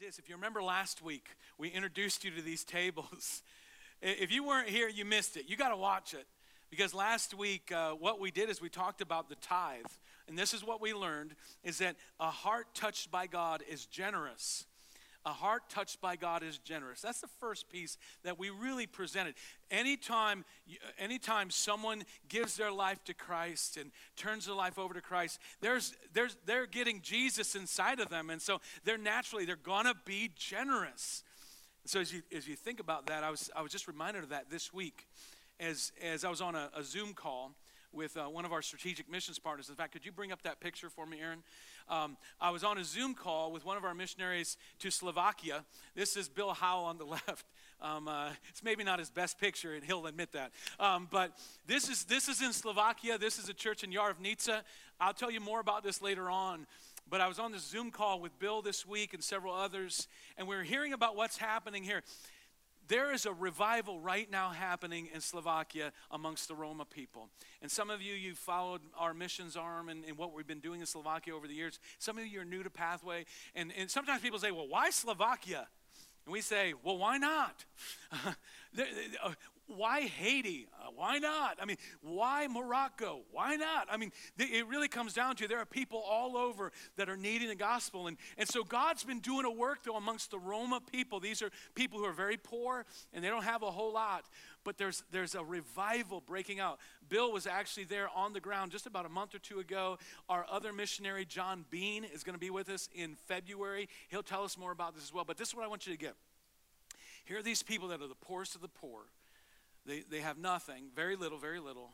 this. 0.00 0.18
If 0.18 0.30
you 0.30 0.34
remember 0.36 0.62
last 0.62 1.02
week, 1.02 1.28
we 1.58 1.68
introduced 1.68 2.24
you 2.24 2.30
to 2.30 2.40
these 2.42 2.64
tables. 2.64 3.42
If 4.02 4.32
you 4.32 4.42
weren't 4.42 4.70
here, 4.70 4.88
you 4.88 5.04
missed 5.04 5.36
it. 5.36 5.44
You 5.46 5.58
got 5.58 5.68
to 5.68 5.76
watch 5.76 6.14
it. 6.14 6.26
Because 6.70 6.94
last 6.94 7.34
week, 7.34 7.70
uh, 7.70 7.90
what 7.90 8.18
we 8.18 8.30
did 8.30 8.48
is 8.48 8.58
we 8.58 8.70
talked 8.70 9.02
about 9.02 9.28
the 9.28 9.34
tithe. 9.34 9.84
And 10.26 10.38
this 10.38 10.54
is 10.54 10.64
what 10.64 10.80
we 10.80 10.94
learned 10.94 11.34
is 11.62 11.80
that 11.80 11.96
a 12.18 12.30
heart 12.30 12.68
touched 12.72 13.10
by 13.10 13.26
God 13.26 13.62
is 13.68 13.84
generous. 13.84 14.64
A 15.26 15.32
heart 15.32 15.68
touched 15.68 16.00
by 16.00 16.16
God 16.16 16.42
is 16.42 16.58
generous. 16.58 17.02
That's 17.02 17.20
the 17.20 17.28
first 17.40 17.68
piece 17.68 17.98
that 18.24 18.38
we 18.38 18.48
really 18.48 18.86
presented. 18.86 19.34
Anytime, 19.70 20.46
anytime 20.98 21.50
someone 21.50 22.04
gives 22.28 22.56
their 22.56 22.72
life 22.72 23.04
to 23.04 23.14
Christ 23.14 23.76
and 23.76 23.90
turns 24.16 24.46
their 24.46 24.54
life 24.54 24.78
over 24.78 24.94
to 24.94 25.02
Christ, 25.02 25.38
there's, 25.60 25.94
there's, 26.14 26.38
they're 26.46 26.66
getting 26.66 27.02
Jesus 27.02 27.54
inside 27.54 28.00
of 28.00 28.08
them. 28.08 28.30
And 28.30 28.40
so 28.40 28.60
they're 28.84 28.96
naturally, 28.96 29.44
they're 29.44 29.56
going 29.56 29.84
to 29.84 29.94
be 30.06 30.30
generous. 30.36 31.22
So 31.84 32.00
as 32.00 32.12
you, 32.12 32.22
as 32.34 32.48
you 32.48 32.56
think 32.56 32.80
about 32.80 33.06
that, 33.06 33.22
I 33.22 33.30
was, 33.30 33.50
I 33.54 33.60
was 33.60 33.72
just 33.72 33.88
reminded 33.88 34.22
of 34.22 34.30
that 34.30 34.48
this 34.50 34.72
week 34.72 35.06
as, 35.58 35.92
as 36.02 36.24
I 36.24 36.30
was 36.30 36.40
on 36.40 36.54
a, 36.54 36.70
a 36.74 36.82
Zoom 36.82 37.12
call 37.12 37.52
with 37.92 38.16
uh, 38.16 38.24
one 38.24 38.44
of 38.44 38.52
our 38.52 38.62
strategic 38.62 39.10
missions 39.10 39.38
partners. 39.38 39.68
In 39.68 39.74
fact, 39.74 39.92
could 39.92 40.06
you 40.06 40.12
bring 40.12 40.32
up 40.32 40.42
that 40.42 40.60
picture 40.60 40.88
for 40.88 41.06
me, 41.06 41.18
Aaron? 41.20 41.42
Um, 41.88 42.16
I 42.40 42.50
was 42.50 42.64
on 42.64 42.78
a 42.78 42.84
Zoom 42.84 43.14
call 43.14 43.52
with 43.52 43.64
one 43.64 43.76
of 43.76 43.84
our 43.84 43.94
missionaries 43.94 44.56
to 44.80 44.90
Slovakia. 44.90 45.64
This 45.94 46.16
is 46.16 46.28
Bill 46.28 46.52
Howell 46.52 46.84
on 46.84 46.98
the 46.98 47.04
left. 47.28 47.46
Um, 47.82 48.08
uh, 48.08 48.30
it's 48.48 48.62
maybe 48.62 48.84
not 48.84 48.98
his 48.98 49.10
best 49.10 49.40
picture, 49.40 49.74
and 49.74 49.82
he'll 49.82 50.06
admit 50.06 50.32
that. 50.32 50.52
Um, 50.78 51.08
but 51.10 51.32
this 51.66 51.88
is, 51.88 52.04
this 52.04 52.28
is 52.28 52.42
in 52.42 52.52
Slovakia. 52.52 53.18
This 53.18 53.38
is 53.38 53.48
a 53.48 53.54
church 53.54 53.82
in 53.82 53.90
Jarovnica. 53.90 54.62
I'll 55.00 55.14
tell 55.14 55.30
you 55.30 55.40
more 55.40 55.60
about 55.60 55.82
this 55.82 56.02
later 56.02 56.30
on. 56.30 56.66
But 57.08 57.20
I 57.20 57.26
was 57.26 57.40
on 57.40 57.50
this 57.50 57.66
Zoom 57.66 57.90
call 57.90 58.20
with 58.20 58.38
Bill 58.38 58.62
this 58.62 58.86
week 58.86 59.14
and 59.14 59.24
several 59.24 59.52
others, 59.52 60.06
and 60.38 60.46
we 60.46 60.54
were 60.54 60.62
hearing 60.62 60.92
about 60.92 61.16
what's 61.16 61.38
happening 61.38 61.82
here. 61.82 62.02
There 62.90 63.12
is 63.12 63.24
a 63.24 63.32
revival 63.32 64.00
right 64.00 64.28
now 64.28 64.50
happening 64.50 65.08
in 65.14 65.20
Slovakia 65.20 65.92
amongst 66.10 66.48
the 66.48 66.56
Roma 66.56 66.84
people. 66.84 67.28
And 67.62 67.70
some 67.70 67.88
of 67.88 68.02
you, 68.02 68.14
you've 68.14 68.36
followed 68.36 68.80
our 68.98 69.14
missions 69.14 69.56
arm 69.56 69.88
and, 69.88 70.04
and 70.04 70.18
what 70.18 70.34
we've 70.34 70.46
been 70.46 70.58
doing 70.58 70.80
in 70.80 70.86
Slovakia 70.86 71.36
over 71.36 71.46
the 71.46 71.54
years. 71.54 71.78
Some 72.00 72.18
of 72.18 72.26
you 72.26 72.40
are 72.40 72.44
new 72.44 72.64
to 72.64 72.70
Pathway. 72.70 73.26
And, 73.54 73.72
and 73.78 73.88
sometimes 73.88 74.22
people 74.22 74.40
say, 74.40 74.50
well, 74.50 74.66
why 74.66 74.90
Slovakia? 74.90 75.68
And 76.26 76.32
we 76.32 76.40
say, 76.40 76.74
well, 76.82 76.98
why 76.98 77.16
not? 77.16 77.64
Uh, 79.24 79.32
Why 79.76 80.00
Haiti? 80.02 80.66
Uh, 80.74 80.90
why 80.96 81.18
not? 81.18 81.58
I 81.62 81.64
mean, 81.64 81.76
why 82.02 82.48
Morocco? 82.48 83.20
Why 83.30 83.54
not? 83.54 83.86
I 83.88 83.96
mean, 83.96 84.10
it 84.36 84.66
really 84.66 84.88
comes 84.88 85.14
down 85.14 85.36
to 85.36 85.46
there 85.46 85.58
are 85.58 85.66
people 85.66 85.98
all 86.00 86.36
over 86.36 86.72
that 86.96 87.08
are 87.08 87.16
needing 87.16 87.48
the 87.48 87.54
gospel. 87.54 88.08
And, 88.08 88.16
and 88.36 88.48
so 88.48 88.64
God's 88.64 89.04
been 89.04 89.20
doing 89.20 89.44
a 89.44 89.50
work, 89.50 89.84
though, 89.84 89.96
amongst 89.96 90.32
the 90.32 90.40
Roma 90.40 90.80
people. 90.80 91.20
These 91.20 91.40
are 91.40 91.50
people 91.74 92.00
who 92.00 92.04
are 92.04 92.12
very 92.12 92.36
poor 92.36 92.84
and 93.12 93.22
they 93.22 93.28
don't 93.28 93.44
have 93.44 93.62
a 93.62 93.70
whole 93.70 93.92
lot. 93.92 94.24
But 94.64 94.76
there's, 94.76 95.04
there's 95.12 95.36
a 95.36 95.44
revival 95.44 96.20
breaking 96.20 96.58
out. 96.58 96.80
Bill 97.08 97.32
was 97.32 97.46
actually 97.46 97.84
there 97.84 98.08
on 98.14 98.32
the 98.32 98.40
ground 98.40 98.72
just 98.72 98.86
about 98.86 99.06
a 99.06 99.08
month 99.08 99.34
or 99.34 99.38
two 99.38 99.60
ago. 99.60 99.98
Our 100.28 100.44
other 100.50 100.72
missionary, 100.72 101.24
John 101.24 101.64
Bean, 101.70 102.04
is 102.04 102.24
going 102.24 102.34
to 102.34 102.40
be 102.40 102.50
with 102.50 102.68
us 102.68 102.88
in 102.92 103.14
February. 103.14 103.88
He'll 104.08 104.22
tell 104.22 104.42
us 104.42 104.58
more 104.58 104.72
about 104.72 104.94
this 104.94 105.04
as 105.04 105.14
well. 105.14 105.24
But 105.24 105.38
this 105.38 105.48
is 105.48 105.54
what 105.54 105.64
I 105.64 105.68
want 105.68 105.86
you 105.86 105.92
to 105.92 105.98
get. 105.98 106.14
Here 107.24 107.38
are 107.38 107.42
these 107.42 107.62
people 107.62 107.88
that 107.88 108.02
are 108.02 108.08
the 108.08 108.14
poorest 108.16 108.56
of 108.56 108.60
the 108.60 108.68
poor 108.68 109.02
they, 109.86 110.02
they 110.10 110.20
have 110.20 110.38
nothing, 110.38 110.90
very 110.94 111.16
little, 111.16 111.38
very 111.38 111.60
little. 111.60 111.90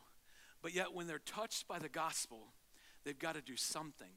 But 0.61 0.73
yet, 0.73 0.93
when 0.93 1.07
they're 1.07 1.19
touched 1.19 1.67
by 1.67 1.79
the 1.79 1.89
gospel, 1.89 2.53
they've 3.03 3.17
got 3.17 3.35
to 3.35 3.41
do 3.41 3.55
something. 3.55 4.09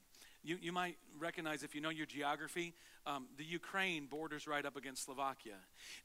You, 0.43 0.57
you 0.61 0.73
might 0.73 0.97
recognize, 1.19 1.63
if 1.63 1.75
you 1.75 1.83
know 1.83 1.91
your 1.91 2.07
geography, 2.07 2.75
um, 3.07 3.27
the 3.37 3.45
Ukraine 3.45 4.07
borders 4.07 4.47
right 4.47 4.65
up 4.65 4.75
against 4.75 5.05
Slovakia. 5.05 5.57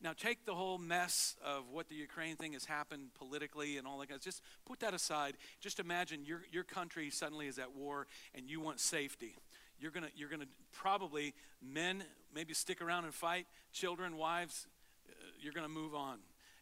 Now, 0.01 0.11
take 0.11 0.45
the 0.45 0.53
whole 0.53 0.77
mess 0.77 1.37
of 1.43 1.69
what 1.71 1.87
the 1.87 1.95
Ukraine 1.95 2.35
thing 2.35 2.51
has 2.51 2.65
happened 2.65 3.13
politically 3.13 3.77
and 3.77 3.87
all 3.87 3.97
that. 3.99 4.21
Just 4.21 4.41
put 4.65 4.81
that 4.81 4.93
aside. 4.93 5.35
Just 5.61 5.79
imagine 5.79 6.25
your, 6.25 6.41
your 6.51 6.65
country 6.65 7.09
suddenly 7.09 7.47
is 7.47 7.57
at 7.57 7.73
war 7.75 8.07
and 8.33 8.49
you 8.49 8.59
want 8.59 8.81
safety. 8.81 9.37
You're 9.79 9.91
going 9.91 10.07
you're 10.15 10.29
gonna 10.29 10.45
probably, 10.73 11.33
men, 11.61 12.03
maybe 12.33 12.53
stick 12.53 12.81
around 12.81 13.05
and 13.05 13.13
fight, 13.13 13.47
children, 13.71 14.17
wives, 14.17 14.67
uh, 15.09 15.13
you're 15.39 15.53
going 15.53 15.65
to 15.65 15.73
move 15.73 15.95
on. 15.95 16.19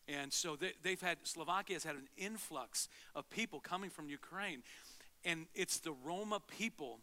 And 0.08 0.34
so 0.34 0.58
they, 0.58 0.90
have 0.90 1.02
had, 1.02 1.18
Slovakia 1.24 1.76
has 1.76 1.84
had 1.84 1.96
an 1.96 2.08
influx 2.18 2.90
of 3.16 3.30
people 3.30 3.60
coming 3.60 3.90
from 3.90 4.10
Ukraine. 4.10 4.64
And 5.24 5.46
it's 5.56 5.80
the 5.80 5.94
Roma 5.94 6.42
people 6.58 7.00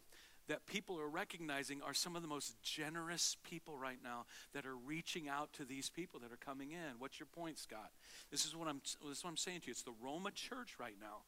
that 0.47 0.65
people 0.65 0.99
are 0.99 1.07
recognizing 1.07 1.81
are 1.81 1.93
some 1.93 2.15
of 2.15 2.21
the 2.21 2.27
most 2.27 2.61
generous 2.61 3.37
people 3.43 3.77
right 3.77 3.99
now 4.03 4.25
that 4.53 4.65
are 4.65 4.75
reaching 4.75 5.29
out 5.29 5.53
to 5.53 5.65
these 5.65 5.89
people 5.89 6.19
that 6.19 6.31
are 6.31 6.37
coming 6.37 6.71
in. 6.71 6.99
What's 6.99 7.19
your 7.19 7.27
point, 7.27 7.57
Scott? 7.57 7.89
This 8.31 8.45
is 8.45 8.55
what 8.55 8.67
I'm, 8.67 8.81
this 9.07 9.17
is 9.17 9.23
what 9.23 9.29
I'm 9.29 9.37
saying 9.37 9.61
to 9.61 9.67
you. 9.67 9.71
It's 9.71 9.83
the 9.83 9.93
Roma 10.03 10.31
church 10.31 10.75
right 10.79 10.95
now. 10.99 11.23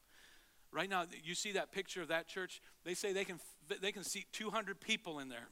Right 0.70 0.90
now, 0.90 1.04
you 1.22 1.34
see 1.34 1.52
that 1.52 1.72
picture 1.72 2.02
of 2.02 2.08
that 2.08 2.26
church. 2.26 2.60
They 2.84 2.94
say 2.94 3.12
they 3.12 3.24
can, 3.24 3.38
they 3.80 3.92
can 3.92 4.02
seat 4.04 4.26
200 4.32 4.80
people 4.80 5.20
in 5.20 5.28
there. 5.28 5.48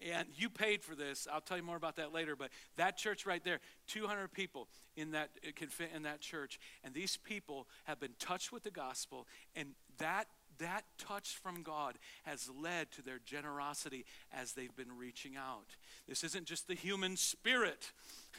And 0.00 0.28
you 0.36 0.48
paid 0.48 0.82
for 0.82 0.94
this. 0.94 1.26
I'll 1.32 1.40
tell 1.40 1.56
you 1.56 1.62
more 1.62 1.76
about 1.76 1.96
that 1.96 2.12
later. 2.12 2.36
But 2.36 2.50
that 2.76 2.96
church 2.96 3.26
right 3.26 3.42
there, 3.42 3.60
200 3.88 4.32
people 4.32 4.68
in 4.96 5.10
that 5.12 5.30
uh, 5.46 5.50
can 5.54 5.68
fit 5.68 5.90
in 5.94 6.02
that 6.02 6.20
church. 6.20 6.60
And 6.84 6.94
these 6.94 7.16
people 7.16 7.66
have 7.84 7.98
been 7.98 8.14
touched 8.18 8.52
with 8.52 8.62
the 8.62 8.70
gospel, 8.70 9.26
and 9.56 9.70
that 9.98 10.28
that 10.58 10.84
touch 10.98 11.38
from 11.40 11.62
God 11.62 11.98
has 12.24 12.50
led 12.60 12.90
to 12.92 13.02
their 13.02 13.20
generosity 13.24 14.04
as 14.32 14.52
they've 14.52 14.74
been 14.74 14.96
reaching 14.96 15.36
out. 15.36 15.76
This 16.08 16.24
isn't 16.24 16.46
just 16.46 16.68
the 16.68 16.74
human 16.74 17.16
spirit. 17.16 17.92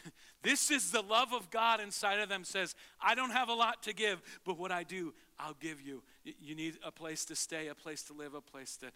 this 0.44 0.70
is 0.70 0.92
the 0.92 1.02
love 1.02 1.34
of 1.34 1.50
God 1.50 1.80
inside 1.80 2.20
of 2.20 2.30
them 2.30 2.44
says, 2.44 2.76
I 3.02 3.16
don't 3.16 3.32
have 3.32 3.50
a 3.50 3.54
lot 3.54 3.84
to 3.84 3.94
give, 3.94 4.22
but 4.46 4.58
what 4.58 4.72
I 4.72 4.84
do, 4.84 5.14
I'll 5.40 5.56
give 5.60 5.82
you. 5.82 6.04
You 6.24 6.56
need 6.56 6.78
a 6.84 6.92
place 6.92 7.26
to 7.26 7.36
stay, 7.36 7.68
a 7.68 7.76
place 7.76 8.04
to 8.04 8.14
live, 8.14 8.34
a 8.34 8.42
place 8.42 8.76
to 8.78 8.88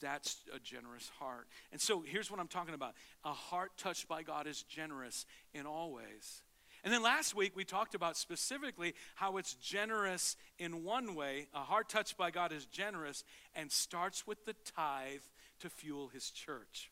that's 0.00 0.38
a 0.54 0.58
generous 0.58 1.10
heart. 1.18 1.46
And 1.72 1.80
so 1.80 2.02
here's 2.06 2.30
what 2.30 2.40
I'm 2.40 2.48
talking 2.48 2.74
about 2.74 2.94
a 3.24 3.32
heart 3.32 3.72
touched 3.76 4.08
by 4.08 4.22
God 4.22 4.46
is 4.46 4.62
generous 4.62 5.26
in 5.52 5.66
all 5.66 5.92
ways. 5.92 6.42
And 6.84 6.92
then 6.92 7.02
last 7.02 7.34
week 7.34 7.56
we 7.56 7.64
talked 7.64 7.94
about 7.94 8.16
specifically 8.16 8.94
how 9.14 9.38
it's 9.38 9.54
generous 9.54 10.36
in 10.58 10.84
one 10.84 11.14
way. 11.14 11.48
A 11.54 11.60
heart 11.60 11.88
touched 11.88 12.18
by 12.18 12.30
God 12.30 12.52
is 12.52 12.66
generous 12.66 13.24
and 13.54 13.72
starts 13.72 14.26
with 14.26 14.44
the 14.44 14.54
tithe 14.76 15.22
to 15.60 15.70
fuel 15.70 16.08
his 16.08 16.30
church 16.30 16.90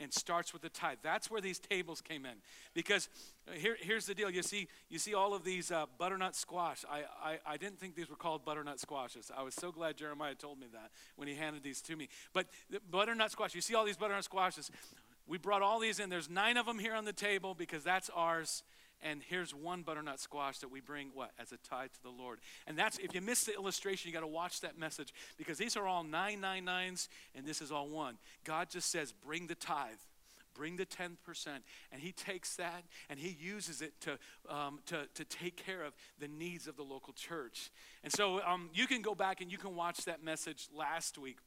and 0.00 0.12
starts 0.12 0.52
with 0.52 0.62
the 0.62 0.68
tithe. 0.68 0.98
That's 1.02 1.30
where 1.30 1.40
these 1.40 1.58
tables 1.58 2.00
came 2.00 2.24
in. 2.24 2.34
Because 2.74 3.08
here, 3.54 3.76
here's 3.80 4.06
the 4.06 4.14
deal. 4.14 4.30
You 4.30 4.42
see, 4.42 4.68
you 4.88 4.98
see 4.98 5.14
all 5.14 5.34
of 5.34 5.44
these 5.44 5.70
uh, 5.70 5.86
butternut 5.98 6.36
squash. 6.36 6.84
I, 6.90 7.02
I, 7.22 7.38
I 7.46 7.56
didn't 7.56 7.78
think 7.78 7.94
these 7.94 8.10
were 8.10 8.16
called 8.16 8.44
butternut 8.44 8.80
squashes. 8.80 9.30
I 9.36 9.42
was 9.42 9.54
so 9.54 9.72
glad 9.72 9.96
Jeremiah 9.96 10.34
told 10.34 10.58
me 10.60 10.66
that 10.72 10.90
when 11.16 11.28
he 11.28 11.34
handed 11.34 11.62
these 11.62 11.80
to 11.82 11.96
me. 11.96 12.08
But 12.32 12.46
butternut 12.90 13.30
squash, 13.30 13.54
you 13.54 13.60
see 13.60 13.74
all 13.74 13.84
these 13.84 13.96
butternut 13.96 14.24
squashes. 14.24 14.70
We 15.26 15.38
brought 15.38 15.62
all 15.62 15.78
these 15.78 16.00
in. 16.00 16.08
There's 16.08 16.30
nine 16.30 16.56
of 16.56 16.66
them 16.66 16.78
here 16.78 16.94
on 16.94 17.04
the 17.04 17.12
table 17.12 17.54
because 17.54 17.84
that's 17.84 18.10
ours. 18.14 18.62
And 19.02 19.22
here's 19.22 19.54
one 19.54 19.82
butternut 19.82 20.20
squash 20.20 20.58
that 20.58 20.70
we 20.70 20.80
bring, 20.80 21.10
what, 21.14 21.30
as 21.38 21.52
a 21.52 21.56
tithe 21.58 21.90
to 21.90 22.02
the 22.02 22.10
Lord. 22.10 22.40
And 22.66 22.76
that's, 22.76 22.98
if 22.98 23.14
you 23.14 23.20
miss 23.20 23.44
the 23.44 23.54
illustration, 23.54 24.08
you 24.08 24.14
got 24.14 24.20
to 24.20 24.26
watch 24.26 24.60
that 24.62 24.78
message 24.78 25.12
because 25.36 25.58
these 25.58 25.76
are 25.76 25.86
all 25.86 26.04
999s 26.04 27.08
and 27.34 27.46
this 27.46 27.62
is 27.62 27.70
all 27.70 27.88
one. 27.88 28.16
God 28.44 28.70
just 28.70 28.90
says, 28.90 29.12
bring 29.12 29.46
the 29.46 29.54
tithe 29.54 29.98
bring 30.58 30.76
the 30.76 30.84
10%. 30.84 31.16
And 31.92 32.02
he 32.02 32.12
takes 32.12 32.56
that 32.56 32.82
and 33.08 33.18
he 33.18 33.36
uses 33.40 33.80
it 33.80 33.92
to, 34.00 34.18
um, 34.52 34.80
to, 34.86 35.06
to 35.14 35.24
take 35.24 35.56
care 35.56 35.84
of 35.84 35.94
the 36.18 36.28
needs 36.28 36.66
of 36.66 36.76
the 36.76 36.82
local 36.82 37.14
church. 37.14 37.70
And 38.02 38.12
so 38.12 38.42
um, 38.44 38.68
you 38.74 38.86
can 38.86 39.00
go 39.00 39.14
back 39.14 39.40
and 39.40 39.50
you 39.50 39.56
can 39.56 39.76
watch 39.76 40.04
that 40.06 40.22
message 40.22 40.68
last 40.76 41.16
week. 41.16 41.38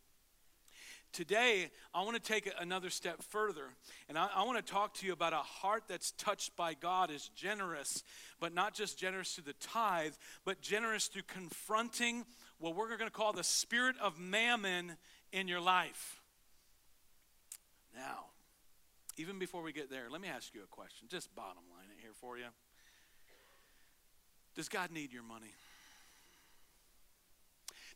Today, 1.13 1.69
I 1.93 2.03
want 2.03 2.16
to 2.16 2.22
take 2.22 2.49
another 2.59 2.90
step 2.90 3.22
further, 3.22 3.66
and 4.08 4.17
I, 4.17 4.29
I, 4.34 4.46
want 4.46 4.66
to 4.66 4.73
talk 4.73 4.93
to 4.96 5.05
you 5.05 5.11
about 5.11 5.34
a 5.34 5.37
heart 5.37 5.84
that's 5.90 6.11
touched 6.11 6.55
by 6.55 6.73
God 6.73 7.11
is 7.11 7.29
generous, 7.35 8.03
but 8.40 8.53
not 8.53 8.73
just 8.73 8.97
generous 8.97 9.34
through 9.34 9.43
the 9.43 9.53
tithe, 9.59 10.13
but 10.46 10.61
generous 10.61 11.08
through 11.08 11.23
confronting 11.23 12.25
what 12.59 12.78
we're 12.78 12.87
going 12.87 13.09
to 13.09 13.09
call 13.09 13.34
the 13.34 13.43
spirit 13.43 13.97
of 14.02 14.19
mammon 14.19 14.96
in 15.34 15.49
your 15.49 15.59
life. 15.59 16.22
Now, 17.93 18.28
even 19.17 19.37
before 19.37 19.63
we 19.63 19.73
get 19.73 19.90
there, 19.90 20.05
let 20.09 20.22
me 20.22 20.29
ask 20.29 20.53
you 20.53 20.61
a 20.63 20.67
question, 20.67 21.08
just 21.09 21.35
bottom 21.35 21.63
line 21.75 21.87
it 21.96 22.02
here 22.02 22.13
for 22.22 22.37
you. 22.37 22.46
Does 24.55 24.69
God 24.69 24.91
need 24.91 25.11
your 25.11 25.23
money? 25.23 25.53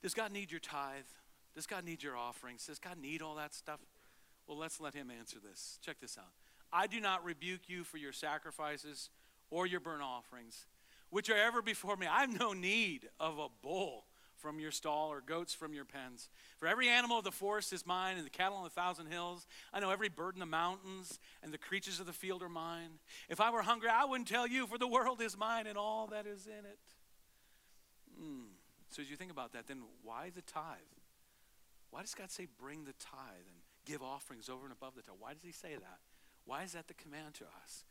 Does 0.02 0.14
God 0.14 0.34
need 0.34 0.52
your 0.52 0.60
tithe? 0.60 1.04
Does 1.56 1.66
God 1.66 1.86
need 1.86 2.04
your 2.04 2.18
offerings? 2.18 2.68
Does 2.68 2.80
God 2.80 2.98
need 3.02 3.22
all 3.22 3.36
that 3.36 3.54
stuff? 3.54 3.80
Well, 4.48 4.58
let's 4.58 4.80
let 4.82 4.94
Him 4.94 5.10
answer 5.10 5.38
this. 5.40 5.80
Check 5.82 6.00
this 6.02 6.18
out. 6.18 6.34
I 6.72 6.88
do 6.88 7.00
not 7.00 7.24
rebuke 7.24 7.62
you 7.68 7.84
for 7.84 7.98
your 7.98 8.12
sacrifices 8.12 9.10
or 9.50 9.66
your 9.66 9.80
burnt 9.80 10.02
offerings, 10.02 10.66
which 11.10 11.30
are 11.30 11.38
ever 11.38 11.62
before 11.62 11.96
me. 11.96 12.08
I 12.08 12.22
have 12.22 12.40
no 12.40 12.54
need 12.54 13.08
of 13.20 13.40
a 13.40 13.48
bull 13.62 14.06
from 14.36 14.60
your 14.60 14.72
stall 14.72 15.12
or 15.12 15.22
goats 15.22 15.54
from 15.54 15.74
your 15.74 15.86
pens. 15.86 16.30
For 16.58 16.68
every 16.68 16.90
animal 16.90 17.18
of 17.18 17.24
the 17.24 17.32
forest 17.32 17.72
is 17.72 17.86
mine, 17.86 18.18
and 18.18 18.26
the 18.26 18.30
cattle 18.30 18.58
on 18.58 18.64
the 18.64 18.70
thousand 18.70 19.08
hills. 19.08 19.48
I 19.74 19.80
know 19.80 19.90
every 19.90 20.10
bird 20.10 20.36
in 20.36 20.40
the 20.40 20.46
mountains, 20.46 21.20
and 21.42 21.54
the 21.54 21.58
creatures 21.58 22.00
of 22.00 22.06
the 22.06 22.14
field 22.14 22.44
are 22.44 22.50
mine. 22.50 23.00
If 23.30 23.40
I 23.40 23.50
were 23.50 23.62
hungry, 23.62 23.90
I 23.90 24.06
wouldn't 24.06 24.28
tell 24.28 24.46
you, 24.46 24.68
for 24.68 24.78
the 24.78 24.88
world 24.88 25.22
is 25.22 25.38
mine 25.38 25.68
and 25.68 25.78
all 25.78 26.08
that 26.08 26.28
is 26.28 26.46
in 26.46 26.66
it. 26.66 26.80
Mm. 28.22 28.50
So 28.90 29.02
as 29.02 29.10
you 29.10 29.16
think 29.16 29.32
about 29.32 29.54
that, 29.54 29.68
then 29.68 29.82
why 30.04 30.32
the 30.36 30.42
tithe? 30.42 30.76
Why 31.96 32.02
does 32.02 32.14
God 32.14 32.30
say 32.30 32.46
bring 32.60 32.84
the 32.84 32.92
tithe 33.00 33.48
and 33.48 33.56
give 33.86 34.04
offerings 34.04 34.50
over 34.50 34.66
and 34.66 34.74
above 34.74 34.96
the 34.96 35.02
tithe? 35.02 35.16
Why 35.18 35.32
does 35.32 35.44
he 35.44 35.54
say 35.54 35.76
that? 35.76 36.00
Why 36.44 36.64
is 36.64 36.74
that 36.74 36.90
the 36.90 36.94
command 36.94 37.36
to 37.36 37.46
us? 37.64 37.86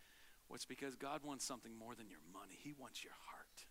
Well, 0.47 0.57
it's 0.57 0.67
because 0.67 0.95
God 0.95 1.23
wants 1.25 1.43
something 1.43 1.75
more 1.75 1.95
than 1.95 2.11
your 2.11 2.19
money. 2.31 2.59
He 2.63 2.75
wants 2.79 3.03
your 3.03 3.15
heart. 3.25 3.65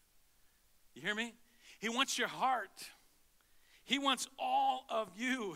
You 0.96 1.04
hear 1.04 1.14
me? 1.14 1.36
He 1.78 1.88
wants 1.88 2.18
your 2.18 2.30
heart. 2.30 2.90
He 3.84 4.00
wants 4.00 4.28
all 4.40 4.86
of 4.90 5.12
you. 5.16 5.56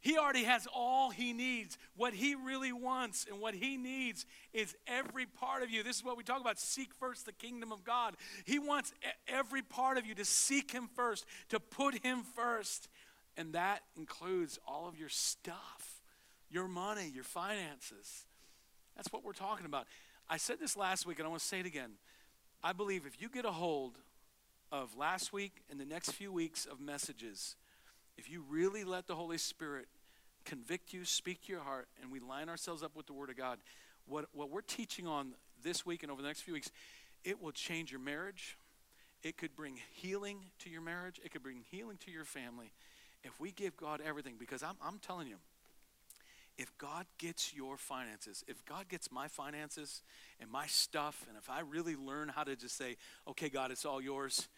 He 0.00 0.18
already 0.18 0.42
has 0.42 0.66
all 0.74 1.10
he 1.10 1.32
needs. 1.32 1.78
What 1.96 2.14
he 2.14 2.34
really 2.34 2.72
wants 2.72 3.26
and 3.30 3.40
what 3.40 3.54
he 3.54 3.76
needs 3.76 4.26
is 4.52 4.74
every 4.88 5.24
part 5.24 5.62
of 5.62 5.70
you. 5.70 5.84
This 5.84 5.98
is 5.98 6.04
what 6.04 6.18
we 6.18 6.24
talk 6.24 6.40
about 6.40 6.58
seek 6.58 6.92
first 6.92 7.26
the 7.26 7.32
kingdom 7.32 7.70
of 7.70 7.84
God. 7.84 8.16
He 8.44 8.58
wants 8.58 8.92
every 9.28 9.62
part 9.62 9.98
of 9.98 10.04
you 10.04 10.16
to 10.16 10.24
seek 10.24 10.72
him 10.72 10.90
first, 10.96 11.24
to 11.50 11.60
put 11.60 12.04
him 12.04 12.24
first. 12.34 12.88
And 13.36 13.52
that 13.54 13.80
includes 13.96 14.58
all 14.66 14.88
of 14.88 14.96
your 14.96 15.08
stuff, 15.08 16.02
your 16.50 16.68
money, 16.68 17.10
your 17.12 17.24
finances. 17.24 18.26
That's 18.96 19.12
what 19.12 19.24
we're 19.24 19.32
talking 19.32 19.66
about. 19.66 19.86
I 20.28 20.36
said 20.36 20.60
this 20.60 20.76
last 20.76 21.06
week, 21.06 21.18
and 21.18 21.26
I 21.26 21.28
want 21.28 21.42
to 21.42 21.46
say 21.46 21.60
it 21.60 21.66
again. 21.66 21.92
I 22.62 22.72
believe 22.72 23.06
if 23.06 23.20
you 23.20 23.28
get 23.28 23.44
a 23.44 23.50
hold 23.50 23.98
of 24.72 24.96
last 24.96 25.32
week 25.32 25.62
and 25.70 25.78
the 25.78 25.84
next 25.84 26.12
few 26.12 26.32
weeks 26.32 26.64
of 26.64 26.80
messages, 26.80 27.56
if 28.16 28.30
you 28.30 28.44
really 28.48 28.84
let 28.84 29.06
the 29.06 29.14
Holy 29.14 29.38
Spirit 29.38 29.86
convict 30.44 30.92
you, 30.92 31.04
speak 31.04 31.42
to 31.46 31.52
your 31.52 31.62
heart, 31.62 31.88
and 32.00 32.10
we 32.10 32.20
line 32.20 32.48
ourselves 32.48 32.82
up 32.82 32.96
with 32.96 33.06
the 33.06 33.12
Word 33.12 33.30
of 33.30 33.36
God, 33.36 33.58
what, 34.06 34.26
what 34.32 34.50
we're 34.50 34.60
teaching 34.60 35.06
on 35.06 35.34
this 35.62 35.84
week 35.84 36.02
and 36.02 36.12
over 36.12 36.22
the 36.22 36.28
next 36.28 36.42
few 36.42 36.54
weeks, 36.54 36.70
it 37.24 37.42
will 37.42 37.52
change 37.52 37.90
your 37.90 38.00
marriage. 38.00 38.56
It 39.22 39.38
could 39.38 39.56
bring 39.56 39.78
healing 39.92 40.38
to 40.60 40.70
your 40.70 40.82
marriage. 40.82 41.20
It 41.24 41.32
could 41.32 41.42
bring 41.42 41.62
healing 41.70 41.96
to 42.04 42.10
your 42.10 42.24
family 42.24 42.72
if 43.24 43.40
we 43.40 43.50
give 43.50 43.76
God 43.76 44.00
everything. 44.04 44.34
Because 44.38 44.62
I'm, 44.62 44.76
I'm 44.84 44.98
telling 44.98 45.26
you, 45.26 45.36
if 46.56 46.76
God 46.78 47.06
gets 47.18 47.52
your 47.54 47.76
finances, 47.76 48.44
if 48.46 48.64
God 48.64 48.88
gets 48.88 49.10
my 49.10 49.26
finances 49.26 50.02
and 50.40 50.50
my 50.50 50.66
stuff, 50.66 51.24
and 51.28 51.36
if 51.36 51.50
I 51.50 51.60
really 51.60 51.96
learn 51.96 52.28
how 52.28 52.44
to 52.44 52.54
just 52.54 52.76
say, 52.76 52.96
okay, 53.26 53.48
God, 53.48 53.72
it's 53.72 53.84
all 53.84 54.00
yours, 54.00 54.48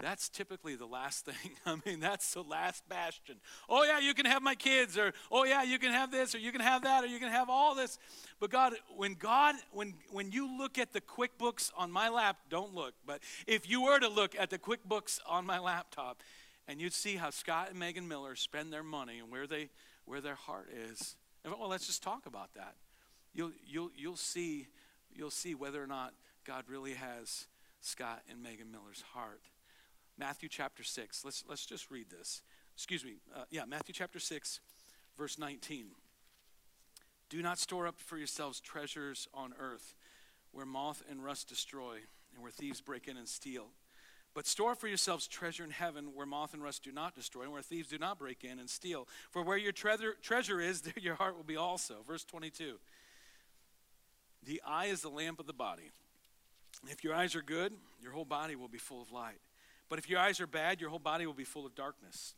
that's 0.00 0.28
typically 0.28 0.76
the 0.76 0.86
last 0.86 1.24
thing. 1.24 1.52
I 1.66 1.76
mean, 1.86 2.00
that's 2.00 2.34
the 2.34 2.42
last 2.42 2.86
bastion. 2.88 3.36
Oh, 3.68 3.82
yeah, 3.84 3.98
you 3.98 4.14
can 4.14 4.26
have 4.26 4.42
my 4.42 4.54
kids, 4.54 4.98
or 4.98 5.12
oh, 5.32 5.44
yeah, 5.44 5.62
you 5.62 5.78
can 5.78 5.90
have 5.90 6.10
this, 6.10 6.34
or 6.34 6.38
you 6.38 6.52
can 6.52 6.60
have 6.60 6.82
that, 6.82 7.04
or 7.04 7.06
you 7.06 7.18
can 7.18 7.30
have 7.30 7.48
all 7.48 7.74
this. 7.74 7.98
But 8.40 8.50
God, 8.50 8.74
when 8.96 9.14
God, 9.14 9.54
when, 9.72 9.94
when 10.10 10.30
you 10.30 10.58
look 10.58 10.78
at 10.78 10.92
the 10.92 11.00
QuickBooks 11.00 11.72
on 11.76 11.90
my 11.90 12.08
lap, 12.10 12.36
don't 12.50 12.74
look, 12.74 12.94
but 13.06 13.20
if 13.46 13.68
you 13.68 13.82
were 13.82 13.98
to 13.98 14.08
look 14.08 14.36
at 14.38 14.50
the 14.50 14.58
QuickBooks 14.58 15.20
on 15.26 15.46
my 15.46 15.58
laptop, 15.58 16.22
and 16.68 16.80
you'd 16.80 16.92
see 16.92 17.16
how 17.16 17.30
Scott 17.30 17.70
and 17.70 17.78
Megan 17.78 18.06
Miller 18.06 18.36
spend 18.36 18.72
their 18.72 18.82
money 18.82 19.18
and 19.18 19.30
where, 19.30 19.46
they, 19.46 19.70
where 20.04 20.20
their 20.20 20.34
heart 20.34 20.68
is, 20.92 21.16
well, 21.44 21.68
let's 21.68 21.86
just 21.86 22.02
talk 22.02 22.26
about 22.26 22.52
that. 22.54 22.74
You'll, 23.34 23.52
you'll, 23.66 23.90
you'll, 23.96 24.16
see, 24.16 24.68
you'll 25.14 25.30
see 25.30 25.54
whether 25.54 25.82
or 25.82 25.86
not 25.86 26.12
God 26.44 26.64
really 26.68 26.92
has 26.92 27.46
Scott 27.80 28.22
and 28.30 28.42
Megan 28.42 28.70
Miller's 28.70 29.02
heart. 29.14 29.40
Matthew 30.18 30.48
chapter 30.48 30.82
6. 30.82 31.24
Let's, 31.24 31.44
let's 31.48 31.64
just 31.64 31.90
read 31.90 32.10
this. 32.10 32.42
Excuse 32.74 33.04
me. 33.04 33.14
Uh, 33.34 33.44
yeah, 33.50 33.64
Matthew 33.64 33.94
chapter 33.94 34.18
6, 34.18 34.60
verse 35.16 35.38
19. 35.38 35.86
Do 37.30 37.42
not 37.42 37.58
store 37.58 37.86
up 37.86 37.98
for 37.98 38.18
yourselves 38.18 38.60
treasures 38.60 39.26
on 39.32 39.54
earth 39.58 39.94
where 40.52 40.66
moth 40.66 41.02
and 41.10 41.24
rust 41.24 41.48
destroy 41.48 41.98
and 42.34 42.42
where 42.42 42.50
thieves 42.50 42.80
break 42.80 43.08
in 43.08 43.16
and 43.16 43.28
steal. 43.28 43.68
But 44.34 44.46
store 44.46 44.74
for 44.74 44.86
yourselves 44.86 45.26
treasure 45.26 45.64
in 45.64 45.70
heaven 45.70 46.14
where 46.14 46.26
moth 46.26 46.54
and 46.54 46.62
rust 46.62 46.84
do 46.84 46.92
not 46.92 47.14
destroy 47.14 47.42
and 47.42 47.52
where 47.52 47.62
thieves 47.62 47.88
do 47.88 47.98
not 47.98 48.18
break 48.18 48.44
in 48.44 48.58
and 48.58 48.70
steal. 48.70 49.08
For 49.30 49.42
where 49.42 49.56
your 49.56 49.72
treasure, 49.72 50.14
treasure 50.22 50.60
is, 50.60 50.80
there 50.82 50.94
your 50.96 51.14
heart 51.14 51.36
will 51.36 51.44
be 51.44 51.56
also. 51.56 51.96
Verse 52.06 52.24
22. 52.24 52.78
The 54.44 54.62
eye 54.66 54.86
is 54.86 55.00
the 55.00 55.08
lamp 55.08 55.40
of 55.40 55.46
the 55.46 55.52
body. 55.52 55.90
If 56.86 57.02
your 57.02 57.14
eyes 57.14 57.34
are 57.34 57.42
good, 57.42 57.72
your 58.00 58.12
whole 58.12 58.24
body 58.24 58.54
will 58.54 58.68
be 58.68 58.78
full 58.78 59.02
of 59.02 59.10
light. 59.10 59.40
But 59.88 59.98
if 59.98 60.08
your 60.08 60.20
eyes 60.20 60.40
are 60.40 60.46
bad, 60.46 60.80
your 60.80 60.90
whole 60.90 60.98
body 60.98 61.26
will 61.26 61.34
be 61.34 61.44
full 61.44 61.66
of 61.66 61.74
darkness. 61.74 62.34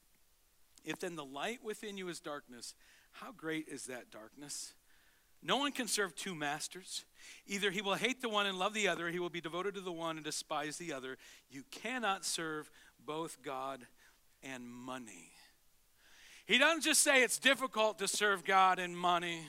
If 0.84 1.00
then 1.00 1.16
the 1.16 1.24
light 1.24 1.62
within 1.62 1.96
you 1.98 2.08
is 2.08 2.20
darkness, 2.20 2.74
how 3.12 3.32
great 3.32 3.68
is 3.68 3.84
that 3.86 4.10
darkness? 4.10 4.72
No 5.42 5.56
one 5.56 5.72
can 5.72 5.88
serve 5.88 6.14
two 6.14 6.34
masters. 6.34 7.04
Either 7.46 7.70
he 7.70 7.80
will 7.80 7.94
hate 7.94 8.20
the 8.20 8.28
one 8.28 8.46
and 8.46 8.58
love 8.58 8.74
the 8.74 8.88
other, 8.88 9.08
he 9.08 9.18
will 9.18 9.30
be 9.30 9.40
devoted 9.40 9.74
to 9.74 9.80
the 9.80 9.92
one 9.92 10.16
and 10.16 10.24
despise 10.24 10.76
the 10.76 10.92
other. 10.92 11.16
You 11.50 11.64
cannot 11.70 12.24
serve 12.24 12.70
both 13.04 13.42
God 13.42 13.86
and 14.42 14.68
money. 14.68 15.32
He 16.46 16.58
doesn't 16.58 16.82
just 16.82 17.02
say 17.02 17.22
it's 17.22 17.38
difficult 17.38 17.98
to 18.00 18.08
serve 18.08 18.44
God 18.44 18.78
and 18.78 18.96
money. 18.96 19.46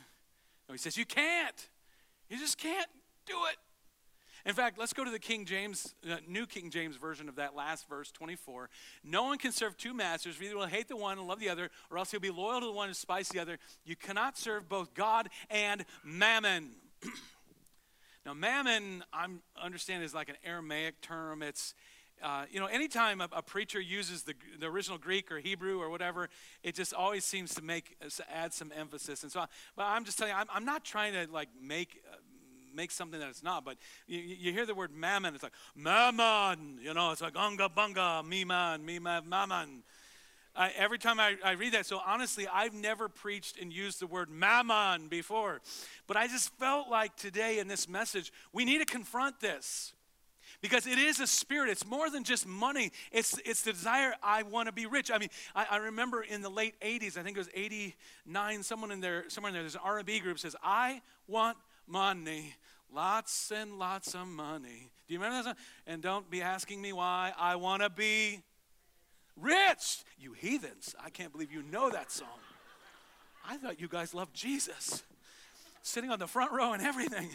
No, 0.67 0.73
he 0.73 0.77
says 0.77 0.97
you 0.97 1.05
can't. 1.05 1.67
You 2.29 2.37
just 2.37 2.57
can't 2.57 2.89
do 3.25 3.35
it. 3.51 3.57
In 4.45 4.53
fact, 4.53 4.79
let's 4.79 4.93
go 4.93 5.03
to 5.03 5.11
the 5.11 5.19
King 5.19 5.45
James, 5.45 5.93
uh, 6.09 6.17
New 6.27 6.45
King 6.45 6.69
James 6.69 6.95
version 6.95 7.29
of 7.29 7.35
that 7.35 7.55
last 7.55 7.87
verse, 7.87 8.11
24. 8.11 8.69
No 9.03 9.23
one 9.23 9.37
can 9.37 9.51
serve 9.51 9.77
two 9.77 9.93
masters, 9.93 10.41
either 10.41 10.57
will 10.57 10.65
hate 10.65 10.87
the 10.87 10.97
one 10.97 11.17
and 11.17 11.27
love 11.27 11.39
the 11.39 11.49
other, 11.49 11.69
or 11.89 11.97
else 11.97 12.11
he'll 12.11 12.19
be 12.19 12.31
loyal 12.31 12.59
to 12.59 12.65
the 12.65 12.71
one 12.71 12.87
and 12.87 12.95
despise 12.95 13.29
the 13.29 13.39
other. 13.39 13.59
You 13.85 13.95
cannot 13.95 14.37
serve 14.37 14.67
both 14.67 14.93
God 14.93 15.29
and 15.49 15.85
mammon. 16.03 16.71
now, 18.25 18.33
mammon, 18.33 19.03
I 19.13 19.27
understand, 19.61 20.03
is 20.03 20.13
like 20.13 20.29
an 20.29 20.37
Aramaic 20.43 21.01
term. 21.01 21.43
It's 21.43 21.73
uh, 22.23 22.45
you 22.51 22.59
know, 22.59 22.67
anytime 22.67 23.19
a, 23.19 23.27
a, 23.31 23.41
preacher 23.41 23.79
uses 23.79 24.23
the, 24.23 24.35
the 24.59 24.67
original 24.67 24.99
Greek 24.99 25.31
or 25.31 25.39
Hebrew 25.39 25.81
or 25.81 25.89
whatever, 25.89 26.29
it 26.61 26.75
just 26.75 26.93
always 26.93 27.25
seems 27.25 27.55
to 27.55 27.63
make 27.63 27.97
add 28.31 28.53
some 28.53 28.71
emphasis. 28.77 29.23
And 29.23 29.31
so, 29.31 29.45
but 29.75 29.83
I'm 29.83 30.05
just 30.05 30.19
telling 30.19 30.31
you, 30.31 30.39
I'm, 30.39 30.45
I'm 30.53 30.65
not 30.65 30.83
trying 30.83 31.13
to 31.13 31.31
like 31.31 31.49
make 31.59 32.03
uh, 32.11 32.17
make 32.75 32.91
something 32.91 33.19
that 33.19 33.29
it's 33.29 33.43
not. 33.43 33.65
But 33.65 33.77
you, 34.07 34.19
you 34.19 34.51
hear 34.51 34.65
the 34.65 34.75
word 34.75 34.91
mammon, 34.93 35.33
it's 35.33 35.43
like 35.43 35.53
mammon. 35.75 36.79
You 36.81 36.93
know, 36.93 37.11
it's 37.11 37.21
like 37.21 37.35
unga 37.35 37.69
bunga, 37.69 38.25
me 38.25 38.43
man, 38.43 38.85
me 38.85 38.99
man, 38.99 39.27
mammon. 39.27 39.83
I, 40.55 40.71
every 40.77 40.97
time 40.97 41.19
I, 41.19 41.37
I 41.43 41.51
read 41.51 41.73
that, 41.73 41.85
so 41.85 42.01
honestly, 42.05 42.47
I've 42.47 42.73
never 42.73 43.07
preached 43.07 43.57
and 43.59 43.71
used 43.71 44.01
the 44.01 44.07
word 44.07 44.29
mammon 44.29 45.07
before. 45.07 45.61
But 46.07 46.17
I 46.17 46.27
just 46.27 46.53
felt 46.57 46.89
like 46.89 47.15
today 47.15 47.59
in 47.59 47.67
this 47.67 47.87
message, 47.87 48.33
we 48.51 48.65
need 48.65 48.79
to 48.79 48.85
confront 48.85 49.39
this 49.39 49.93
because 50.61 50.87
it 50.87 50.97
is 50.97 51.19
a 51.19 51.27
spirit. 51.27 51.69
It's 51.69 51.85
more 51.85 52.09
than 52.09 52.23
just 52.23 52.45
money. 52.45 52.91
It's, 53.11 53.39
it's 53.45 53.61
the 53.61 53.71
desire, 53.71 54.13
I 54.21 54.43
want 54.43 54.67
to 54.67 54.73
be 54.73 54.85
rich. 54.85 55.09
I 55.11 55.17
mean, 55.17 55.29
I, 55.55 55.67
I, 55.71 55.77
remember 55.77 56.21
in 56.21 56.41
the 56.41 56.49
late 56.49 56.75
80s, 56.81 57.17
I 57.17 57.23
think 57.23 57.37
it 57.37 57.39
was 57.39 57.49
89, 57.53 58.63
someone 58.63 58.91
in 58.91 58.99
there, 58.99 59.25
somewhere 59.29 59.49
in 59.49 59.53
there, 59.53 59.63
there's 59.63 59.75
an 59.75 59.81
R&B 59.83 60.19
group 60.19 60.39
says, 60.39 60.55
I 60.61 61.01
want 61.27 61.57
money, 61.87 62.55
lots 62.93 63.51
and 63.51 63.77
lots 63.77 64.13
of 64.13 64.27
money. 64.27 64.89
Do 65.07 65.13
you 65.13 65.19
remember 65.19 65.43
that 65.43 65.43
song? 65.43 65.65
And 65.87 66.01
don't 66.01 66.29
be 66.29 66.41
asking 66.41 66.81
me 66.81 66.93
why. 66.93 67.33
I 67.37 67.55
want 67.55 67.81
to 67.81 67.89
be 67.89 68.41
rich. 69.35 70.03
You 70.19 70.33
heathens. 70.33 70.95
I 71.03 71.09
can't 71.09 71.31
believe 71.31 71.51
you 71.51 71.63
know 71.63 71.89
that 71.89 72.11
song. 72.11 72.27
I 73.47 73.57
thought 73.57 73.79
you 73.79 73.87
guys 73.87 74.13
loved 74.13 74.35
Jesus. 74.35 75.03
Sitting 75.81 76.11
on 76.11 76.19
the 76.19 76.27
front 76.27 76.51
row 76.51 76.73
and 76.73 76.81
everything. 76.81 77.29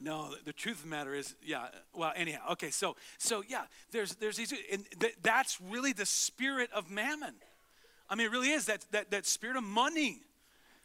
No, 0.00 0.34
the 0.44 0.52
truth 0.52 0.78
of 0.78 0.82
the 0.82 0.88
matter 0.88 1.14
is, 1.14 1.34
yeah. 1.44 1.66
Well, 1.94 2.12
anyhow, 2.16 2.52
okay. 2.52 2.70
So, 2.70 2.96
so 3.18 3.42
yeah. 3.46 3.62
There's, 3.92 4.16
there's 4.16 4.36
these, 4.36 4.52
and 4.72 4.84
th- 4.98 5.14
that's 5.22 5.60
really 5.60 5.92
the 5.92 6.06
spirit 6.06 6.70
of 6.74 6.90
mammon. 6.90 7.34
I 8.10 8.14
mean, 8.16 8.26
it 8.26 8.30
really 8.30 8.50
is 8.50 8.66
that 8.66 8.84
that 8.90 9.10
that 9.12 9.26
spirit 9.26 9.56
of 9.56 9.64
money. 9.64 10.20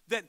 That 0.10 0.24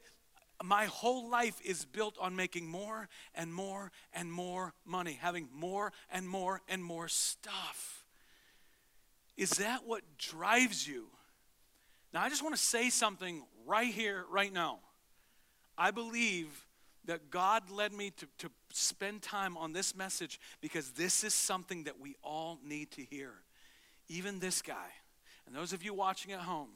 my 0.63 0.87
whole 0.87 1.29
life 1.29 1.61
is 1.65 1.85
built 1.85 2.17
on 2.21 2.35
making 2.35 2.67
more 2.67 3.09
and 3.35 3.53
more 3.53 3.93
and 4.13 4.33
more 4.33 4.75
money, 4.85 5.19
having 5.21 5.49
more 5.55 5.93
and 6.11 6.29
more 6.29 6.63
and 6.69 6.83
more 6.83 7.09
stuff. 7.09 8.05
Is 9.37 9.51
that 9.51 9.87
what 9.87 10.03
drives 10.19 10.87
you? 10.87 11.07
Now, 12.13 12.23
I 12.23 12.29
just 12.29 12.43
want 12.43 12.57
to 12.57 12.61
say 12.61 12.91
something 12.91 13.45
right 13.67 13.93
here, 13.93 14.25
right 14.31 14.53
now. 14.53 14.81
I 15.77 15.93
believe 15.93 16.67
that 17.05 17.31
God 17.31 17.71
led 17.71 17.93
me 17.93 18.11
to, 18.11 18.27
to 18.39 18.51
spend 18.73 19.23
time 19.23 19.57
on 19.57 19.73
this 19.73 19.95
message 19.95 20.41
because 20.61 20.91
this 20.91 21.23
is 21.23 21.33
something 21.33 21.85
that 21.85 22.01
we 22.01 22.17
all 22.23 22.59
need 22.65 22.91
to 22.93 23.03
hear. 23.03 23.33
Even 24.09 24.41
this 24.41 24.61
guy, 24.61 24.89
and 25.47 25.55
those 25.55 25.73
of 25.73 25.83
you 25.83 25.95
watching 25.95 26.33
at 26.33 26.41
home, 26.41 26.69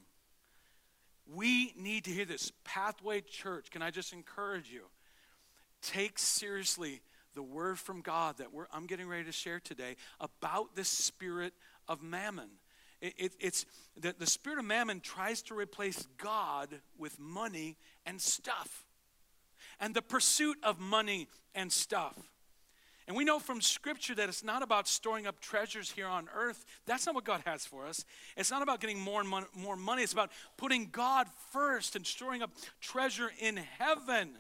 we 1.27 1.73
need 1.77 2.05
to 2.05 2.11
hear 2.11 2.25
this. 2.25 2.53
Pathway 2.65 3.21
Church, 3.21 3.71
can 3.71 3.83
I 3.83 3.91
just 3.91 4.13
encourage 4.13 4.71
you? 4.71 4.83
Take 5.83 6.19
seriously 6.19 7.01
the 7.35 7.43
word 7.43 7.79
from 7.79 8.03
God 8.03 8.39
that 8.39 8.49
I'm 8.73 8.87
getting 8.87 9.09
ready 9.09 9.25
to 9.25 9.33
share 9.33 9.61
today 9.61 9.97
about 10.21 10.77
the 10.77 10.85
spirit 10.85 11.55
of 11.89 12.03
mammon. 12.03 12.51
It, 13.01 13.15
it, 13.17 13.33
it's 13.41 13.67
the, 13.97 14.15
the 14.17 14.27
spirit 14.27 14.59
of 14.59 14.65
mammon 14.65 15.01
tries 15.01 15.43
to 15.43 15.55
replace 15.55 16.07
God 16.19 16.69
with 16.99 17.19
money 17.19 17.77
and 18.07 18.21
stuff, 18.21 18.87
and 19.81 19.95
the 19.95 20.03
pursuit 20.03 20.57
of 20.63 20.79
money 20.79 21.29
and 21.55 21.73
stuff. 21.73 22.17
And 23.09 23.17
we 23.17 23.25
know 23.25 23.39
from 23.39 23.61
Scripture 23.61 24.15
that 24.15 24.29
it's 24.29 24.45
not 24.45 24.63
about 24.63 24.87
storing 24.87 25.27
up 25.27 25.41
treasures 25.41 25.91
here 25.91 26.07
on 26.07 26.29
earth. 26.35 26.65
That's 26.87 27.05
not 27.07 27.15
what 27.15 27.25
God 27.25 27.43
has 27.45 27.67
for 27.67 27.87
us. 27.87 28.05
It's 28.37 28.51
not 28.51 28.63
about 28.63 28.81
getting 28.81 29.01
more, 29.01 29.25
mon- 29.25 29.47
more 29.57 29.77
money. 29.77 30.03
It's 30.03 30.13
about 30.13 30.31
putting 30.57 30.89
God 30.91 31.27
first 31.51 31.97
and 31.97 32.07
storing 32.07 32.43
up 32.43 32.51
treasure 32.81 33.33
in 33.41 33.57
heaven. 33.57 34.31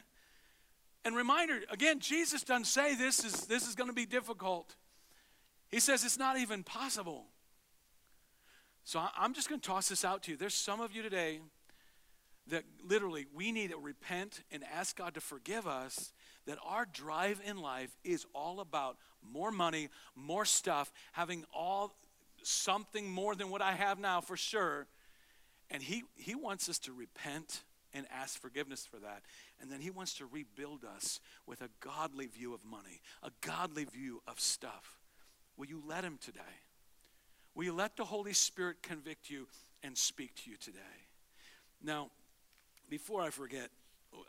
And 1.04 1.16
reminder 1.16 1.60
again, 1.70 1.98
Jesus 1.98 2.44
doesn't 2.44 2.66
say 2.66 2.94
this 2.94 3.24
is, 3.24 3.46
this 3.46 3.66
is 3.66 3.74
going 3.74 3.90
to 3.90 3.94
be 3.94 4.06
difficult, 4.06 4.76
He 5.70 5.80
says 5.80 6.04
it's 6.04 6.18
not 6.18 6.38
even 6.38 6.62
possible. 6.62 7.26
So 8.84 9.00
I'm 9.16 9.32
just 9.32 9.48
going 9.48 9.60
to 9.60 9.66
toss 9.66 9.88
this 9.88 10.04
out 10.04 10.24
to 10.24 10.32
you. 10.32 10.36
There's 10.36 10.54
some 10.54 10.80
of 10.80 10.92
you 10.92 11.02
today 11.02 11.40
that 12.48 12.64
literally 12.84 13.26
we 13.34 13.52
need 13.52 13.70
to 13.70 13.78
repent 13.78 14.42
and 14.50 14.64
ask 14.74 14.96
God 14.96 15.14
to 15.14 15.20
forgive 15.20 15.66
us 15.66 16.12
that 16.46 16.58
our 16.66 16.86
drive 16.92 17.40
in 17.44 17.58
life 17.58 17.96
is 18.04 18.26
all 18.34 18.60
about 18.60 18.96
more 19.22 19.50
money, 19.50 19.88
more 20.16 20.44
stuff, 20.44 20.92
having 21.12 21.44
all 21.54 21.94
something 22.42 23.08
more 23.08 23.34
than 23.34 23.50
what 23.50 23.62
I 23.62 23.72
have 23.72 23.98
now 23.98 24.20
for 24.20 24.36
sure. 24.36 24.86
And 25.70 25.82
he, 25.82 26.02
he 26.16 26.34
wants 26.34 26.68
us 26.68 26.78
to 26.80 26.92
repent 26.92 27.62
and 27.94 28.06
ask 28.10 28.40
forgiveness 28.40 28.86
for 28.86 28.98
that. 28.98 29.22
And 29.60 29.70
then 29.70 29.80
he 29.80 29.90
wants 29.90 30.14
to 30.14 30.26
rebuild 30.26 30.84
us 30.84 31.20
with 31.46 31.60
a 31.60 31.68
godly 31.80 32.26
view 32.26 32.54
of 32.54 32.64
money, 32.64 33.00
a 33.22 33.30
godly 33.40 33.84
view 33.84 34.22
of 34.26 34.40
stuff. 34.40 34.98
Will 35.56 35.66
you 35.66 35.82
let 35.86 36.02
him 36.04 36.18
today? 36.20 36.40
Will 37.54 37.64
you 37.64 37.72
let 37.72 37.96
the 37.96 38.04
Holy 38.04 38.32
Spirit 38.32 38.82
convict 38.82 39.28
you 39.28 39.46
and 39.82 39.96
speak 39.96 40.34
to 40.42 40.50
you 40.50 40.56
today? 40.56 40.78
Now, 41.82 42.10
before 42.88 43.22
I 43.22 43.30
forget, 43.30 43.68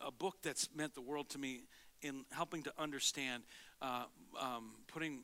a 0.05 0.11
book 0.11 0.37
that's 0.41 0.69
meant 0.75 0.95
the 0.95 1.01
world 1.01 1.29
to 1.29 1.37
me 1.37 1.61
in 2.01 2.25
helping 2.31 2.63
to 2.63 2.73
understand 2.77 3.43
uh, 3.81 4.03
um, 4.39 4.71
putting 4.87 5.19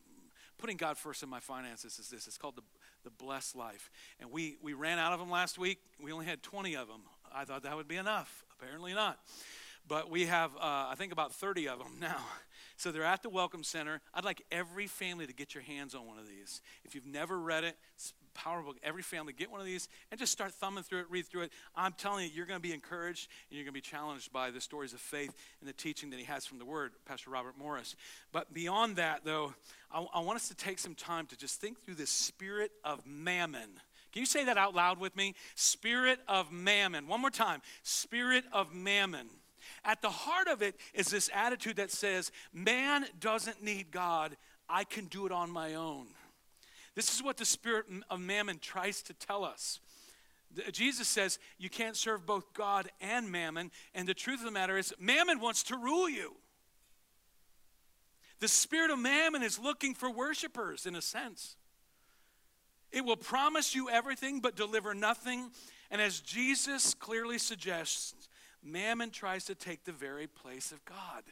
putting 0.58 0.76
God 0.76 0.98
first 0.98 1.24
in 1.24 1.30
my 1.30 1.40
finances 1.40 2.00
is 2.00 2.10
this. 2.10 2.28
It's 2.28 2.38
called 2.38 2.56
the 2.56 2.64
the 3.04 3.10
blessed 3.10 3.56
life, 3.56 3.90
and 4.20 4.32
we 4.32 4.58
we 4.62 4.74
ran 4.74 5.00
out 5.00 5.14
of 5.14 5.20
them 5.20 5.30
last 5.30 5.58
week. 5.58 5.80
We 6.02 6.12
only 6.12 6.26
had 6.26 6.44
20 6.44 6.76
of 6.76 6.88
them. 6.88 7.02
I 7.34 7.46
thought 7.46 7.64
that 7.64 7.76
would 7.76 7.88
be 7.88 7.98
enough. 7.98 8.44
Apparently 8.60 8.94
not. 8.94 9.20
But 9.88 10.10
we 10.12 10.26
have, 10.26 10.56
uh, 10.56 10.60
I 10.62 10.94
think, 10.98 11.12
about 11.12 11.34
30 11.34 11.68
of 11.70 11.80
them 11.80 11.94
now. 12.00 12.18
So 12.80 12.94
they're 12.94 13.04
at 13.04 13.24
the 13.24 13.30
Welcome 13.30 13.62
Center. 13.62 14.00
I'd 14.14 14.24
like 14.24 14.42
every 14.54 14.88
family 14.88 15.28
to 15.28 15.34
get 15.34 15.54
your 15.54 15.64
hands 15.64 15.94
on 15.94 16.08
one 16.08 16.18
of 16.18 16.30
these. 16.30 16.62
If 16.86 16.96
you've 16.96 17.06
never 17.06 17.38
read 17.38 17.66
it, 17.66 17.76
it's 17.94 18.14
a 18.22 18.40
power 18.40 18.62
book. 18.62 18.78
Every 18.82 19.02
family 19.02 19.34
get 19.34 19.52
one 19.52 19.60
of 19.60 19.66
these 19.66 19.90
and 20.12 20.18
just 20.18 20.32
start 20.32 20.54
thumbing 20.54 20.86
through 20.86 21.00
it, 21.00 21.08
read 21.10 21.26
through 21.26 21.42
it. 21.42 21.52
I'm 21.76 21.92
telling 21.92 22.24
you, 22.24 22.32
you're 22.34 22.46
going 22.46 22.58
to 22.58 22.66
be 22.66 22.74
encouraged 22.74 23.28
and 23.50 23.58
you're 23.58 23.66
going 23.66 23.74
to 23.74 23.78
be 23.78 23.82
challenged 23.82 24.32
by 24.32 24.50
the 24.50 24.62
stories 24.62 24.94
of 24.94 25.02
faith 25.02 25.36
and 25.60 25.68
the 25.68 25.74
teaching 25.74 26.10
that 26.12 26.20
he 26.20 26.26
has 26.26 26.46
from 26.46 26.58
the 26.58 26.64
Word, 26.64 26.94
Pastor 27.06 27.32
Robert 27.32 27.58
Morris. 27.58 27.98
But 28.32 28.54
beyond 28.54 28.96
that, 28.96 29.26
though, 29.26 29.54
I, 29.92 30.06
I 30.14 30.22
want 30.22 30.38
us 30.38 30.48
to 30.48 30.56
take 30.56 30.80
some 30.80 30.96
time 30.96 31.26
to 31.28 31.38
just 31.38 31.60
think 31.60 31.82
through 31.82 31.96
this 31.96 32.10
spirit 32.10 32.72
of 32.86 33.06
mammon. 33.06 33.72
Can 34.14 34.22
you 34.22 34.26
say 34.26 34.46
that 34.46 34.58
out 34.58 34.74
loud 34.74 35.02
with 35.02 35.18
me? 35.18 35.36
Spirit 35.56 36.20
of 36.30 36.50
mammon. 36.50 37.10
One 37.10 37.20
more 37.20 37.30
time. 37.30 37.62
Spirit 37.84 38.46
of 38.54 38.74
mammon. 38.74 39.28
At 39.84 40.02
the 40.02 40.10
heart 40.10 40.48
of 40.48 40.62
it 40.62 40.76
is 40.94 41.08
this 41.08 41.30
attitude 41.34 41.78
that 41.78 41.92
says, 41.92 42.32
man 42.54 43.06
doesn't 43.20 43.64
need 43.64 43.92
God, 43.92 44.36
I 44.68 44.84
can 44.84 45.06
do 45.06 45.26
it 45.26 45.32
on 45.32 45.50
my 45.50 45.76
own. 45.76 46.08
This 46.96 47.16
is 47.16 47.24
what 47.24 47.38
the 47.38 47.46
spirit 47.46 47.86
of 48.10 48.20
mammon 48.20 48.60
tries 48.60 49.02
to 49.04 49.14
tell 49.14 49.44
us. 49.44 49.80
Jesus 50.72 51.08
says 51.08 51.40
you 51.58 51.70
can't 51.70 51.96
serve 51.96 52.26
both 52.26 52.54
God 52.54 52.90
and 53.00 53.32
mammon, 53.32 53.72
and 53.94 54.08
the 54.08 54.14
truth 54.14 54.40
of 54.40 54.46
the 54.46 54.52
matter 54.52 54.78
is, 54.78 54.94
mammon 55.00 55.40
wants 55.40 55.64
to 55.64 55.78
rule 55.78 56.10
you. 56.10 56.36
The 58.40 58.48
spirit 58.48 58.90
of 58.90 59.00
mammon 59.00 59.44
is 59.44 59.60
looking 59.60 59.94
for 59.94 60.10
worshipers, 60.10 60.86
in 60.86 60.96
a 60.96 61.02
sense. 61.02 61.56
It 62.92 63.06
will 63.06 63.18
promise 63.18 63.76
you 63.76 63.90
everything 63.90 64.40
but 64.40 64.56
deliver 64.56 64.96
nothing. 64.96 65.52
And 65.92 66.02
as 66.02 66.20
Jesus 66.22 66.94
clearly 66.96 67.38
suggests, 67.38 68.28
mammon 68.64 69.10
tries 69.10 69.46
to 69.46 69.56
take 69.56 69.86
the 69.86 69.92
very 69.92 70.28
place 70.28 70.72
of 70.72 70.84
God. 70.86 71.24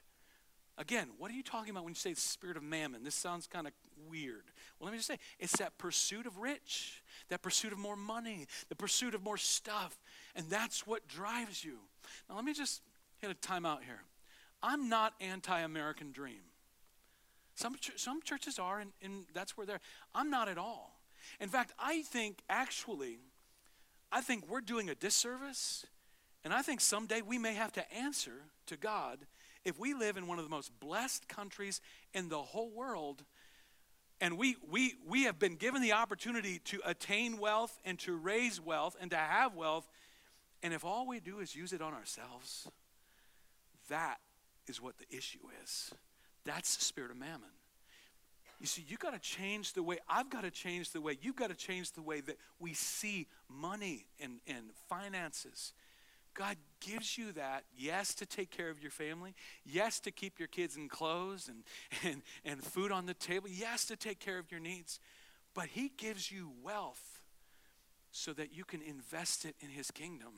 Again, 0.78 1.10
what 1.18 1.32
are 1.32 1.34
you 1.34 1.44
talking 1.44 1.72
about 1.72 1.84
when 1.84 1.92
you 1.92 1.96
say 1.96 2.14
the 2.14 2.22
spirit 2.22 2.56
of 2.56 2.64
mammon? 2.64 3.04
This 3.04 3.16
sounds 3.16 3.48
kind 3.48 3.66
of 3.66 3.74
weird. 4.10 4.44
Well, 4.80 4.86
let 4.86 4.92
me 4.92 4.98
just 4.98 5.08
say 5.08 5.18
it's 5.40 5.58
that 5.58 5.78
pursuit 5.80 6.28
of 6.28 6.38
rich, 6.38 7.02
that 7.30 7.42
pursuit 7.42 7.74
of 7.74 7.80
more 7.80 7.96
money, 7.96 8.46
the 8.70 8.76
pursuit 8.76 9.16
of 9.16 9.24
more 9.24 9.38
stuff. 9.38 9.98
And 10.36 10.48
that's 10.50 10.86
what 10.86 11.08
drives 11.08 11.64
you. 11.64 11.80
Now, 12.30 12.36
let 12.36 12.46
me 12.46 12.54
just 12.54 12.82
hit 13.18 13.32
a 13.32 13.34
timeout 13.34 13.84
here. 13.84 14.04
I'm 14.62 14.88
not 14.88 15.14
anti 15.20 15.60
American 15.60 16.12
dream. 16.12 16.42
Some, 17.56 17.76
some 17.96 18.22
churches 18.22 18.60
are, 18.60 18.80
and, 18.80 18.92
and 19.02 19.26
that's 19.34 19.58
where 19.58 19.66
they're. 19.66 19.82
I'm 20.14 20.30
not 20.30 20.48
at 20.48 20.60
all. 20.60 21.00
In 21.40 21.50
fact, 21.50 21.74
I 21.80 22.04
think 22.04 22.44
actually, 22.50 23.18
I 24.12 24.22
think 24.22 24.48
we're 24.48 24.62
doing 24.62 24.90
a 24.90 24.96
disservice, 24.96 25.88
and 26.48 26.54
I 26.54 26.62
think 26.62 26.80
someday 26.80 27.22
we 27.22 27.38
may 27.38 27.56
have 27.56 27.74
to 27.74 27.94
answer 27.94 28.32
to 28.68 28.77
God 28.77 29.20
if 29.66 29.77
we 29.77 29.94
live 29.94 30.16
in 30.16 30.27
one 30.27 30.38
of 30.38 30.46
the 30.46 30.50
most 30.50 30.72
blessed 30.80 31.27
countries 31.27 31.82
in 32.13 32.30
the 32.30 32.38
whole 32.38 32.70
world 32.70 33.25
and 34.22 34.38
we, 34.38 34.56
we, 34.72 34.94
we 35.06 35.24
have 35.24 35.39
been 35.39 35.58
given 35.58 35.82
the 35.82 35.92
opportunity 35.92 36.60
to 36.60 36.80
attain 36.86 37.38
wealth 37.38 37.77
and 37.84 38.00
to 38.00 38.16
raise 38.16 38.62
wealth 38.62 38.96
and 39.01 39.12
to 39.12 39.18
have 39.18 39.56
wealth 39.56 39.89
and 40.63 40.74
if 40.74 40.86
all 40.86 41.06
we 41.06 41.20
do 41.20 41.39
is 41.39 41.54
use 41.54 41.74
it 41.74 41.82
on 41.82 41.94
ourselves 41.94 42.72
that 43.89 44.20
is 44.68 44.82
what 44.82 44.96
the 45.00 45.18
issue 45.18 45.39
is. 45.66 45.94
That's 46.46 46.77
the 46.77 46.86
spirit 46.86 47.12
of 47.12 47.18
mammon. 47.18 47.50
You 48.62 48.68
see 48.68 48.86
you 48.88 48.96
got 48.96 49.12
to 49.12 49.20
change 49.20 49.74
the 49.74 49.84
way 49.84 49.98
i've 50.08 50.30
got 50.30 50.44
to 50.44 50.50
change 50.50 50.92
the 50.92 51.01
way 51.01 51.18
you've 51.22 51.36
got 51.36 51.50
to 51.50 51.56
change 51.56 51.92
the 51.92 52.01
way 52.01 52.22
that 52.22 52.38
we 52.58 52.74
see 52.74 53.27
money 53.50 54.06
and, 54.22 54.39
and 54.48 54.70
finances 54.88 55.74
God 56.38 56.56
gives 56.79 57.17
you 57.17 57.32
that, 57.32 57.63
yes, 57.75 58.13
to 58.13 58.25
take 58.25 58.51
care 58.51 58.70
of 58.70 58.79
your 58.79 58.91
family, 58.91 59.34
yes, 59.65 60.00
to 60.01 60.12
keep 60.12 60.38
your 60.38 60.48
kids 60.48 60.77
in 60.77 60.88
clothes 60.88 61.50
and, 61.50 61.63
and, 62.03 62.22
and 62.46 62.63
food 62.63 62.91
on 62.91 63.08
the 63.08 63.15
table, 63.15 63.50
yes, 63.50 63.86
to 63.86 63.96
take 63.96 64.20
care 64.20 64.38
of 64.38 64.51
your 64.51 64.60
needs, 64.60 65.00
but 65.56 65.65
He 65.65 65.91
gives 65.98 66.32
you 66.32 66.51
wealth 66.63 67.20
so 68.12 68.34
that 68.34 68.56
you 68.56 68.63
can 68.63 68.82
invest 68.84 69.46
it 69.46 69.56
in 69.60 69.70
His 69.70 69.89
kingdom 69.89 70.34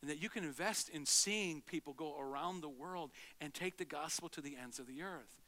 and 0.00 0.10
that 0.10 0.20
you 0.20 0.28
can 0.28 0.42
invest 0.42 0.88
in 0.88 1.06
seeing 1.06 1.62
people 1.62 1.92
go 1.92 2.18
around 2.18 2.60
the 2.60 2.68
world 2.68 3.10
and 3.40 3.54
take 3.54 3.76
the 3.76 3.84
gospel 3.84 4.28
to 4.30 4.40
the 4.40 4.56
ends 4.60 4.78
of 4.80 4.86
the 4.86 5.02
earth. 5.02 5.42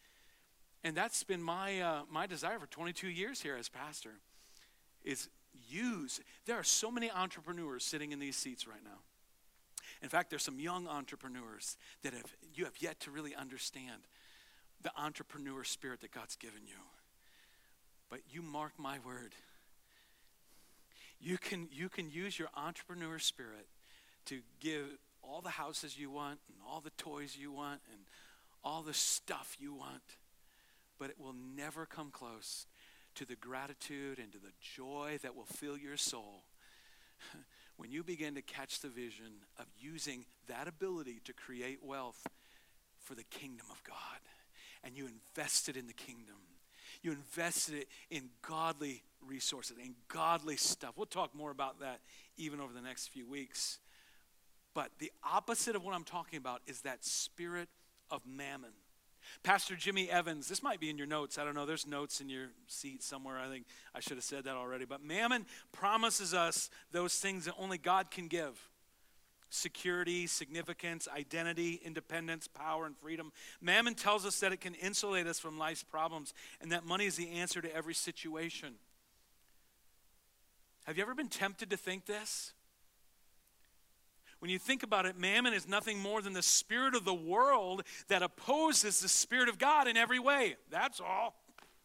And 0.85 0.97
that's 0.97 1.25
been 1.25 1.43
my, 1.43 1.81
uh, 1.81 2.03
my 2.11 2.27
desire 2.27 2.59
for 2.59 2.67
22 2.67 3.09
years 3.09 3.41
here 3.41 3.57
as 3.57 3.69
pastor 3.69 4.15
is 5.03 5.29
use. 5.69 6.21
There 6.45 6.57
are 6.57 6.65
so 6.65 6.91
many 6.91 7.11
entrepreneurs 7.11 7.83
sitting 7.83 8.13
in 8.13 8.19
these 8.19 8.37
seats 8.37 8.69
right 8.69 8.85
now 8.85 9.01
in 10.03 10.09
fact, 10.09 10.31
there's 10.31 10.43
some 10.43 10.59
young 10.59 10.89
entrepreneurs 10.89 11.77
that 12.03 12.13
have 12.13 12.35
you 12.55 12.65
have 12.65 12.75
yet 12.81 12.99
to 13.01 13.11
really 13.11 13.35
understand 13.35 14.03
the 14.83 14.91
entrepreneur 15.01 15.63
spirit 15.63 16.01
that 16.01 16.11
God's 16.11 16.35
given 16.35 16.63
you. 16.67 16.75
But 18.11 18.21
you 18.29 18.43
mark 18.43 18.73
my 18.79 18.99
word. 19.07 19.35
You 21.21 21.39
can 21.39 21.69
you 21.71 21.89
can 21.89 22.11
use 22.11 22.37
your 22.37 22.49
entrepreneur 22.57 23.21
spirit 23.21 23.69
to 24.27 24.41
give 24.61 24.87
all 25.23 25.41
the 25.41 25.51
houses 25.51 25.97
you 25.97 26.11
want 26.11 26.41
and 26.49 26.57
all 26.69 26.81
the 26.81 26.91
toys 26.91 27.37
you 27.39 27.53
want 27.53 27.81
and 27.93 28.01
all 28.65 28.83
the 28.83 28.95
stuff 28.95 29.57
you 29.61 29.73
want, 29.73 30.03
but 30.99 31.11
it 31.11 31.17
will 31.19 31.35
never 31.57 31.87
come 31.87 32.11
close 32.11 32.67
to 33.15 33.25
the 33.25 33.37
gratitude 33.37 34.19
and 34.19 34.33
to 34.33 34.39
the 34.39 34.53
joy 34.61 35.19
that 35.23 35.37
will 35.37 35.47
fill 35.47 35.77
your 35.77 35.97
soul 35.97 36.43
when 37.83 37.91
you 37.91 38.05
begin 38.05 38.37
to 38.37 38.43
catch 38.43 38.79
the 38.79 38.89
vision 38.89 39.33
of 39.59 39.67
using 39.77 40.25
that 40.47 40.69
ability 40.69 41.21
to 41.25 41.33
create 41.33 41.81
wealth 41.83 42.29
for 43.01 43.17
the 43.17 43.25
kingdom 43.25 43.67
of 43.73 43.83
God, 43.83 43.97
and 44.85 44.97
you 44.97 45.09
invest 45.09 45.69
it 45.69 45.77
in 45.77 45.89
the 45.89 45.93
kingdom, 45.93 46.37
you 47.03 47.11
invested 47.11 47.75
it 47.75 47.89
in 48.09 48.31
godly 48.41 49.03
resources, 49.27 49.79
in 49.79 49.97
godly 50.07 50.55
stuff. 50.55 50.93
We'll 50.97 51.07
talk 51.07 51.35
more 51.35 51.51
about 51.51 51.81
that 51.81 51.99
even 52.37 52.61
over 52.61 52.73
the 52.73 52.81
next 52.81 53.09
few 53.09 53.29
weeks. 53.29 53.81
But 54.75 54.93
the 55.01 55.11
opposite 55.25 55.75
of 55.75 55.83
what 55.83 55.97
I'm 55.97 56.05
talking 56.05 56.37
about 56.37 56.61
is 56.69 56.83
that 56.83 57.05
spirit 57.05 57.69
of 58.13 58.23
mammon. 58.25 58.71
Pastor 59.43 59.77
Jimmy 59.77 60.11
Evans, 60.11 60.49
this 60.49 60.63
might 60.63 60.81
be 60.81 60.91
in 60.91 60.99
your 60.99 61.07
notes. 61.07 61.39
I 61.39 61.45
don't 61.45 61.55
know. 61.55 61.67
There's 61.67 61.87
notes 61.87 62.21
in 62.21 62.29
your 62.29 62.49
seat 62.67 63.03
somewhere. 63.03 63.39
I 63.39 63.49
think 63.49 63.67
I 63.95 64.01
should 64.01 64.17
have 64.17 64.25
said 64.25 64.45
that 64.45 64.57
already. 64.57 64.85
But 64.85 65.03
mammon 65.03 65.47
promises 65.73 66.35
us 66.35 66.71
those 66.93 67.15
things 67.19 67.45
that 67.45 67.55
only 67.59 67.79
God 67.79 68.11
can 68.11 68.29
give. 68.29 68.59
security, 69.55 70.27
significance, 70.27 71.07
identity, 71.15 71.81
independence, 71.85 72.49
power, 72.49 72.87
and 72.87 72.97
freedom. 72.97 73.33
Mammon 73.61 73.95
tells 73.95 74.25
us 74.25 74.41
that 74.41 74.53
it 74.53 74.61
can 74.61 74.75
insulate 74.75 75.27
us 75.27 75.39
from 75.39 75.59
life's 75.59 75.83
problems 75.83 76.33
and 76.61 76.73
that 76.73 76.85
money 76.85 77.05
is 77.05 77.17
the 77.17 77.31
answer 77.31 77.61
to 77.61 77.75
every 77.75 77.95
situation. 77.95 78.75
Have 80.85 80.97
you 80.97 81.03
ever 81.03 81.15
been 81.15 81.29
tempted 81.29 81.71
to 81.71 81.77
think 81.77 82.07
this? 82.07 82.55
When 84.43 84.51
you 84.51 84.59
think 84.59 84.83
about 84.83 85.07
it, 85.07 85.17
mammon 85.17 85.53
is 85.55 85.69
nothing 85.69 86.01
more 86.01 86.21
than 86.21 86.33
the 86.33 86.43
spirit 86.43 86.97
of 86.97 87.05
the 87.05 87.15
world 87.15 87.85
that 88.09 88.25
opposes 88.25 88.99
the 88.99 89.09
spirit 89.09 89.49
of 89.49 89.57
God 89.57 89.87
in 89.87 89.97
every 89.97 90.19
way. 90.19 90.57
That's 90.69 91.01
all. 91.01 91.37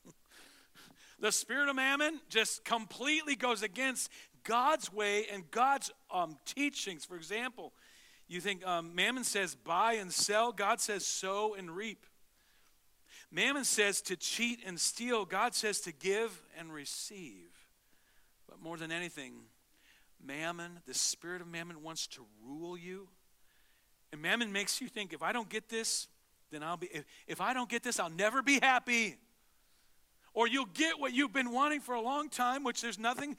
the 1.20 1.32
spirit 1.32 1.70
of 1.70 1.76
mammon 1.76 2.20
just 2.30 2.66
completely 2.66 3.36
goes 3.36 3.62
against 3.62 4.10
God's 4.44 4.92
way 4.92 5.28
and 5.32 5.44
God's 5.52 5.92
um, 6.10 6.36
teachings. 6.46 7.06
For 7.06 7.16
example, 7.16 7.74
you 8.28 8.42
think 8.42 8.66
um, 8.66 8.96
Mammon 8.96 9.24
says 9.24 9.54
buy 9.54 9.94
and 9.94 10.12
sell, 10.12 10.52
God 10.52 10.82
says 10.82 11.06
sow 11.06 11.54
and 11.54 11.70
reap. 11.70 12.08
Mammon 13.30 13.66
says 13.66 14.02
to 14.02 14.16
cheat 14.16 14.62
and 14.66 14.80
steal, 14.80 15.26
God 15.26 15.54
says 15.54 15.80
to 15.82 15.92
give 15.92 16.42
and 16.58 16.74
receive. 16.74 17.52
But 18.50 18.60
more 18.64 18.78
than 18.78 18.92
anything, 18.92 19.42
Mammon, 20.24 20.80
the 20.86 20.94
spirit 20.94 21.42
of 21.42 21.48
Mammon 21.48 21.84
wants 21.84 22.08
to 22.08 22.26
rule 22.46 22.78
you. 22.78 23.08
And 24.12 24.22
Mammon 24.22 24.52
makes 24.52 24.82
you 24.82 24.88
think 24.88 25.14
if 25.14 25.22
I 25.22 25.32
don't 25.32 25.50
get 25.50 25.70
this, 25.70 26.08
then 26.52 26.64
I'll 26.64 26.78
be, 26.78 26.88
if, 26.88 27.06
if 27.28 27.42
I 27.42 27.54
don't 27.54 27.70
get 27.70 27.84
this, 27.84 28.00
I'll 28.00 28.10
never 28.10 28.42
be 28.42 28.60
happy. 28.62 29.18
Or 30.34 30.48
you'll 30.48 30.66
get 30.66 31.00
what 31.00 31.14
you've 31.14 31.34
been 31.34 31.52
wanting 31.52 31.82
for 31.82 31.96
a 31.96 32.02
long 32.02 32.30
time, 32.30 32.64
which 32.64 32.82
there's 32.82 33.00
nothing 33.00 33.36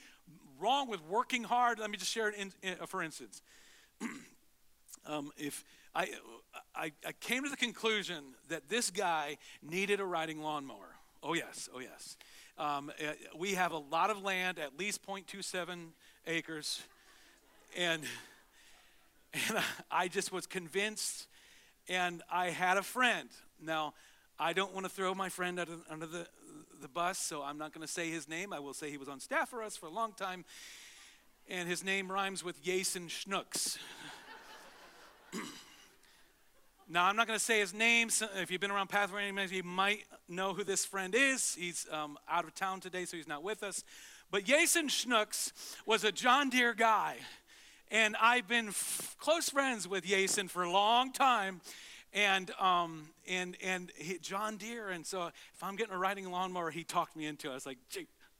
wrong 0.58 0.88
with 0.88 1.00
working 1.04 1.44
hard. 1.44 1.78
Let 1.78 1.90
me 1.90 1.96
just 1.96 2.10
share 2.10 2.28
it 2.28 2.34
in, 2.34 2.52
in, 2.62 2.74
for 2.86 3.02
instance. 3.02 3.42
um, 5.06 5.30
if 5.36 5.64
I, 5.94 6.08
I, 6.74 6.92
I 7.06 7.12
came 7.20 7.44
to 7.44 7.50
the 7.50 7.56
conclusion 7.56 8.24
that 8.48 8.68
this 8.68 8.90
guy 8.90 9.38
needed 9.62 10.00
a 10.00 10.04
riding 10.04 10.42
lawnmower. 10.42 10.96
Oh, 11.22 11.34
yes, 11.34 11.68
oh, 11.74 11.80
yes. 11.80 12.16
Um, 12.58 12.92
uh, 13.00 13.12
we 13.36 13.54
have 13.54 13.72
a 13.72 13.78
lot 13.78 14.10
of 14.10 14.22
land, 14.22 14.58
at 14.58 14.78
least 14.78 15.04
0.27 15.04 15.88
acres. 16.26 16.80
And, 17.76 18.02
and 19.48 19.58
I 19.90 20.06
just 20.06 20.30
was 20.30 20.46
convinced, 20.46 21.26
and 21.88 22.22
I 22.30 22.50
had 22.50 22.76
a 22.76 22.82
friend. 22.82 23.28
Now, 23.60 23.94
I 24.38 24.52
don't 24.52 24.72
want 24.72 24.86
to 24.86 24.90
throw 24.90 25.12
my 25.12 25.28
friend 25.28 25.58
under, 25.58 25.72
under 25.90 26.06
the, 26.06 26.26
the 26.80 26.88
bus, 26.88 27.18
so 27.18 27.42
I'm 27.42 27.58
not 27.58 27.74
going 27.74 27.86
to 27.86 27.92
say 27.92 28.10
his 28.10 28.28
name. 28.28 28.52
I 28.52 28.60
will 28.60 28.74
say 28.74 28.88
he 28.88 28.96
was 28.96 29.08
on 29.08 29.18
staff 29.18 29.48
for 29.48 29.62
us 29.62 29.76
for 29.76 29.86
a 29.86 29.90
long 29.90 30.12
time, 30.12 30.44
and 31.48 31.68
his 31.68 31.82
name 31.82 32.10
rhymes 32.10 32.44
with 32.44 32.62
Jason 32.62 33.08
Schnooks. 33.08 33.78
Now, 36.90 37.04
I'm 37.04 37.16
not 37.16 37.26
going 37.26 37.38
to 37.38 37.44
say 37.44 37.60
his 37.60 37.74
name. 37.74 38.08
If 38.36 38.50
you've 38.50 38.60
been 38.60 38.70
around 38.70 38.88
Pathway, 38.88 39.30
you 39.50 39.62
might 39.62 40.04
know 40.26 40.54
who 40.54 40.64
this 40.64 40.86
friend 40.86 41.14
is. 41.14 41.54
He's 41.54 41.86
um, 41.92 42.16
out 42.28 42.44
of 42.44 42.54
town 42.54 42.80
today, 42.80 43.04
so 43.04 43.16
he's 43.18 43.28
not 43.28 43.42
with 43.42 43.62
us. 43.62 43.84
But 44.30 44.44
Jason 44.44 44.88
Schnooks 44.88 45.52
was 45.84 46.04
a 46.04 46.12
John 46.12 46.48
Deere 46.48 46.72
guy, 46.72 47.16
and 47.90 48.16
I've 48.20 48.48
been 48.48 48.68
f- 48.68 49.16
close 49.18 49.50
friends 49.50 49.86
with 49.86 50.04
Jason 50.04 50.48
for 50.48 50.62
a 50.62 50.70
long 50.70 51.12
time 51.12 51.60
and 52.12 52.50
um, 52.58 53.10
and 53.28 53.56
and 53.62 53.92
he, 53.96 54.18
John 54.18 54.56
Deere. 54.56 54.88
And 54.88 55.06
so 55.06 55.26
if 55.26 55.62
I'm 55.62 55.76
getting 55.76 55.94
a 55.94 55.98
riding 55.98 56.30
lawnmower, 56.30 56.70
he 56.70 56.84
talked 56.84 57.16
me 57.16 57.26
into 57.26 57.48
it. 57.48 57.50
I 57.52 57.54
was 57.54 57.66
like, 57.66 57.78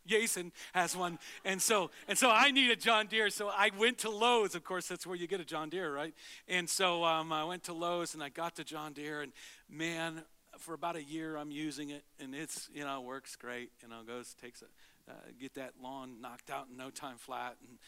Jason 0.09 0.53
has 0.73 0.97
one, 0.97 1.19
and 1.45 1.61
so 1.61 1.91
and 2.09 2.19
so 2.19 2.31
I 2.31 2.51
need 2.51 2.71
a 2.71 2.77
John 2.77 3.07
Deere. 3.07 3.31
So 3.31 3.49
I 3.49 3.71
went 3.79 3.99
to 3.99 4.11
Lowe's. 4.11 4.55
Of 4.55 4.65
course, 4.65 4.89
that's 4.89 5.07
where 5.07 5.17
you 5.17 5.27
get 5.27 5.41
a 5.41 5.45
John 5.45 5.69
Deere, 5.69 5.93
right? 5.93 6.15
And 6.49 6.69
so 6.69 7.05
um, 7.05 7.33
I 7.33 7.45
went 7.45 7.65
to 7.65 7.73
Lowe's 7.73 8.15
and 8.15 8.23
I 8.23 8.29
got 8.29 8.57
the 8.57 8.65
John 8.65 8.93
Deere, 8.93 9.23
and 9.23 9.33
man, 9.71 10.23
for 10.59 10.75
about 10.75 10.97
a 10.97 11.03
year 11.03 11.37
I'm 11.37 11.51
using 11.51 11.91
it, 11.91 12.03
and 12.19 12.35
it's 12.35 12.69
you 12.73 12.85
know 12.85 13.01
works 13.01 13.37
great. 13.37 13.71
You 13.83 13.89
know, 13.89 14.03
goes 14.07 14.35
takes 14.41 14.63
a 14.63 15.11
uh, 15.11 15.15
get 15.41 15.55
that 15.55 15.73
lawn 15.83 16.21
knocked 16.21 16.51
out 16.51 16.67
in 16.71 16.77
no 16.77 16.91
time 16.91 17.17
flat, 17.19 17.57
and 17.69 17.79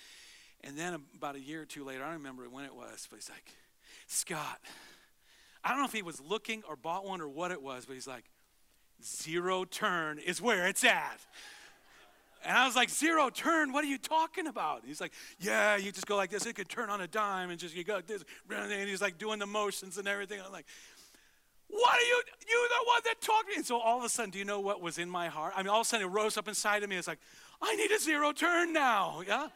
and 0.62 0.78
then 0.78 1.02
about 1.16 1.36
a 1.36 1.40
year 1.40 1.62
or 1.62 1.66
two 1.66 1.84
later, 1.84 2.02
I 2.04 2.06
don't 2.06 2.18
remember 2.18 2.48
when 2.48 2.64
it 2.64 2.74
was, 2.74 3.08
but 3.10 3.16
he's 3.16 3.30
like, 3.30 3.54
Scott 4.06 4.60
I 5.62 5.70
don't 5.70 5.78
know 5.78 5.84
if 5.84 5.92
he 5.92 6.02
was 6.02 6.20
looking 6.20 6.62
or 6.68 6.76
bought 6.76 7.04
one 7.04 7.20
or 7.20 7.28
what 7.28 7.50
it 7.50 7.62
was, 7.62 7.84
but 7.84 7.94
he's 7.94 8.06
like, 8.06 8.24
zero 9.02 9.64
turn 9.64 10.18
is 10.18 10.40
where 10.40 10.66
it's 10.66 10.84
at. 10.84 11.20
And 12.44 12.56
I 12.56 12.66
was 12.66 12.74
like, 12.74 12.88
zero 12.88 13.28
turn? 13.28 13.72
What 13.72 13.84
are 13.84 13.88
you 13.88 13.98
talking 13.98 14.46
about? 14.46 14.82
He's 14.86 15.00
like, 15.00 15.12
yeah, 15.38 15.76
you 15.76 15.92
just 15.92 16.06
go 16.06 16.16
like 16.16 16.30
this. 16.30 16.46
It 16.46 16.54
could 16.54 16.68
turn 16.68 16.88
on 16.88 17.00
a 17.00 17.06
dime 17.06 17.50
and 17.50 17.58
just 17.58 17.76
you 17.76 17.84
go 17.84 17.94
like 17.94 18.06
this. 18.06 18.24
And 18.50 18.88
he's 18.88 19.02
like 19.02 19.18
doing 19.18 19.38
the 19.38 19.46
motions 19.46 19.98
and 19.98 20.08
everything. 20.08 20.40
I'm 20.44 20.52
like, 20.52 20.66
what 21.68 21.94
are 21.94 22.02
you? 22.02 22.22
You 22.48 22.68
the 22.68 22.86
one 22.86 23.00
that 23.04 23.20
talked 23.20 23.44
to 23.44 23.48
me. 23.50 23.56
And 23.56 23.66
so 23.66 23.78
all 23.78 23.98
of 23.98 24.04
a 24.04 24.08
sudden, 24.08 24.30
do 24.30 24.38
you 24.38 24.44
know 24.44 24.60
what 24.60 24.80
was 24.80 24.98
in 24.98 25.08
my 25.08 25.28
heart? 25.28 25.52
I 25.54 25.62
mean, 25.62 25.68
all 25.68 25.80
of 25.80 25.86
a 25.86 25.88
sudden 25.88 26.06
it 26.06 26.10
rose 26.10 26.36
up 26.36 26.48
inside 26.48 26.82
of 26.82 26.88
me. 26.88 26.96
It's 26.96 27.06
like, 27.06 27.20
I 27.62 27.76
need 27.76 27.90
a 27.90 27.98
zero 27.98 28.32
turn 28.32 28.72
now. 28.72 29.22
Yeah? 29.26 29.48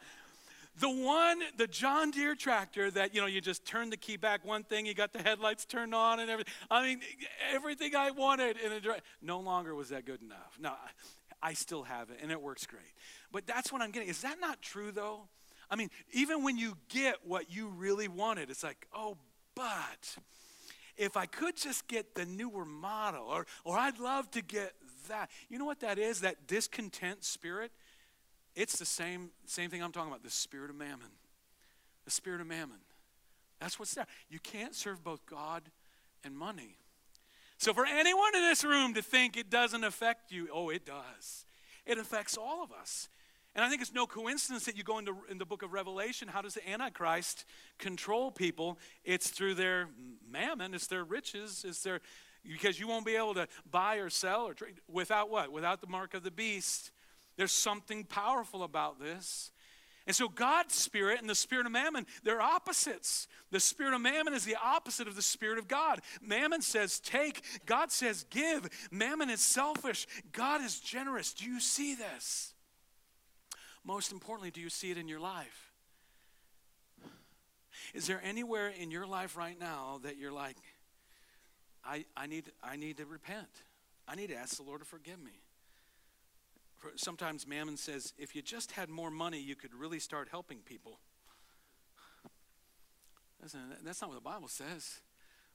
The 0.79 0.89
one, 0.89 1.39
the 1.57 1.67
John 1.67 2.11
Deere 2.11 2.35
tractor 2.35 2.91
that, 2.91 3.15
you 3.15 3.21
know, 3.21 3.27
you 3.27 3.39
just 3.39 3.65
turn 3.65 3.89
the 3.89 3.97
key 3.97 4.17
back 4.17 4.45
one 4.45 4.63
thing, 4.63 4.85
you 4.85 4.93
got 4.93 5.13
the 5.13 5.23
headlights 5.23 5.65
turned 5.65 5.95
on 5.95 6.19
and 6.19 6.29
everything. 6.29 6.53
I 6.69 6.83
mean, 6.83 6.99
everything 7.53 7.95
I 7.95 8.11
wanted 8.11 8.57
in 8.57 8.73
a 8.73 8.81
no 9.21 9.39
longer 9.39 9.73
was 9.73 9.89
that 9.89 10.05
good 10.05 10.21
enough. 10.21 10.57
No, 10.59 10.73
I 11.45 11.53
still 11.53 11.83
have 11.83 12.09
it 12.09 12.19
and 12.21 12.31
it 12.31 12.41
works 12.41 12.65
great. 12.65 12.81
But 13.31 13.45
that's 13.45 13.71
what 13.71 13.81
I'm 13.81 13.91
getting. 13.91 14.09
Is 14.09 14.21
that 14.21 14.39
not 14.39 14.61
true 14.61 14.91
though? 14.91 15.27
I 15.69 15.75
mean, 15.75 15.89
even 16.11 16.43
when 16.43 16.57
you 16.57 16.77
get 16.89 17.17
what 17.23 17.51
you 17.51 17.69
really 17.69 18.07
wanted, 18.07 18.49
it's 18.49 18.63
like, 18.63 18.87
oh, 18.93 19.17
but 19.55 20.17
if 20.97 21.17
I 21.17 21.25
could 21.25 21.55
just 21.55 21.87
get 21.87 22.15
the 22.15 22.25
newer 22.25 22.65
model, 22.65 23.25
or, 23.27 23.45
or 23.63 23.77
I'd 23.77 23.99
love 23.99 24.29
to 24.31 24.41
get 24.41 24.73
that. 25.07 25.29
You 25.49 25.57
know 25.59 25.65
what 25.65 25.79
that 25.81 25.97
is? 25.97 26.21
That 26.21 26.47
discontent 26.47 27.23
spirit 27.23 27.71
it's 28.55 28.79
the 28.79 28.85
same, 28.85 29.31
same 29.45 29.69
thing 29.69 29.83
I'm 29.83 29.91
talking 29.91 30.09
about 30.09 30.23
the 30.23 30.29
spirit 30.29 30.69
of 30.69 30.77
mammon. 30.77 31.11
The 32.05 32.11
spirit 32.11 32.39
of 32.39 32.47
mammon. 32.47 32.79
That's 33.59 33.77
what's 33.77 33.93
there. 33.93 34.07
You 34.29 34.39
can't 34.39 34.73
serve 34.73 35.03
both 35.03 35.25
God 35.25 35.63
and 36.23 36.35
money. 36.35 36.77
So, 37.57 37.73
for 37.73 37.85
anyone 37.85 38.35
in 38.35 38.41
this 38.41 38.63
room 38.63 38.93
to 38.95 39.01
think 39.01 39.37
it 39.37 39.49
doesn't 39.49 39.83
affect 39.83 40.31
you, 40.31 40.49
oh, 40.53 40.69
it 40.69 40.85
does. 40.85 41.45
It 41.85 41.97
affects 41.97 42.37
all 42.37 42.63
of 42.63 42.71
us. 42.71 43.09
And 43.55 43.63
I 43.63 43.69
think 43.69 43.81
it's 43.81 43.93
no 43.93 44.05
coincidence 44.05 44.65
that 44.65 44.75
you 44.75 44.83
go 44.83 44.97
into 44.97 45.15
in 45.29 45.37
the 45.37 45.45
book 45.45 45.63
of 45.63 45.71
Revelation. 45.71 46.27
How 46.27 46.41
does 46.41 46.55
the 46.55 46.69
Antichrist 46.69 47.45
control 47.79 48.29
people? 48.29 48.77
It's 49.05 49.29
through 49.29 49.53
their 49.53 49.87
mammon, 50.29 50.73
it's 50.73 50.87
their 50.87 51.05
riches, 51.05 51.63
it's 51.65 51.81
their 51.81 52.01
because 52.43 52.79
you 52.79 52.87
won't 52.87 53.05
be 53.05 53.15
able 53.15 53.33
to 53.33 53.47
buy 53.71 53.95
or 53.95 54.09
sell 54.09 54.43
or 54.43 54.53
trade 54.53 54.75
without 54.87 55.29
what? 55.29 55.51
Without 55.51 55.81
the 55.81 55.87
mark 55.87 56.13
of 56.13 56.23
the 56.23 56.31
beast. 56.31 56.91
There's 57.37 57.51
something 57.51 58.03
powerful 58.03 58.63
about 58.63 58.99
this. 58.99 59.51
And 60.07 60.15
so 60.15 60.27
God's 60.27 60.75
spirit 60.75 61.19
and 61.19 61.29
the 61.29 61.35
spirit 61.35 61.65
of 61.65 61.71
mammon, 61.71 62.05
they're 62.23 62.41
opposites. 62.41 63.27
The 63.51 63.59
spirit 63.59 63.93
of 63.93 64.01
mammon 64.01 64.33
is 64.33 64.45
the 64.45 64.57
opposite 64.63 65.07
of 65.07 65.15
the 65.15 65.21
spirit 65.21 65.57
of 65.57 65.67
God. 65.67 66.01
Mammon 66.21 66.61
says 66.61 66.99
take, 66.99 67.43
God 67.65 67.91
says 67.91 68.25
give. 68.29 68.69
Mammon 68.91 69.29
is 69.29 69.41
selfish, 69.41 70.07
God 70.31 70.61
is 70.61 70.79
generous. 70.79 71.33
Do 71.33 71.45
you 71.45 71.59
see 71.59 71.95
this? 71.95 72.53
Most 73.83 74.11
importantly, 74.11 74.51
do 74.51 74.61
you 74.61 74.69
see 74.69 74.91
it 74.91 74.97
in 74.97 75.07
your 75.07 75.19
life? 75.19 75.71
Is 77.93 78.07
there 78.07 78.21
anywhere 78.23 78.69
in 78.69 78.91
your 78.91 79.05
life 79.07 79.37
right 79.37 79.59
now 79.59 79.99
that 80.03 80.17
you're 80.17 80.31
like, 80.31 80.57
I, 81.83 82.05
I, 82.17 82.27
need, 82.27 82.51
I 82.63 82.75
need 82.75 82.97
to 82.97 83.05
repent? 83.05 83.47
I 84.07 84.15
need 84.15 84.27
to 84.27 84.35
ask 84.35 84.57
the 84.57 84.63
Lord 84.63 84.81
to 84.81 84.85
forgive 84.85 85.19
me 85.19 85.44
sometimes 86.95 87.47
Mammon 87.47 87.77
says, 87.77 88.13
if 88.17 88.35
you 88.35 88.41
just 88.41 88.71
had 88.71 88.89
more 88.89 89.11
money, 89.11 89.39
you 89.39 89.55
could 89.55 89.73
really 89.73 89.99
start 89.99 90.27
helping 90.29 90.59
people. 90.59 90.99
That's 93.83 94.01
not 94.01 94.09
what 94.09 94.15
the 94.15 94.21
Bible 94.21 94.47
says. 94.47 95.01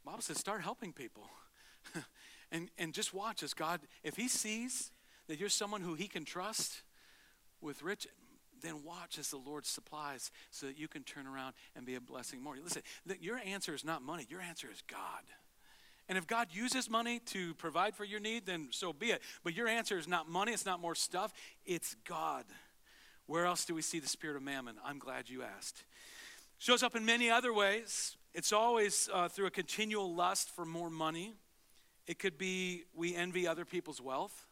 The 0.04 0.10
Bible 0.10 0.22
says, 0.22 0.38
start 0.38 0.62
helping 0.62 0.92
people. 0.92 1.28
and, 2.52 2.68
and 2.78 2.92
just 2.92 3.12
watch 3.12 3.42
as 3.42 3.54
God, 3.54 3.80
if 4.04 4.16
He 4.16 4.28
sees 4.28 4.92
that 5.26 5.38
you're 5.38 5.48
someone 5.48 5.80
who 5.80 5.94
He 5.94 6.06
can 6.06 6.24
trust 6.24 6.82
with 7.60 7.82
rich, 7.82 8.06
then 8.62 8.84
watch 8.84 9.18
as 9.18 9.30
the 9.30 9.38
Lord 9.38 9.66
supplies 9.66 10.30
so 10.50 10.66
that 10.66 10.78
you 10.78 10.88
can 10.88 11.02
turn 11.02 11.26
around 11.26 11.54
and 11.74 11.84
be 11.84 11.94
a 11.94 12.00
blessing 12.00 12.42
more. 12.42 12.56
Listen, 12.62 12.82
your 13.20 13.38
answer 13.38 13.74
is 13.74 13.84
not 13.84 14.02
money, 14.02 14.26
your 14.28 14.40
answer 14.40 14.68
is 14.72 14.82
God. 14.86 15.24
And 16.10 16.18
if 16.18 16.26
God 16.26 16.48
uses 16.50 16.90
money 16.90 17.20
to 17.26 17.54
provide 17.54 17.94
for 17.94 18.04
your 18.04 18.18
need, 18.18 18.44
then 18.44 18.66
so 18.72 18.92
be 18.92 19.12
it. 19.12 19.22
But 19.44 19.54
your 19.54 19.68
answer 19.68 19.96
is 19.96 20.08
not 20.08 20.28
money, 20.28 20.52
it's 20.52 20.66
not 20.66 20.80
more 20.80 20.96
stuff, 20.96 21.32
it's 21.64 21.94
God. 22.04 22.44
Where 23.26 23.46
else 23.46 23.64
do 23.64 23.76
we 23.76 23.82
see 23.82 24.00
the 24.00 24.08
spirit 24.08 24.34
of 24.36 24.42
mammon? 24.42 24.74
I'm 24.84 24.98
glad 24.98 25.30
you 25.30 25.44
asked. 25.44 25.84
Shows 26.58 26.82
up 26.82 26.96
in 26.96 27.04
many 27.04 27.30
other 27.30 27.54
ways. 27.54 28.16
It's 28.34 28.52
always 28.52 29.08
uh, 29.14 29.28
through 29.28 29.46
a 29.46 29.50
continual 29.52 30.12
lust 30.12 30.50
for 30.50 30.64
more 30.64 30.90
money. 30.90 31.34
It 32.08 32.18
could 32.18 32.36
be 32.36 32.82
we 32.92 33.14
envy 33.14 33.46
other 33.46 33.64
people's 33.64 34.00
wealth, 34.00 34.48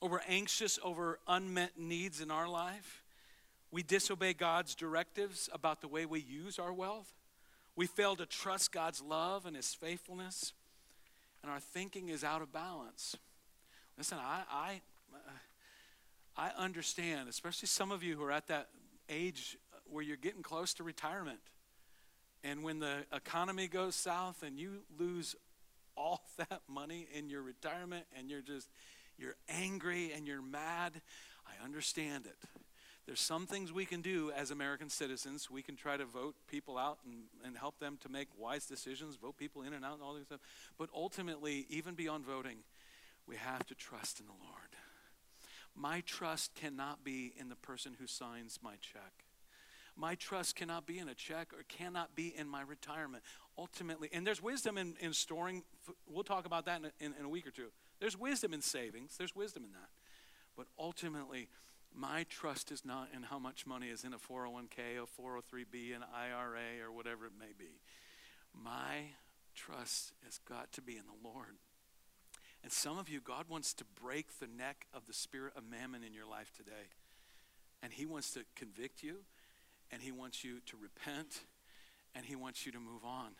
or 0.00 0.08
we're 0.08 0.20
anxious 0.26 0.78
over 0.82 1.18
unmet 1.28 1.72
needs 1.78 2.22
in 2.22 2.30
our 2.30 2.48
life, 2.48 3.02
We 3.70 3.82
disobey 3.82 4.32
God's 4.32 4.74
directives 4.74 5.50
about 5.52 5.80
the 5.80 5.88
way 5.88 6.06
we 6.06 6.20
use 6.20 6.58
our 6.58 6.72
wealth. 6.72 7.12
We 7.76 7.86
fail 7.86 8.16
to 8.16 8.26
trust 8.26 8.72
God's 8.72 9.02
love 9.02 9.44
and 9.46 9.54
His 9.54 9.74
faithfulness. 9.74 10.54
And 11.42 11.52
our 11.52 11.60
thinking 11.60 12.08
is 12.08 12.24
out 12.24 12.42
of 12.42 12.52
balance. 12.52 13.16
Listen, 13.96 14.18
I, 14.18 14.42
I, 14.50 14.80
uh, 15.14 15.30
I 16.36 16.50
understand, 16.58 17.28
especially 17.28 17.68
some 17.68 17.92
of 17.92 18.02
you 18.02 18.16
who 18.16 18.24
are 18.24 18.32
at 18.32 18.48
that 18.48 18.68
age 19.08 19.56
where 19.84 20.02
you're 20.02 20.16
getting 20.16 20.42
close 20.42 20.74
to 20.74 20.82
retirement. 20.82 21.38
And 22.42 22.62
when 22.62 22.78
the 22.78 23.04
economy 23.12 23.68
goes 23.68 23.94
south 23.94 24.42
and 24.42 24.58
you 24.58 24.82
lose 24.98 25.36
all 25.96 26.22
that 26.38 26.62
money 26.68 27.06
in 27.14 27.28
your 27.28 27.42
retirement 27.42 28.06
and 28.18 28.30
you're 28.30 28.42
just, 28.42 28.68
you're 29.18 29.36
angry 29.48 30.12
and 30.12 30.26
you're 30.26 30.42
mad, 30.42 31.00
I 31.46 31.64
understand 31.64 32.26
it. 32.26 32.36
There's 33.06 33.20
some 33.20 33.46
things 33.46 33.72
we 33.72 33.84
can 33.84 34.02
do 34.02 34.32
as 34.36 34.50
American 34.50 34.88
citizens. 34.88 35.48
We 35.48 35.62
can 35.62 35.76
try 35.76 35.96
to 35.96 36.04
vote 36.04 36.34
people 36.48 36.76
out 36.76 36.98
and, 37.04 37.24
and 37.44 37.56
help 37.56 37.78
them 37.78 37.98
to 38.02 38.08
make 38.08 38.26
wise 38.36 38.66
decisions, 38.66 39.14
vote 39.14 39.36
people 39.36 39.62
in 39.62 39.72
and 39.72 39.84
out 39.84 39.94
and 39.94 40.02
all 40.02 40.14
this 40.14 40.24
stuff. 40.24 40.40
But 40.76 40.88
ultimately, 40.94 41.66
even 41.70 41.94
beyond 41.94 42.24
voting, 42.24 42.58
we 43.26 43.36
have 43.36 43.64
to 43.66 43.76
trust 43.76 44.18
in 44.18 44.26
the 44.26 44.32
Lord. 44.32 44.76
My 45.76 46.00
trust 46.00 46.54
cannot 46.56 47.04
be 47.04 47.32
in 47.38 47.48
the 47.48 47.56
person 47.56 47.94
who 48.00 48.08
signs 48.08 48.58
my 48.62 48.74
check. 48.80 49.24
My 49.94 50.14
trust 50.14 50.56
cannot 50.56 50.86
be 50.86 50.98
in 50.98 51.08
a 51.08 51.14
check 51.14 51.52
or 51.52 51.62
cannot 51.68 52.14
be 52.16 52.34
in 52.36 52.48
my 52.48 52.62
retirement. 52.62 53.22
Ultimately, 53.56 54.10
and 54.12 54.26
there's 54.26 54.42
wisdom 54.42 54.76
in, 54.76 54.94
in 55.00 55.12
storing, 55.12 55.62
we'll 56.06 56.24
talk 56.24 56.44
about 56.44 56.66
that 56.66 56.80
in, 56.80 57.06
in, 57.06 57.14
in 57.18 57.24
a 57.24 57.28
week 57.28 57.46
or 57.46 57.50
two. 57.50 57.68
There's 58.00 58.18
wisdom 58.18 58.52
in 58.52 58.62
savings, 58.62 59.16
there's 59.16 59.34
wisdom 59.34 59.64
in 59.64 59.72
that. 59.72 59.88
But 60.56 60.66
ultimately, 60.78 61.48
my 61.96 62.24
trust 62.28 62.70
is 62.70 62.84
not 62.84 63.08
in 63.14 63.22
how 63.22 63.38
much 63.38 63.66
money 63.66 63.88
is 63.88 64.04
in 64.04 64.12
a 64.12 64.18
401k, 64.18 64.98
a 65.02 65.20
403b, 65.20 65.96
an 65.96 66.04
IRA, 66.14 66.84
or 66.84 66.92
whatever 66.92 67.24
it 67.26 67.32
may 67.38 67.52
be. 67.58 67.80
My 68.52 69.14
trust 69.54 70.12
has 70.24 70.38
got 70.38 70.72
to 70.72 70.82
be 70.82 70.92
in 70.92 71.04
the 71.06 71.28
Lord. 71.28 71.56
And 72.62 72.70
some 72.70 72.98
of 72.98 73.08
you, 73.08 73.20
God 73.20 73.46
wants 73.48 73.72
to 73.74 73.84
break 74.00 74.38
the 74.38 74.46
neck 74.46 74.86
of 74.92 75.06
the 75.06 75.14
spirit 75.14 75.54
of 75.56 75.62
mammon 75.64 76.04
in 76.04 76.12
your 76.12 76.26
life 76.26 76.52
today. 76.54 76.90
And 77.82 77.92
He 77.92 78.04
wants 78.04 78.32
to 78.34 78.40
convict 78.54 79.02
you, 79.02 79.16
and 79.90 80.02
He 80.02 80.12
wants 80.12 80.44
you 80.44 80.60
to 80.66 80.76
repent, 80.76 81.44
and 82.14 82.26
He 82.26 82.36
wants 82.36 82.66
you 82.66 82.72
to 82.72 82.80
move 82.80 83.04
on 83.04 83.32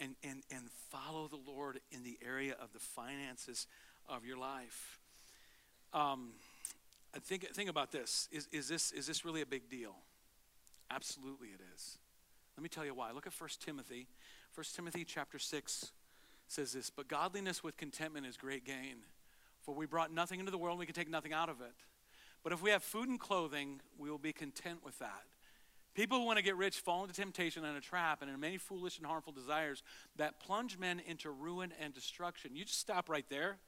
and, 0.00 0.14
and, 0.22 0.42
and 0.50 0.70
follow 0.90 1.28
the 1.28 1.50
Lord 1.50 1.80
in 1.90 2.04
the 2.04 2.18
area 2.24 2.54
of 2.60 2.72
the 2.72 2.78
finances 2.78 3.66
of 4.08 4.24
your 4.24 4.38
life. 4.38 5.00
Um, 5.92 6.30
think, 7.22 7.48
think 7.54 7.70
about 7.70 7.92
this. 7.92 8.28
Is, 8.32 8.48
is 8.52 8.68
this. 8.68 8.92
is 8.92 9.06
this 9.06 9.24
really 9.24 9.42
a 9.42 9.46
big 9.46 9.68
deal? 9.68 9.96
Absolutely 10.90 11.48
it 11.48 11.60
is. 11.74 11.98
Let 12.56 12.62
me 12.62 12.68
tell 12.68 12.84
you 12.84 12.94
why. 12.94 13.12
Look 13.12 13.26
at 13.26 13.32
1 13.38 13.50
Timothy. 13.60 14.08
1 14.54 14.66
Timothy 14.74 15.04
chapter 15.04 15.38
6 15.38 15.92
says 16.48 16.72
this 16.72 16.90
But 16.90 17.08
godliness 17.08 17.62
with 17.62 17.76
contentment 17.76 18.26
is 18.26 18.36
great 18.36 18.64
gain. 18.64 18.96
For 19.60 19.74
we 19.74 19.86
brought 19.86 20.12
nothing 20.12 20.40
into 20.40 20.50
the 20.50 20.58
world, 20.58 20.74
and 20.74 20.80
we 20.80 20.86
can 20.86 20.94
take 20.94 21.10
nothing 21.10 21.32
out 21.32 21.48
of 21.48 21.60
it. 21.60 21.74
But 22.42 22.52
if 22.52 22.62
we 22.62 22.70
have 22.70 22.82
food 22.82 23.08
and 23.08 23.20
clothing, 23.20 23.80
we 23.98 24.10
will 24.10 24.18
be 24.18 24.32
content 24.32 24.78
with 24.84 24.98
that. 25.00 25.24
People 25.94 26.18
who 26.18 26.24
want 26.24 26.38
to 26.38 26.44
get 26.44 26.56
rich 26.56 26.78
fall 26.78 27.02
into 27.02 27.14
temptation 27.14 27.64
and 27.64 27.76
a 27.76 27.80
trap 27.80 28.22
and 28.22 28.30
in 28.30 28.38
many 28.38 28.56
foolish 28.56 28.98
and 28.98 29.06
harmful 29.06 29.32
desires 29.32 29.82
that 30.16 30.38
plunge 30.38 30.78
men 30.78 31.00
into 31.06 31.30
ruin 31.30 31.72
and 31.80 31.92
destruction. 31.92 32.54
You 32.54 32.64
just 32.64 32.78
stop 32.78 33.08
right 33.08 33.26
there. 33.28 33.58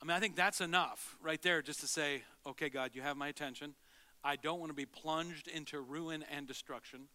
I 0.00 0.04
mean, 0.04 0.16
I 0.16 0.20
think 0.20 0.36
that's 0.36 0.60
enough 0.60 1.16
right 1.22 1.40
there 1.40 1.62
just 1.62 1.80
to 1.80 1.86
say, 1.86 2.22
okay, 2.46 2.68
God, 2.68 2.90
you 2.94 3.02
have 3.02 3.16
my 3.16 3.28
attention. 3.28 3.74
I 4.22 4.36
don't 4.36 4.58
want 4.58 4.70
to 4.70 4.74
be 4.74 4.86
plunged 4.86 5.48
into 5.48 5.80
ruin 5.80 6.24
and 6.34 6.46
destruction. 6.46 7.08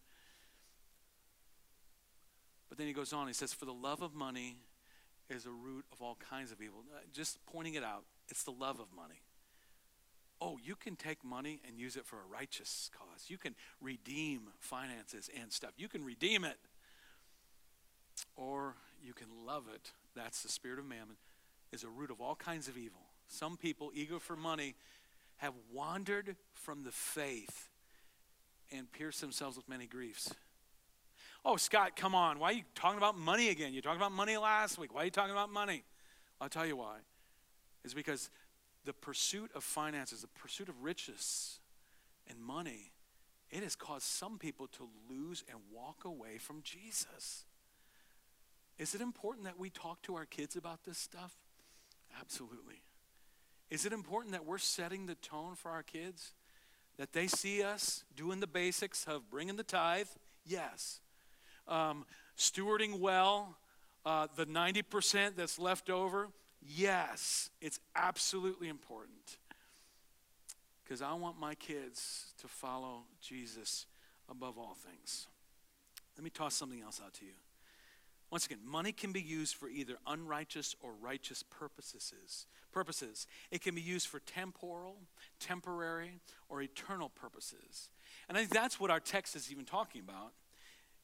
But 2.68 2.78
then 2.78 2.86
he 2.86 2.94
goes 2.94 3.12
on, 3.12 3.26
he 3.26 3.34
says, 3.34 3.52
For 3.52 3.66
the 3.66 3.72
love 3.72 4.00
of 4.00 4.14
money 4.14 4.56
is 5.28 5.46
a 5.46 5.50
root 5.50 5.84
of 5.92 6.00
all 6.00 6.16
kinds 6.30 6.52
of 6.52 6.62
evil. 6.62 6.84
Uh, 6.94 7.00
just 7.12 7.44
pointing 7.46 7.74
it 7.74 7.84
out, 7.84 8.04
it's 8.28 8.44
the 8.44 8.50
love 8.50 8.80
of 8.80 8.86
money. 8.96 9.20
Oh, 10.40 10.58
you 10.62 10.74
can 10.74 10.96
take 10.96 11.22
money 11.22 11.60
and 11.68 11.78
use 11.78 11.96
it 11.96 12.04
for 12.04 12.16
a 12.16 12.26
righteous 12.32 12.90
cause. 12.98 13.26
You 13.28 13.38
can 13.38 13.54
redeem 13.80 14.48
finances 14.58 15.30
and 15.38 15.52
stuff. 15.52 15.72
You 15.76 15.88
can 15.88 16.04
redeem 16.04 16.44
it. 16.44 16.56
Or 18.36 18.74
you 19.02 19.12
can 19.12 19.28
love 19.46 19.64
it. 19.72 19.92
That's 20.16 20.42
the 20.42 20.48
spirit 20.48 20.78
of 20.78 20.86
mammon, 20.86 21.16
is 21.72 21.84
a 21.84 21.88
root 21.88 22.10
of 22.10 22.20
all 22.20 22.34
kinds 22.34 22.68
of 22.68 22.76
evil. 22.76 23.00
Some 23.28 23.56
people, 23.56 23.90
eager 23.94 24.18
for 24.18 24.36
money, 24.36 24.74
have 25.38 25.54
wandered 25.72 26.36
from 26.52 26.84
the 26.84 26.92
faith 26.92 27.70
and 28.70 28.90
pierced 28.92 29.20
themselves 29.20 29.56
with 29.56 29.68
many 29.68 29.86
griefs. 29.86 30.32
Oh, 31.44 31.56
Scott, 31.56 31.96
come 31.96 32.14
on. 32.14 32.38
Why 32.38 32.50
are 32.50 32.54
you 32.54 32.62
talking 32.74 32.98
about 32.98 33.18
money 33.18 33.48
again? 33.48 33.74
You 33.74 33.82
talked 33.82 33.96
about 33.96 34.12
money 34.12 34.36
last 34.36 34.78
week. 34.78 34.94
Why 34.94 35.02
are 35.02 35.04
you 35.06 35.10
talking 35.10 35.32
about 35.32 35.50
money? 35.50 35.82
I'll 36.40 36.48
tell 36.48 36.66
you 36.66 36.76
why. 36.76 36.98
It's 37.84 37.94
because 37.94 38.30
the 38.84 38.92
pursuit 38.92 39.50
of 39.54 39.64
finances, 39.64 40.20
the 40.22 40.28
pursuit 40.28 40.68
of 40.68 40.82
riches 40.82 41.58
and 42.28 42.40
money, 42.40 42.92
it 43.50 43.62
has 43.62 43.74
caused 43.74 44.04
some 44.04 44.38
people 44.38 44.66
to 44.68 44.88
lose 45.10 45.44
and 45.50 45.58
walk 45.72 46.04
away 46.04 46.38
from 46.38 46.62
Jesus. 46.62 47.44
Is 48.78 48.94
it 48.94 49.00
important 49.00 49.44
that 49.44 49.58
we 49.58 49.68
talk 49.68 50.02
to 50.02 50.14
our 50.14 50.24
kids 50.24 50.56
about 50.56 50.84
this 50.84 50.98
stuff? 50.98 51.34
Absolutely. 52.20 52.82
Is 53.70 53.86
it 53.86 53.92
important 53.92 54.32
that 54.32 54.44
we're 54.44 54.58
setting 54.58 55.06
the 55.06 55.14
tone 55.16 55.54
for 55.54 55.70
our 55.70 55.82
kids? 55.82 56.32
That 56.98 57.12
they 57.12 57.26
see 57.26 57.62
us 57.62 58.04
doing 58.14 58.40
the 58.40 58.46
basics 58.46 59.06
of 59.06 59.30
bringing 59.30 59.56
the 59.56 59.62
tithe? 59.62 60.08
Yes 60.44 61.00
um, 61.68 62.04
stewarding 62.36 62.98
well 62.98 63.56
uh, 64.04 64.26
the 64.36 64.46
90% 64.46 65.36
that's 65.36 65.58
left 65.58 65.90
over? 65.90 66.28
Yes, 66.60 67.50
it's 67.60 67.80
absolutely 67.96 68.68
important. 68.68 69.38
Because 70.84 71.02
I 71.02 71.14
want 71.14 71.38
my 71.38 71.54
kids 71.54 72.32
to 72.40 72.48
follow 72.48 73.02
Jesus 73.20 73.86
above 74.28 74.58
all 74.58 74.74
things. 74.74 75.26
Let 76.16 76.24
me 76.24 76.30
toss 76.30 76.54
something 76.54 76.80
else 76.82 77.00
out 77.04 77.14
to 77.14 77.24
you. 77.24 77.32
Once 78.32 78.46
again, 78.46 78.60
money 78.64 78.92
can 78.92 79.12
be 79.12 79.20
used 79.20 79.54
for 79.54 79.68
either 79.68 79.98
unrighteous 80.06 80.74
or 80.80 80.94
righteous 80.94 81.42
purposes. 81.42 82.46
Purposes. 82.72 83.26
It 83.50 83.60
can 83.60 83.74
be 83.74 83.82
used 83.82 84.06
for 84.06 84.20
temporal, 84.20 84.96
temporary, 85.38 86.18
or 86.48 86.62
eternal 86.62 87.10
purposes. 87.10 87.90
And 88.30 88.38
I 88.38 88.40
think 88.40 88.54
that's 88.54 88.80
what 88.80 88.90
our 88.90 89.00
text 89.00 89.36
is 89.36 89.52
even 89.52 89.66
talking 89.66 90.00
about 90.00 90.32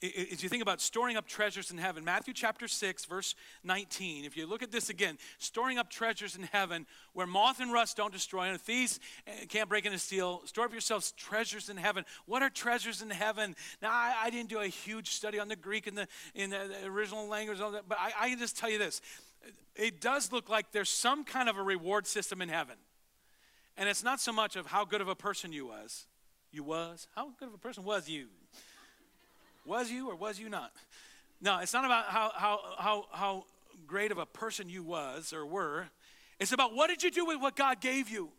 as 0.01 0.43
you 0.43 0.49
think 0.49 0.63
about 0.63 0.81
storing 0.81 1.17
up 1.17 1.27
treasures 1.27 1.73
in 1.73 1.79
heaven, 1.79 2.05
Matthew 2.05 2.33
chapter 2.33 2.69
6, 2.69 3.05
verse 3.07 3.35
19, 3.65 4.25
if 4.25 4.37
you 4.37 4.47
look 4.47 4.63
at 4.63 4.71
this 4.71 4.91
again, 4.91 5.19
storing 5.39 5.77
up 5.77 5.91
treasures 5.91 6.37
in 6.37 6.45
heaven 6.45 6.87
where 7.15 7.27
moth 7.27 7.59
and 7.59 7.73
rust 7.73 7.97
don't 7.97 8.13
destroy 8.13 8.49
and 8.49 8.61
thieves 8.61 9.01
eh, 9.27 9.45
can't 9.49 9.69
break 9.69 9.87
into 9.87 9.99
steal, 9.99 10.43
store 10.45 10.67
up 10.67 10.73
yourselves 10.73 11.13
treasures 11.13 11.69
in 11.69 11.77
heaven. 11.77 12.05
What 12.27 12.43
are 12.43 12.51
treasures 12.51 13.03
in 13.03 13.11
heaven? 13.11 13.57
Now, 13.83 13.91
I, 13.91 14.15
I 14.25 14.31
didn't 14.31 14.51
do 14.51 14.61
a 14.61 14.69
huge 14.69 15.11
study 15.11 15.41
on 15.41 15.49
the 15.49 15.57
Greek 15.57 15.89
and 15.89 15.99
the, 15.99 16.07
in 16.35 16.51
the, 16.51 16.85
original 16.85 17.29
language, 17.29 17.59
but 17.59 17.99
I, 17.99 18.13
I 18.21 18.29
can 18.31 18.39
just 18.39 18.57
tell 18.57 18.71
you 18.71 18.79
this. 18.79 19.01
It 19.75 20.01
does 20.01 20.33
look 20.33 20.49
like 20.49 20.71
there's 20.71 20.91
some 20.91 21.25
kind 21.25 21.49
of 21.49 21.57
a 21.57 21.63
reward 21.63 22.07
system 22.07 22.41
in 22.41 22.49
heaven. 22.49 22.77
And 23.77 23.89
it's 23.89 24.05
not 24.05 24.21
so 24.21 24.33
much 24.33 24.55
of 24.55 24.67
how 24.67 24.85
good 24.85 25.01
of 25.01 25.09
a 25.09 25.15
person 25.15 25.53
you 25.53 25.67
was. 25.67 26.07
You 26.51 26.63
was? 26.63 27.09
How 27.15 27.31
good 27.39 27.49
of 27.49 27.55
a 27.55 27.59
person 27.59 27.85
was 27.85 28.09
you? 28.09 28.27
Was 29.69 29.91
you 29.91 30.09
or 30.09 30.17
was 30.17 30.41
you 30.41 30.49
not? 30.49 30.73
No, 31.43 31.59
it's 31.59 31.75
not 31.75 31.85
about 31.85 32.07
how, 32.07 32.33
how, 32.35 32.61
how, 32.79 33.05
how 33.13 33.45
great 33.87 34.11
of 34.11 34.17
a 34.17 34.25
person 34.25 34.71
you 34.71 34.83
was 34.83 35.33
or 35.35 35.45
were. 35.45 35.87
It's 36.41 36.53
about 36.53 36.75
what 36.75 36.89
did 36.89 37.03
you 37.03 37.11
do 37.11 37.27
with 37.27 37.41
what 37.41 37.55
God 37.55 37.81
gave 37.81 38.09
you? 38.09 38.31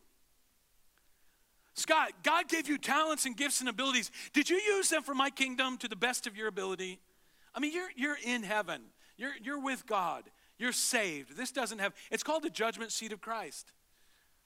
Scott, 1.75 2.11
God 2.23 2.49
gave 2.49 2.67
you 2.67 2.79
talents 2.79 3.25
and 3.25 3.37
gifts 3.37 3.59
and 3.59 3.69
abilities. 3.69 4.09
Did 4.33 4.49
you 4.49 4.57
use 4.57 4.89
them 4.89 5.03
for 5.03 5.13
my 5.13 5.29
kingdom 5.29 5.77
to 5.77 5.87
the 5.87 5.95
best 5.95 6.25
of 6.25 6.35
your 6.35 6.47
ability? 6.47 6.99
I 7.53 7.59
mean, 7.59 7.73
you're, 7.73 7.89
you're 7.95 8.17
in 8.23 8.41
heaven. 8.41 8.81
You're, 9.15 9.33
you're 9.41 9.61
with 9.61 9.85
God. 9.85 10.23
You're 10.57 10.71
saved. 10.71 11.37
This 11.37 11.51
doesn't 11.51 11.79
have, 11.79 11.93
it's 12.11 12.23
called 12.23 12.43
the 12.43 12.49
judgment 12.49 12.91
seat 12.91 13.13
of 13.13 13.21
Christ. 13.21 13.71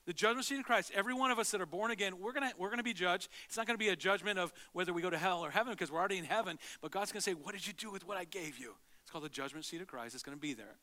The 0.06 0.12
judgment 0.12 0.44
seat 0.44 0.58
of 0.58 0.64
Christ, 0.64 0.92
every 0.94 1.14
one 1.14 1.30
of 1.30 1.38
us 1.38 1.50
that 1.52 1.60
are 1.60 1.66
born 1.66 1.90
again, 1.90 2.20
we're 2.20 2.32
going 2.32 2.50
we're 2.58 2.70
gonna 2.70 2.82
be 2.82 2.92
judged. 2.92 3.28
It's 3.46 3.56
not 3.56 3.66
going 3.66 3.74
to 3.74 3.82
be 3.82 3.88
a 3.88 3.96
judgment 3.96 4.38
of 4.38 4.52
whether 4.72 4.92
we 4.92 5.00
go 5.00 5.10
to 5.10 5.18
hell 5.18 5.44
or 5.44 5.50
heaven 5.50 5.72
because 5.72 5.90
we're 5.90 5.98
already 5.98 6.18
in 6.18 6.24
heaven, 6.24 6.58
but 6.82 6.90
God's 6.90 7.10
going 7.10 7.20
to 7.20 7.24
say, 7.24 7.32
What 7.34 7.54
did 7.54 7.66
you 7.66 7.72
do 7.72 7.90
with 7.90 8.06
what 8.06 8.18
I 8.18 8.24
gave 8.24 8.58
you? 8.58 8.74
It's 9.02 9.10
called 9.10 9.24
the 9.24 9.30
judgment 9.30 9.64
seat 9.64 9.80
of 9.80 9.86
Christ. 9.86 10.14
It's 10.14 10.22
going 10.22 10.36
to 10.36 10.40
be 10.40 10.54
there. 10.54 10.76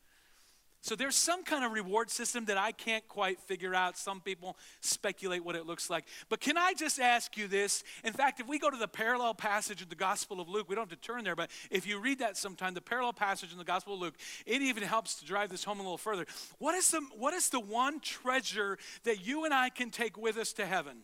So 0.84 0.96
there's 0.96 1.16
some 1.16 1.44
kind 1.44 1.64
of 1.64 1.72
reward 1.72 2.10
system 2.10 2.46
that 2.46 2.58
I 2.58 2.72
can't 2.72 3.08
quite 3.08 3.40
figure 3.40 3.76
out. 3.76 3.98
Some 3.98 4.20
people 4.20 4.58
speculate 4.80 5.46
what 5.46 5.56
it 5.56 5.68
looks 5.68 5.90
like. 5.90 6.06
But 6.28 6.40
can 6.40 6.58
I 6.58 6.74
just 6.74 7.00
ask 7.00 7.38
you 7.38 7.48
this? 7.48 7.84
In 8.04 8.14
fact, 8.14 8.40
if 8.40 8.48
we 8.48 8.58
go 8.58 8.70
to 8.70 8.78
the 8.78 8.88
parallel 8.88 9.36
passage 9.36 9.82
in 9.82 9.90
the 9.90 9.96
Gospel 9.96 10.42
of 10.42 10.50
Luke, 10.50 10.68
we 10.68 10.76
don't 10.76 10.90
have 10.90 11.00
to 11.00 11.08
turn 11.08 11.24
there, 11.24 11.36
but 11.36 11.52
if 11.70 11.86
you 11.86 12.00
read 12.00 12.20
that 12.20 12.36
sometime, 12.36 12.74
the 12.74 12.82
parallel 12.82 13.14
passage 13.14 13.52
in 13.52 13.60
the 13.60 13.64
Gospel 13.64 13.94
of 13.94 14.00
Luke, 14.00 14.16
it 14.48 14.62
even 14.64 14.82
helps 14.82 15.16
to 15.16 15.26
drive 15.26 15.50
this 15.50 15.64
home 15.64 15.80
a 15.80 15.84
little 15.84 16.00
further. 16.00 16.26
What 16.58 16.74
is 16.74 16.90
the, 16.90 17.02
what 17.16 17.36
is 17.36 17.50
the 17.50 17.60
one 17.60 18.00
treasure 18.00 18.80
that 19.04 19.26
you 19.26 19.46
and 19.46 19.54
I 19.54 19.70
can 19.70 19.92
take 19.92 20.18
with 20.18 20.38
us 20.38 20.52
to 20.54 20.66
heaven? 20.66 21.04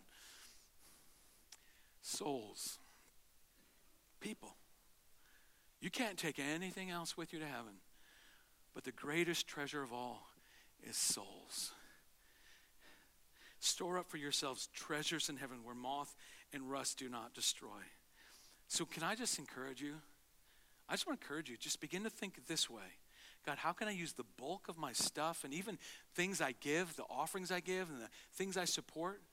souls. 2.08 2.80
People. 4.20 4.56
You 5.80 5.90
can't 5.90 6.18
take 6.18 6.40
anything 6.40 6.90
else 6.90 7.16
with 7.16 7.34
you 7.34 7.40
to 7.40 7.46
heaven, 7.46 7.74
but 8.78 8.84
the 8.84 8.92
greatest 8.92 9.48
treasure 9.48 9.82
of 9.82 9.92
all 9.92 10.28
is 10.88 10.96
souls. 10.96 11.72
Store 13.60 13.98
up 13.98 14.08
for 14.08 14.18
yourselves 14.18 14.70
treasures 14.72 15.30
in 15.30 15.38
heaven 15.38 15.64
where 15.64 15.74
moth 15.74 16.16
and 16.54 16.70
rust 16.70 17.00
do 17.00 17.10
not 17.10 17.34
destroy. 17.34 17.82
So, 18.68 18.86
can 18.86 19.02
I 19.02 19.16
just 19.16 19.40
encourage 19.40 19.82
you? 19.82 19.96
I 20.88 20.94
just 20.94 21.08
want 21.08 21.20
to 21.20 21.26
encourage 21.26 21.50
you, 21.50 21.58
just 21.58 21.82
begin 21.82 22.04
to 22.04 22.12
think 22.12 22.46
this 22.46 22.70
way 22.70 22.84
God, 23.48 23.58
how 23.58 23.72
can 23.72 23.88
I 23.88 23.94
use 23.94 24.14
the 24.14 24.26
bulk 24.38 24.68
of 24.70 24.78
my 24.78 24.94
stuff 24.94 25.44
and 25.44 25.56
even 25.56 25.80
things 26.14 26.40
I 26.40 26.54
give, 26.62 26.96
the 26.98 27.06
offerings 27.10 27.52
I 27.52 27.62
give, 27.62 27.90
and 27.90 28.00
the 28.00 28.10
things 28.36 28.58
I 28.58 28.66
support? 28.66 29.24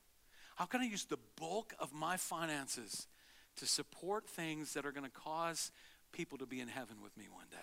How 0.57 0.65
can 0.65 0.81
I 0.81 0.85
use 0.85 1.05
the 1.05 1.19
bulk 1.39 1.75
of 1.79 1.93
my 1.93 2.17
finances 2.17 3.09
to 3.57 3.67
support 3.67 4.27
things 4.27 4.73
that 4.73 4.87
are 4.87 4.93
going 4.93 5.05
to 5.05 5.11
cause 5.11 5.71
people 6.13 6.39
to 6.39 6.47
be 6.47 6.61
in 6.61 6.69
heaven 6.69 7.03
with 7.03 7.15
me 7.19 7.27
one 7.31 7.49
day? 7.51 7.59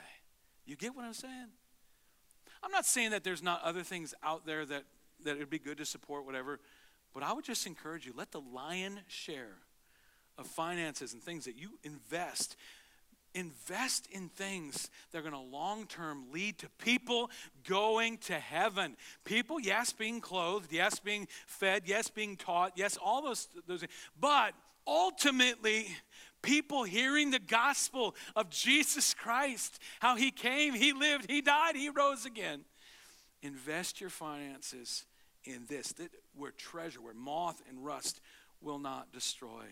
You 0.67 0.75
get 0.75 0.95
what 0.95 1.05
I'm 1.05 1.13
saying? 1.15 1.47
I'm 2.63 2.71
not 2.71 2.85
saying 2.85 3.11
that 3.11 3.23
there's 3.23 3.43
not 3.43 3.61
other 3.63 3.83
things 3.83 4.13
out 4.23 4.45
there 4.45 4.65
that, 4.65 4.83
that 5.23 5.35
it'd 5.35 5.49
be 5.49 5.59
good 5.59 5.77
to 5.79 5.85
support, 5.85 6.25
whatever, 6.25 6.59
but 7.13 7.23
I 7.23 7.33
would 7.33 7.45
just 7.45 7.65
encourage 7.65 8.05
you 8.05 8.13
let 8.15 8.31
the 8.31 8.41
lion 8.41 8.99
share 9.07 9.57
of 10.37 10.47
finances 10.47 11.13
and 11.13 11.21
things 11.21 11.45
that 11.45 11.55
you 11.55 11.77
invest 11.83 12.55
invest 13.33 14.07
in 14.11 14.27
things 14.27 14.89
that 15.11 15.19
are 15.19 15.21
going 15.21 15.33
to 15.33 15.39
long 15.39 15.85
term 15.85 16.25
lead 16.33 16.57
to 16.57 16.69
people 16.77 17.29
going 17.65 18.17
to 18.17 18.33
heaven. 18.33 18.95
People 19.23 19.59
yes 19.59 19.93
being 19.93 20.19
clothed 20.19 20.71
yes 20.71 20.99
being 20.99 21.27
fed 21.45 21.83
yes 21.85 22.09
being 22.09 22.35
taught 22.35 22.73
yes 22.75 22.97
all 23.01 23.21
those 23.21 23.47
those 23.67 23.85
but 24.19 24.53
ultimately 24.85 25.87
people 26.41 26.83
hearing 26.83 27.31
the 27.31 27.39
gospel 27.39 28.15
of 28.35 28.49
Jesus 28.49 29.13
Christ 29.13 29.79
how 29.99 30.15
he 30.15 30.31
came 30.31 30.73
he 30.73 30.93
lived 30.93 31.29
he 31.29 31.41
died 31.41 31.75
he 31.75 31.89
rose 31.89 32.25
again 32.25 32.61
invest 33.41 34.01
your 34.01 34.09
finances 34.09 35.05
in 35.43 35.65
this 35.67 35.93
that 35.93 36.11
where 36.35 36.51
treasure 36.51 37.01
where 37.01 37.13
moth 37.13 37.61
and 37.69 37.83
rust 37.83 38.21
will 38.61 38.79
not 38.79 39.11
destroy 39.11 39.65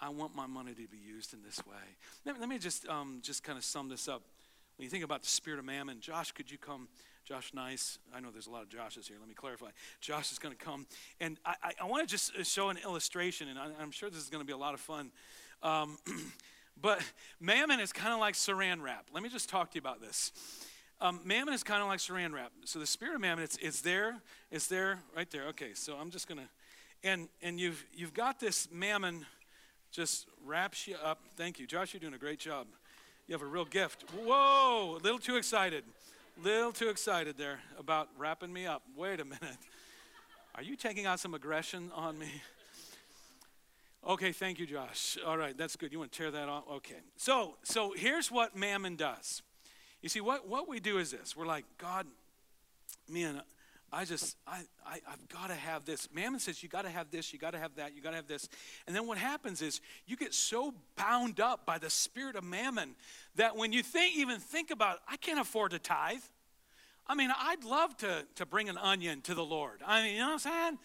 I 0.00 0.10
want 0.10 0.34
my 0.34 0.46
money 0.46 0.72
to 0.72 0.88
be 0.88 0.98
used 0.98 1.32
in 1.32 1.42
this 1.42 1.58
way. 1.66 1.96
Let, 2.24 2.38
let 2.38 2.48
me 2.48 2.58
just, 2.58 2.86
um, 2.88 3.20
just 3.22 3.42
kind 3.42 3.56
of 3.56 3.64
sum 3.64 3.88
this 3.88 4.08
up. 4.08 4.22
When 4.76 4.84
you 4.84 4.90
think 4.90 5.04
about 5.04 5.22
the 5.22 5.28
spirit 5.28 5.58
of 5.58 5.64
mammon, 5.64 6.00
Josh, 6.00 6.32
could 6.32 6.50
you 6.50 6.58
come? 6.58 6.88
Josh 7.24 7.52
Nice. 7.54 7.98
I 8.14 8.20
know 8.20 8.30
there's 8.30 8.46
a 8.46 8.50
lot 8.50 8.62
of 8.62 8.68
Joshes 8.68 9.08
here. 9.08 9.16
Let 9.18 9.28
me 9.28 9.34
clarify. 9.34 9.70
Josh 10.00 10.30
is 10.30 10.38
going 10.38 10.54
to 10.54 10.64
come. 10.64 10.86
And 11.18 11.38
I, 11.44 11.54
I, 11.62 11.72
I 11.82 11.84
want 11.86 12.06
to 12.06 12.10
just 12.10 12.36
uh, 12.36 12.44
show 12.44 12.68
an 12.68 12.76
illustration, 12.84 13.48
and 13.48 13.58
I, 13.58 13.82
am 13.82 13.90
sure 13.90 14.10
this 14.10 14.22
is 14.22 14.28
going 14.28 14.42
to 14.42 14.46
be 14.46 14.52
a 14.52 14.56
lot 14.56 14.74
of 14.74 14.80
fun. 14.80 15.10
Um, 15.62 15.98
but 16.80 17.00
mammon 17.40 17.80
is 17.80 17.92
kind 17.92 18.12
of 18.12 18.20
like 18.20 18.34
saran 18.34 18.82
wrap. 18.82 19.06
Let 19.12 19.22
me 19.22 19.28
just 19.28 19.48
talk 19.48 19.70
to 19.70 19.74
you 19.76 19.80
about 19.80 20.00
this. 20.00 20.32
Um, 21.00 21.20
mammon 21.24 21.52
is 21.52 21.62
kind 21.62 21.82
of 21.82 21.88
like 21.88 21.98
saran 21.98 22.32
wrap. 22.32 22.52
So 22.64 22.78
the 22.78 22.86
spirit 22.86 23.16
of 23.16 23.20
mammon, 23.20 23.44
it's, 23.44 23.56
it's 23.58 23.80
there. 23.80 24.16
It's 24.50 24.66
there, 24.66 25.00
right 25.14 25.30
there. 25.30 25.44
Okay, 25.48 25.74
so 25.74 25.96
I'm 25.96 26.10
just 26.10 26.28
to. 26.28 26.38
And, 27.04 27.28
and 27.42 27.60
you've, 27.60 27.84
you've 27.94 28.14
got 28.14 28.40
this 28.40 28.68
mammon 28.72 29.26
just 29.92 30.26
wraps 30.44 30.86
you 30.86 30.96
up. 31.02 31.20
Thank 31.36 31.58
you. 31.58 31.66
Josh, 31.66 31.92
you're 31.92 32.00
doing 32.00 32.14
a 32.14 32.18
great 32.18 32.38
job. 32.38 32.66
You 33.26 33.34
have 33.34 33.42
a 33.42 33.46
real 33.46 33.64
gift. 33.64 34.04
Whoa, 34.12 34.96
a 34.98 35.02
little 35.02 35.18
too 35.18 35.36
excited. 35.36 35.84
Little 36.42 36.72
too 36.72 36.88
excited 36.88 37.36
there 37.36 37.60
about 37.78 38.08
wrapping 38.18 38.52
me 38.52 38.66
up. 38.66 38.82
Wait 38.94 39.20
a 39.20 39.24
minute. 39.24 39.56
Are 40.54 40.62
you 40.62 40.76
taking 40.76 41.06
out 41.06 41.20
some 41.20 41.34
aggression 41.34 41.90
on 41.94 42.18
me? 42.18 42.28
Okay, 44.06 44.30
thank 44.30 44.60
you, 44.60 44.66
Josh. 44.66 45.18
All 45.26 45.36
right, 45.36 45.58
that's 45.58 45.74
good. 45.74 45.90
You 45.90 45.98
want 45.98 46.12
to 46.12 46.18
tear 46.18 46.30
that 46.30 46.48
off? 46.48 46.62
Okay. 46.74 47.00
So, 47.16 47.56
so 47.64 47.92
here's 47.96 48.30
what 48.30 48.54
mammon 48.54 48.94
does. 48.94 49.42
You 50.00 50.08
see, 50.08 50.20
what, 50.20 50.48
what 50.48 50.68
we 50.68 50.78
do 50.78 50.98
is 50.98 51.10
this. 51.10 51.36
We're 51.36 51.44
like, 51.44 51.64
God, 51.76 52.06
man, 53.08 53.42
I 53.92 54.04
just, 54.04 54.36
I, 54.46 54.60
I, 54.86 55.00
I've 55.10 55.28
got 55.28 55.48
to 55.48 55.56
have 55.56 55.86
this. 55.86 56.08
Mammon 56.14 56.38
says, 56.38 56.62
you 56.62 56.68
got 56.68 56.82
to 56.82 56.88
have 56.88 57.10
this, 57.10 57.32
you 57.32 57.40
got 57.40 57.50
to 57.50 57.58
have 57.58 57.74
that, 57.76 57.96
you 57.96 58.00
got 58.02 58.10
to 58.10 58.16
have 58.16 58.28
this. 58.28 58.48
And 58.86 58.94
then 58.94 59.08
what 59.08 59.18
happens 59.18 59.60
is 59.60 59.80
you 60.06 60.16
get 60.16 60.32
so 60.32 60.72
bound 60.96 61.40
up 61.40 61.66
by 61.66 61.78
the 61.78 61.90
spirit 61.90 62.36
of 62.36 62.44
mammon 62.44 62.94
that 63.34 63.56
when 63.56 63.72
you 63.72 63.82
think, 63.82 64.16
even 64.16 64.38
think 64.38 64.70
about, 64.70 65.00
I 65.08 65.16
can't 65.16 65.40
afford 65.40 65.72
to 65.72 65.80
tithe. 65.80 66.22
I 67.08 67.16
mean, 67.16 67.32
I'd 67.36 67.64
love 67.64 67.96
to, 67.98 68.24
to 68.36 68.46
bring 68.46 68.68
an 68.68 68.78
onion 68.78 69.20
to 69.22 69.34
the 69.34 69.44
Lord. 69.44 69.82
I 69.84 70.04
mean, 70.04 70.12
you 70.12 70.20
know 70.20 70.26
what 70.26 70.32
I'm 70.34 70.38
saying? 70.38 70.78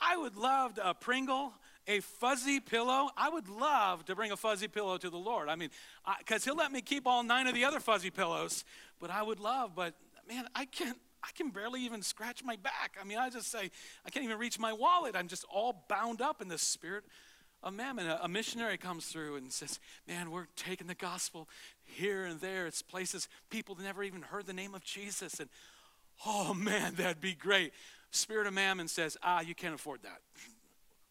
I 0.00 0.16
would 0.16 0.36
love 0.36 0.74
to 0.74 0.90
a 0.90 0.94
Pringle, 0.94 1.52
a 1.86 2.00
fuzzy 2.00 2.60
pillow. 2.60 3.10
I 3.16 3.28
would 3.28 3.48
love 3.48 4.04
to 4.06 4.14
bring 4.14 4.32
a 4.32 4.36
fuzzy 4.36 4.68
pillow 4.68 4.98
to 4.98 5.10
the 5.10 5.18
Lord. 5.18 5.48
I 5.48 5.56
mean, 5.56 5.70
because 6.18 6.44
He'll 6.44 6.56
let 6.56 6.72
me 6.72 6.80
keep 6.80 7.06
all 7.06 7.22
nine 7.22 7.46
of 7.46 7.54
the 7.54 7.64
other 7.64 7.80
fuzzy 7.80 8.10
pillows, 8.10 8.64
but 9.00 9.10
I 9.10 9.22
would 9.22 9.40
love, 9.40 9.72
but 9.74 9.94
man, 10.28 10.46
I 10.54 10.64
can't, 10.64 10.98
I 11.22 11.30
can 11.34 11.50
barely 11.50 11.82
even 11.82 12.02
scratch 12.02 12.42
my 12.44 12.56
back. 12.56 12.96
I 13.00 13.04
mean, 13.04 13.18
I 13.18 13.30
just 13.30 13.50
say, 13.50 13.70
I 14.04 14.10
can't 14.10 14.24
even 14.24 14.38
reach 14.38 14.58
my 14.58 14.72
wallet. 14.72 15.14
I'm 15.16 15.28
just 15.28 15.44
all 15.52 15.84
bound 15.88 16.20
up 16.20 16.42
in 16.42 16.48
the 16.48 16.58
spirit 16.58 17.04
of 17.62 17.74
mammon. 17.74 18.06
A, 18.06 18.20
a 18.22 18.28
missionary 18.28 18.76
comes 18.76 19.06
through 19.06 19.36
and 19.36 19.52
says, 19.52 19.78
Man, 20.08 20.30
we're 20.30 20.46
taking 20.56 20.86
the 20.86 20.94
gospel 20.94 21.48
here 21.84 22.24
and 22.24 22.40
there. 22.40 22.66
It's 22.66 22.82
places 22.82 23.28
people 23.50 23.76
never 23.80 24.02
even 24.02 24.22
heard 24.22 24.46
the 24.46 24.52
name 24.52 24.74
of 24.74 24.82
Jesus. 24.82 25.38
And 25.40 25.48
oh, 26.26 26.54
man, 26.54 26.94
that'd 26.96 27.20
be 27.20 27.34
great. 27.34 27.72
Spirit 28.10 28.46
of 28.46 28.54
mammon 28.54 28.88
says, 28.88 29.16
Ah, 29.22 29.40
you 29.40 29.54
can't 29.54 29.74
afford 29.74 30.02
that. 30.02 30.20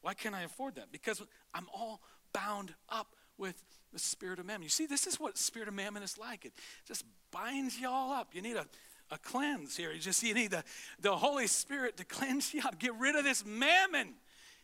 Why 0.02 0.14
can't 0.14 0.36
I 0.36 0.44
afford 0.44 0.76
that? 0.76 0.92
Because 0.92 1.22
I'm 1.54 1.68
all 1.74 2.02
bound 2.34 2.74
up 2.90 3.16
with 3.38 3.64
the 3.94 4.00
spirit 4.00 4.40
of 4.40 4.46
mammon. 4.46 4.64
You 4.64 4.70
see, 4.70 4.86
this 4.86 5.06
is 5.08 5.20
what 5.20 5.38
spirit 5.38 5.68
of 5.68 5.74
mammon 5.74 6.04
is 6.04 6.18
like. 6.18 6.46
It 6.46 6.54
just 6.88 7.04
binds 7.32 7.80
you 7.80 7.90
all 7.90 8.12
up. 8.12 8.30
You 8.34 8.42
need 8.42 8.56
a 8.56 8.66
a 9.12 9.18
cleanse 9.18 9.76
here. 9.76 9.92
You 9.92 10.00
just 10.00 10.24
you 10.24 10.34
need 10.34 10.52
the, 10.52 10.64
the 11.02 11.16
Holy 11.16 11.48
Spirit 11.48 11.98
to 11.98 12.06
cleanse 12.06 12.54
you 12.54 12.62
up. 12.62 12.80
Get 12.80 12.96
rid 12.96 13.16
of 13.16 13.24
this 13.24 13.46
mammon. 13.46 14.14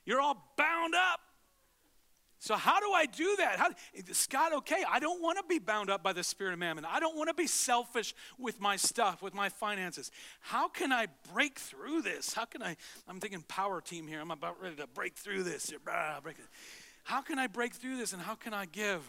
You're 0.05 0.21
all 0.21 0.53
bound 0.57 0.95
up. 0.95 1.19
So 2.39 2.55
how 2.55 2.79
do 2.79 2.91
I 2.91 3.07
do 3.07 3.35
that? 3.39 3.57
How, 3.57 3.69
Scott, 4.11 4.53
okay, 4.53 4.83
I 4.87 4.99
don't 4.99 5.21
want 5.21 5.39
to 5.39 5.43
be 5.49 5.57
bound 5.57 5.89
up 5.89 6.03
by 6.03 6.13
the 6.13 6.23
spirit 6.23 6.53
of 6.53 6.59
mammon. 6.59 6.85
I 6.85 6.99
don't 6.99 7.17
want 7.17 7.29
to 7.29 7.33
be 7.33 7.47
selfish 7.47 8.13
with 8.37 8.61
my 8.61 8.75
stuff, 8.75 9.23
with 9.23 9.33
my 9.33 9.49
finances. 9.49 10.11
How 10.41 10.67
can 10.67 10.91
I 10.91 11.07
break 11.33 11.57
through 11.57 12.03
this? 12.03 12.33
How 12.33 12.45
can 12.45 12.61
I? 12.61 12.77
I'm 13.07 13.19
thinking 13.19 13.41
power 13.47 13.81
team 13.81 14.07
here. 14.07 14.21
I'm 14.21 14.29
about 14.29 14.61
ready 14.61 14.75
to 14.75 14.85
break 14.85 15.15
through 15.15 15.43
this. 15.43 15.73
How 17.03 17.21
can 17.21 17.39
I 17.39 17.47
break 17.47 17.73
through 17.73 17.97
this, 17.97 18.13
and 18.13 18.21
how 18.21 18.35
can 18.35 18.53
I 18.53 18.65
give 18.65 19.01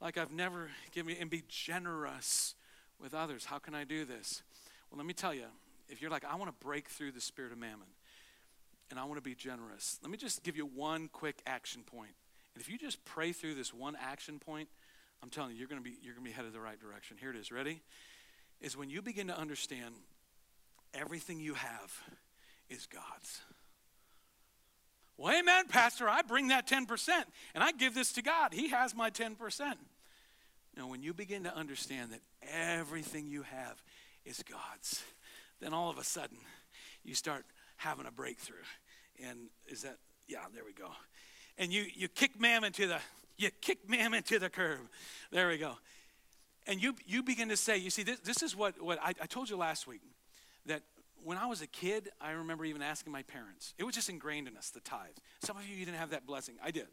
like 0.00 0.16
I've 0.16 0.32
never 0.32 0.70
given 0.92 1.16
and 1.20 1.28
be 1.28 1.42
generous 1.48 2.54
with 2.98 3.12
others? 3.12 3.44
How 3.44 3.58
can 3.58 3.74
I 3.74 3.84
do 3.84 4.04
this? 4.04 4.42
Well, 4.90 4.96
let 4.98 5.06
me 5.06 5.12
tell 5.14 5.34
you, 5.34 5.44
if 5.88 6.00
you're 6.00 6.10
like, 6.10 6.24
I 6.24 6.34
want 6.36 6.48
to 6.48 6.64
break 6.64 6.88
through 6.88 7.12
the 7.12 7.20
spirit 7.20 7.52
of 7.52 7.58
mammon 7.58 7.88
and 8.90 8.98
I 8.98 9.04
want 9.04 9.16
to 9.16 9.22
be 9.22 9.34
generous, 9.34 9.98
let 10.02 10.10
me 10.10 10.16
just 10.16 10.42
give 10.42 10.56
you 10.56 10.64
one 10.64 11.08
quick 11.12 11.42
action 11.46 11.82
point. 11.82 12.14
And 12.54 12.62
if 12.62 12.68
you 12.68 12.78
just 12.78 13.04
pray 13.04 13.32
through 13.32 13.54
this 13.54 13.74
one 13.74 13.96
action 14.00 14.38
point, 14.38 14.68
I'm 15.22 15.30
telling 15.30 15.52
you, 15.52 15.58
you're 15.58 15.68
going 15.68 15.82
to 15.82 15.84
be 15.84 15.96
you're 16.02 16.14
going 16.14 16.24
to 16.24 16.30
be 16.30 16.34
headed 16.34 16.52
the 16.52 16.60
right 16.60 16.80
direction. 16.80 17.16
Here 17.18 17.30
it 17.30 17.36
is. 17.36 17.50
Ready? 17.50 17.82
Is 18.60 18.76
when 18.76 18.90
you 18.90 19.02
begin 19.02 19.26
to 19.28 19.38
understand 19.38 19.94
everything 20.92 21.40
you 21.40 21.54
have 21.54 21.92
is 22.68 22.86
God's. 22.86 23.40
Well, 25.16 25.36
amen, 25.36 25.66
Pastor. 25.68 26.08
I 26.08 26.22
bring 26.22 26.48
that 26.48 26.66
10% 26.66 27.08
and 27.54 27.62
I 27.62 27.72
give 27.72 27.94
this 27.94 28.12
to 28.12 28.22
God. 28.22 28.52
He 28.52 28.68
has 28.68 28.94
my 28.94 29.10
10%. 29.10 29.36
Now, 30.76 30.88
when 30.88 31.02
you 31.02 31.14
begin 31.14 31.44
to 31.44 31.54
understand 31.54 32.12
that 32.12 32.20
everything 32.42 33.28
you 33.28 33.42
have 33.42 33.82
is 34.24 34.42
God's. 34.42 35.02
Then 35.60 35.72
all 35.72 35.90
of 35.90 35.98
a 35.98 36.04
sudden, 36.04 36.38
you 37.04 37.14
start 37.14 37.44
having 37.76 38.06
a 38.06 38.10
breakthrough. 38.10 38.56
And 39.24 39.50
is 39.68 39.82
that, 39.82 39.98
yeah, 40.26 40.40
there 40.52 40.64
we 40.64 40.72
go. 40.72 40.88
And 41.58 41.72
you, 41.72 41.86
you 41.94 42.08
kick 42.08 42.40
mammon 42.40 42.72
to 42.72 42.86
the, 42.86 42.98
you 43.36 43.50
kick 43.60 43.88
mammon 43.88 44.22
to 44.24 44.38
the 44.38 44.48
curb. 44.48 44.80
There 45.30 45.48
we 45.48 45.58
go. 45.58 45.72
And 46.66 46.82
you, 46.82 46.94
you 47.06 47.22
begin 47.22 47.48
to 47.50 47.56
say, 47.56 47.76
you 47.76 47.90
see, 47.90 48.02
this, 48.02 48.20
this 48.20 48.42
is 48.42 48.56
what, 48.56 48.82
what 48.82 48.98
I, 49.02 49.14
I 49.20 49.26
told 49.26 49.50
you 49.50 49.56
last 49.56 49.86
week, 49.86 50.00
that 50.66 50.82
when 51.22 51.38
I 51.38 51.46
was 51.46 51.62
a 51.62 51.66
kid, 51.66 52.10
I 52.20 52.32
remember 52.32 52.64
even 52.64 52.82
asking 52.82 53.12
my 53.12 53.22
parents. 53.22 53.74
It 53.78 53.84
was 53.84 53.94
just 53.94 54.08
ingrained 54.08 54.48
in 54.48 54.56
us, 54.56 54.70
the 54.70 54.80
tithe. 54.80 55.16
Some 55.40 55.56
of 55.56 55.66
you, 55.66 55.76
you 55.76 55.84
didn't 55.84 55.98
have 55.98 56.10
that 56.10 56.26
blessing. 56.26 56.56
I 56.62 56.70
did. 56.70 56.86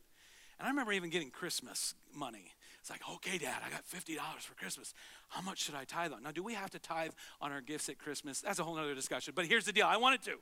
And 0.60 0.68
I 0.68 0.70
remember 0.70 0.94
even 0.94 1.10
getting 1.10 1.32
Christmas 1.32 1.96
money. 2.14 2.52
It's 2.82 2.90
like, 2.90 3.02
okay, 3.16 3.38
Dad, 3.38 3.62
I 3.66 3.70
got 3.70 3.84
$50 3.86 4.18
for 4.42 4.56
Christmas. 4.56 4.94
How 5.30 5.42
much 5.42 5.64
should 5.64 5.76
I 5.76 5.84
tithe 5.86 6.14
on? 6.14 6.24
Now, 6.24 6.32
do 6.32 6.44
we 6.44 6.54
have 6.54 6.70
to 6.72 6.80
tithe 6.80 7.12
on 7.42 7.52
our 7.52 7.62
gifts 7.62 7.90
at 7.90 8.00
Christmas? 8.00 8.42
That's 8.42 8.60
a 8.60 8.64
whole 8.64 8.78
other 8.78 8.96
discussion. 8.96 9.34
But 9.36 9.46
here's 9.46 9.66
the 9.66 9.74
deal 9.74 9.86
I 9.86 9.98
wanted 9.98 10.24
to. 10.24 10.36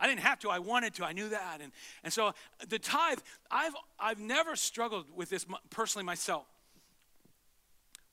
I 0.00 0.06
didn't 0.06 0.20
have 0.20 0.38
to, 0.40 0.50
I 0.50 0.58
wanted 0.58 0.94
to. 0.94 1.04
I 1.04 1.12
knew 1.12 1.28
that. 1.28 1.60
And, 1.62 1.72
and 2.02 2.12
so 2.12 2.32
the 2.68 2.78
tithe, 2.78 3.18
I've, 3.50 3.74
I've 3.98 4.18
never 4.18 4.56
struggled 4.56 5.06
with 5.14 5.30
this 5.30 5.46
personally 5.70 6.04
myself. 6.04 6.46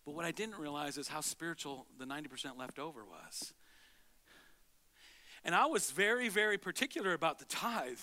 But 0.05 0.15
what 0.15 0.25
I 0.25 0.31
didn't 0.31 0.55
realize 0.55 0.97
is 0.97 1.07
how 1.07 1.21
spiritual 1.21 1.85
the 1.99 2.05
90% 2.05 2.57
left 2.57 2.79
over 2.79 3.03
was. 3.03 3.53
And 5.43 5.55
I 5.55 5.65
was 5.65 5.91
very, 5.91 6.29
very 6.29 6.57
particular 6.57 7.13
about 7.13 7.39
the 7.39 7.45
tithe 7.45 7.99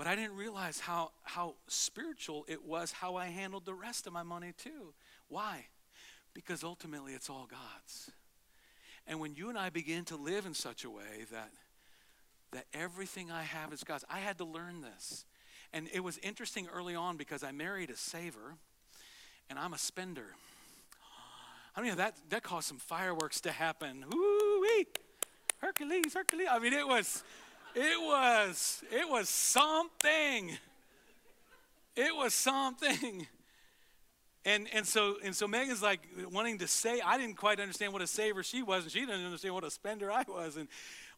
But 0.00 0.06
I 0.06 0.16
didn't 0.16 0.36
realize 0.36 0.80
how, 0.80 1.10
how 1.24 1.56
spiritual 1.68 2.46
it 2.48 2.64
was 2.64 2.90
how 2.90 3.16
I 3.16 3.26
handled 3.26 3.66
the 3.66 3.74
rest 3.74 4.06
of 4.06 4.14
my 4.14 4.22
money 4.22 4.54
too. 4.56 4.94
Why? 5.28 5.66
Because 6.32 6.64
ultimately 6.64 7.12
it's 7.12 7.28
all 7.28 7.46
God's. 7.50 8.10
And 9.06 9.20
when 9.20 9.34
you 9.34 9.50
and 9.50 9.58
I 9.58 9.68
begin 9.68 10.06
to 10.06 10.16
live 10.16 10.46
in 10.46 10.54
such 10.54 10.84
a 10.84 10.90
way 10.90 11.26
that 11.30 11.50
that 12.52 12.66
everything 12.74 13.30
I 13.30 13.42
have 13.42 13.72
is 13.72 13.84
God's, 13.84 14.04
I 14.10 14.18
had 14.18 14.38
to 14.38 14.44
learn 14.44 14.80
this. 14.82 15.24
And 15.72 15.88
it 15.92 16.00
was 16.00 16.18
interesting 16.18 16.68
early 16.72 16.94
on 16.94 17.16
because 17.16 17.44
I 17.44 17.52
married 17.52 17.90
a 17.90 17.96
saver 17.96 18.56
and 19.48 19.58
I'm 19.58 19.72
a 19.72 19.78
spender. 19.78 20.34
I 21.76 21.82
mean 21.82 21.96
that 21.96 22.14
that 22.30 22.42
caused 22.42 22.66
some 22.66 22.78
fireworks 22.78 23.40
to 23.42 23.52
happen. 23.52 24.04
Woo-wee! 24.10 24.86
Hercules, 25.58 26.14
Hercules. 26.14 26.48
I 26.50 26.58
mean 26.58 26.72
it 26.72 26.86
was 26.86 27.22
it 27.74 28.00
was 28.00 28.82
it 28.90 29.08
was 29.08 29.28
something. 29.28 30.58
It 31.96 32.14
was 32.14 32.34
something. 32.34 33.26
And 34.44 34.68
and 34.72 34.86
so 34.86 35.16
and 35.22 35.36
so 35.36 35.46
Megan's 35.46 35.82
like 35.82 36.00
wanting 36.32 36.58
to 36.58 36.66
say 36.66 37.00
I 37.04 37.18
didn't 37.18 37.36
quite 37.36 37.60
understand 37.60 37.92
what 37.92 38.02
a 38.02 38.06
saver 38.06 38.42
she 38.42 38.62
was, 38.62 38.84
and 38.84 38.92
she 38.92 39.00
didn't 39.00 39.24
understand 39.24 39.54
what 39.54 39.64
a 39.64 39.70
spender 39.70 40.10
I 40.10 40.24
was. 40.26 40.56
And 40.56 40.66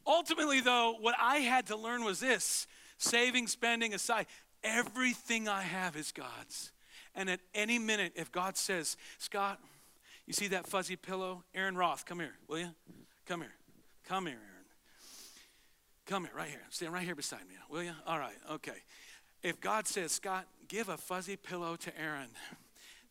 ultimately, 0.05 0.61
though, 0.61 0.95
what 0.99 1.15
I 1.19 1.37
had 1.37 1.67
to 1.67 1.75
learn 1.75 2.03
was 2.03 2.19
this: 2.19 2.67
saving, 2.97 3.47
spending 3.47 3.93
aside, 3.93 4.27
everything 4.63 5.47
I 5.47 5.61
have 5.61 5.95
is 5.95 6.11
God's. 6.11 6.71
And 7.15 7.29
at 7.29 7.39
any 7.53 7.77
minute, 7.79 8.13
if 8.15 8.31
God 8.31 8.57
says, 8.57 8.97
Scott, 9.19 9.59
you 10.25 10.33
see 10.33 10.47
that 10.47 10.65
fuzzy 10.65 10.95
pillow? 10.95 11.43
Aaron 11.53 11.75
Roth, 11.75 12.05
come 12.05 12.19
here, 12.19 12.35
will 12.47 12.59
you? 12.59 12.69
Come 13.27 13.41
here. 13.41 13.53
Come 14.07 14.25
here, 14.25 14.35
Aaron. 14.35 14.65
Come 16.05 16.23
here, 16.23 16.33
right 16.35 16.49
here. 16.49 16.61
Stand 16.69 16.93
right 16.93 17.03
here 17.03 17.15
beside 17.15 17.41
me, 17.41 17.55
will 17.69 17.83
you? 17.83 17.93
All 18.07 18.19
right, 18.19 18.35
okay. 18.51 18.83
If 19.43 19.61
God 19.61 19.87
says, 19.87 20.11
Scott, 20.11 20.47
give 20.67 20.89
a 20.89 20.97
fuzzy 20.97 21.35
pillow 21.35 21.75
to 21.75 21.99
Aaron, 21.99 22.29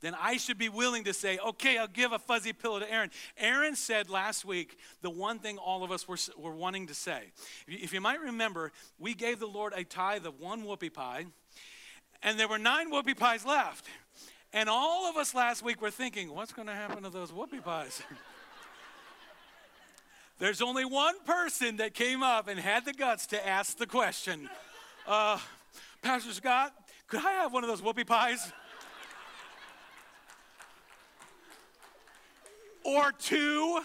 then 0.03 0.15
I 0.21 0.37
should 0.37 0.59
be 0.59 0.69
willing 0.69 1.05
to 1.05 1.15
say, 1.15 1.39
okay, 1.39 1.79
I'll 1.79 1.87
give 1.87 2.13
a 2.13 2.19
fuzzy 2.19 2.53
pillow 2.53 2.81
to 2.81 2.93
Aaron. 2.93 3.11
Aaron 3.39 3.77
said 3.77 4.11
last 4.11 4.45
week 4.45 4.77
the 5.01 5.11
one 5.11 5.39
thing 5.39 5.59
all 5.59 5.85
of 5.85 5.91
us 5.91 6.07
were, 6.07 6.19
were 6.37 6.55
wanting 6.55 6.89
to 6.89 6.95
say. 6.95 7.33
If 7.67 7.93
you, 7.93 8.01
might 8.01 8.21
remember, 8.21 8.73
we 8.99 9.15
gave 9.15 9.39
the 9.39 9.47
Lord 9.47 9.73
a 9.75 9.85
tithe 9.85 10.27
of 10.27 10.41
one 10.41 10.65
whoopie 10.65 10.93
pie, 10.93 11.27
and 12.23 12.39
there 12.39 12.49
were 12.49 12.59
nine 12.59 12.93
whoopie 12.93 13.17
pies 13.17 13.47
left. 13.47 13.87
And 14.53 14.69
all 14.69 15.09
of 15.09 15.17
us 15.17 15.35
last 15.35 15.63
week 15.63 15.81
were 15.81 15.91
thinking, 15.91 16.35
what's 16.35 16.53
going 16.53 16.69
to 16.69 16.75
happen 16.75 17.05
to 17.05 17.11
those 17.11 17.31
whoopie 17.31 17.65
pies? 17.65 18.03
There's 20.39 20.61
only 20.61 20.85
one 20.85 21.15
person 21.25 21.77
that 21.77 21.95
came 21.95 22.23
up 22.23 22.49
and 22.49 22.59
had 22.59 22.85
the 22.85 22.93
guts 22.93 23.29
to 23.29 23.47
ask 23.47 23.79
the 23.79 23.87
question 23.87 24.51
uh, 25.07 25.39
Pastor 26.03 26.33
Scott, 26.33 26.75
could 27.07 27.21
I 27.21 27.33
have 27.33 27.53
one 27.53 27.63
of 27.63 27.69
those 27.69 27.81
whoopie 27.81 28.07
pies? 28.07 28.53
Or 32.85 33.13
two. 33.13 33.81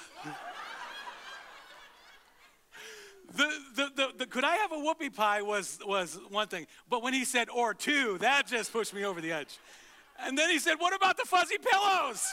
The, 3.35 3.51
the, 3.75 3.91
the, 3.95 4.07
the, 4.19 4.25
could 4.25 4.43
I 4.43 4.55
have 4.55 4.71
a 4.71 4.75
whoopie 4.75 5.13
pie 5.13 5.41
was, 5.41 5.79
was 5.85 6.17
one 6.29 6.47
thing, 6.47 6.65
but 6.89 7.03
when 7.03 7.13
he 7.13 7.25
said 7.25 7.49
or 7.49 7.73
two, 7.73 8.17
that 8.19 8.47
just 8.47 8.71
pushed 8.71 8.93
me 8.93 9.03
over 9.03 9.19
the 9.19 9.31
edge. 9.31 9.59
And 10.19 10.37
then 10.37 10.49
he 10.49 10.59
said, 10.59 10.75
What 10.75 10.95
about 10.95 11.17
the 11.17 11.25
fuzzy 11.25 11.57
pillows? 11.57 12.25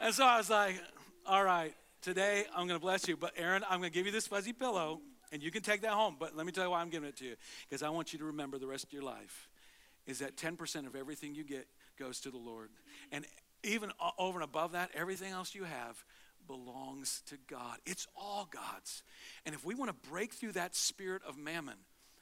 And 0.00 0.14
so 0.14 0.24
I 0.24 0.36
was 0.36 0.50
like, 0.50 0.80
All 1.26 1.42
right, 1.42 1.74
today 2.02 2.44
I'm 2.54 2.68
going 2.68 2.78
to 2.78 2.84
bless 2.84 3.08
you, 3.08 3.16
but 3.16 3.32
Aaron, 3.36 3.64
I'm 3.68 3.80
going 3.80 3.90
to 3.90 3.94
give 3.94 4.06
you 4.06 4.12
this 4.12 4.26
fuzzy 4.26 4.52
pillow, 4.52 5.00
and 5.32 5.42
you 5.42 5.50
can 5.50 5.62
take 5.62 5.80
that 5.82 5.92
home. 5.92 6.16
But 6.20 6.36
let 6.36 6.46
me 6.46 6.52
tell 6.52 6.64
you 6.64 6.70
why 6.70 6.80
I'm 6.80 6.90
giving 6.90 7.08
it 7.08 7.16
to 7.16 7.24
you, 7.24 7.36
because 7.68 7.82
I 7.82 7.88
want 7.88 8.12
you 8.12 8.18
to 8.20 8.26
remember 8.26 8.58
the 8.58 8.66
rest 8.66 8.84
of 8.84 8.92
your 8.92 9.02
life 9.02 9.48
is 10.06 10.20
that 10.20 10.36
10% 10.36 10.86
of 10.86 10.96
everything 10.96 11.34
you 11.34 11.44
get 11.44 11.66
goes 11.98 12.20
to 12.20 12.30
the 12.30 12.38
Lord. 12.38 12.70
And 13.12 13.26
even 13.62 13.92
over 14.18 14.38
and 14.38 14.44
above 14.44 14.72
that, 14.72 14.90
everything 14.94 15.32
else 15.32 15.54
you 15.54 15.64
have 15.64 16.02
belongs 16.46 17.22
to 17.26 17.36
God. 17.48 17.78
It's 17.86 18.06
all 18.16 18.48
God's. 18.50 19.02
And 19.44 19.54
if 19.54 19.64
we 19.64 19.74
want 19.74 19.90
to 19.90 20.10
break 20.10 20.32
through 20.32 20.52
that 20.52 20.74
spirit 20.74 21.22
of 21.26 21.36
mammon, 21.36 21.76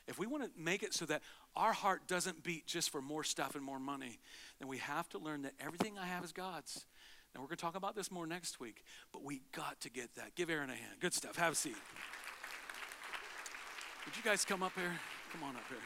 if 0.09 0.19
we 0.19 0.27
want 0.27 0.45
to 0.45 0.51
make 0.61 0.83
it 0.83 0.95
so 0.95 1.05
that 1.07 1.23
our 1.55 1.73
heart 1.73 2.07
doesn't 2.07 2.43
beat 2.43 2.67
just 2.67 2.91
for 2.91 3.01
more 3.01 3.25
stuff 3.25 3.55
and 3.55 3.65
more 3.65 3.79
money, 3.79 4.19
then 4.59 4.69
we 4.69 4.79
have 4.79 5.09
to 5.11 5.19
learn 5.19 5.43
that 5.43 5.53
everything 5.61 5.99
I 5.99 6.07
have 6.07 6.25
is 6.25 6.33
God's. 6.33 6.87
And 7.35 7.43
we're 7.43 7.49
going 7.49 7.57
to 7.57 7.63
talk 7.63 7.77
about 7.77 7.95
this 7.95 8.11
more 8.11 8.27
next 8.27 8.61
week, 8.61 8.85
but 9.13 9.25
we 9.25 9.43
got 9.53 9.81
to 9.81 9.91
get 9.91 10.15
that. 10.15 10.35
Give 10.35 10.49
Aaron 10.49 10.71
a 10.71 10.75
hand. 10.75 10.95
Good 11.01 11.15
stuff. 11.15 11.37
Have 11.37 11.53
a 11.53 11.57
seat. 11.57 11.77
Would 14.05 14.17
you 14.17 14.23
guys 14.23 14.45
come 14.45 14.63
up 14.63 14.73
here? 14.75 14.93
Come 15.33 15.43
on 15.43 15.57
up 15.57 15.65
here. 15.69 15.79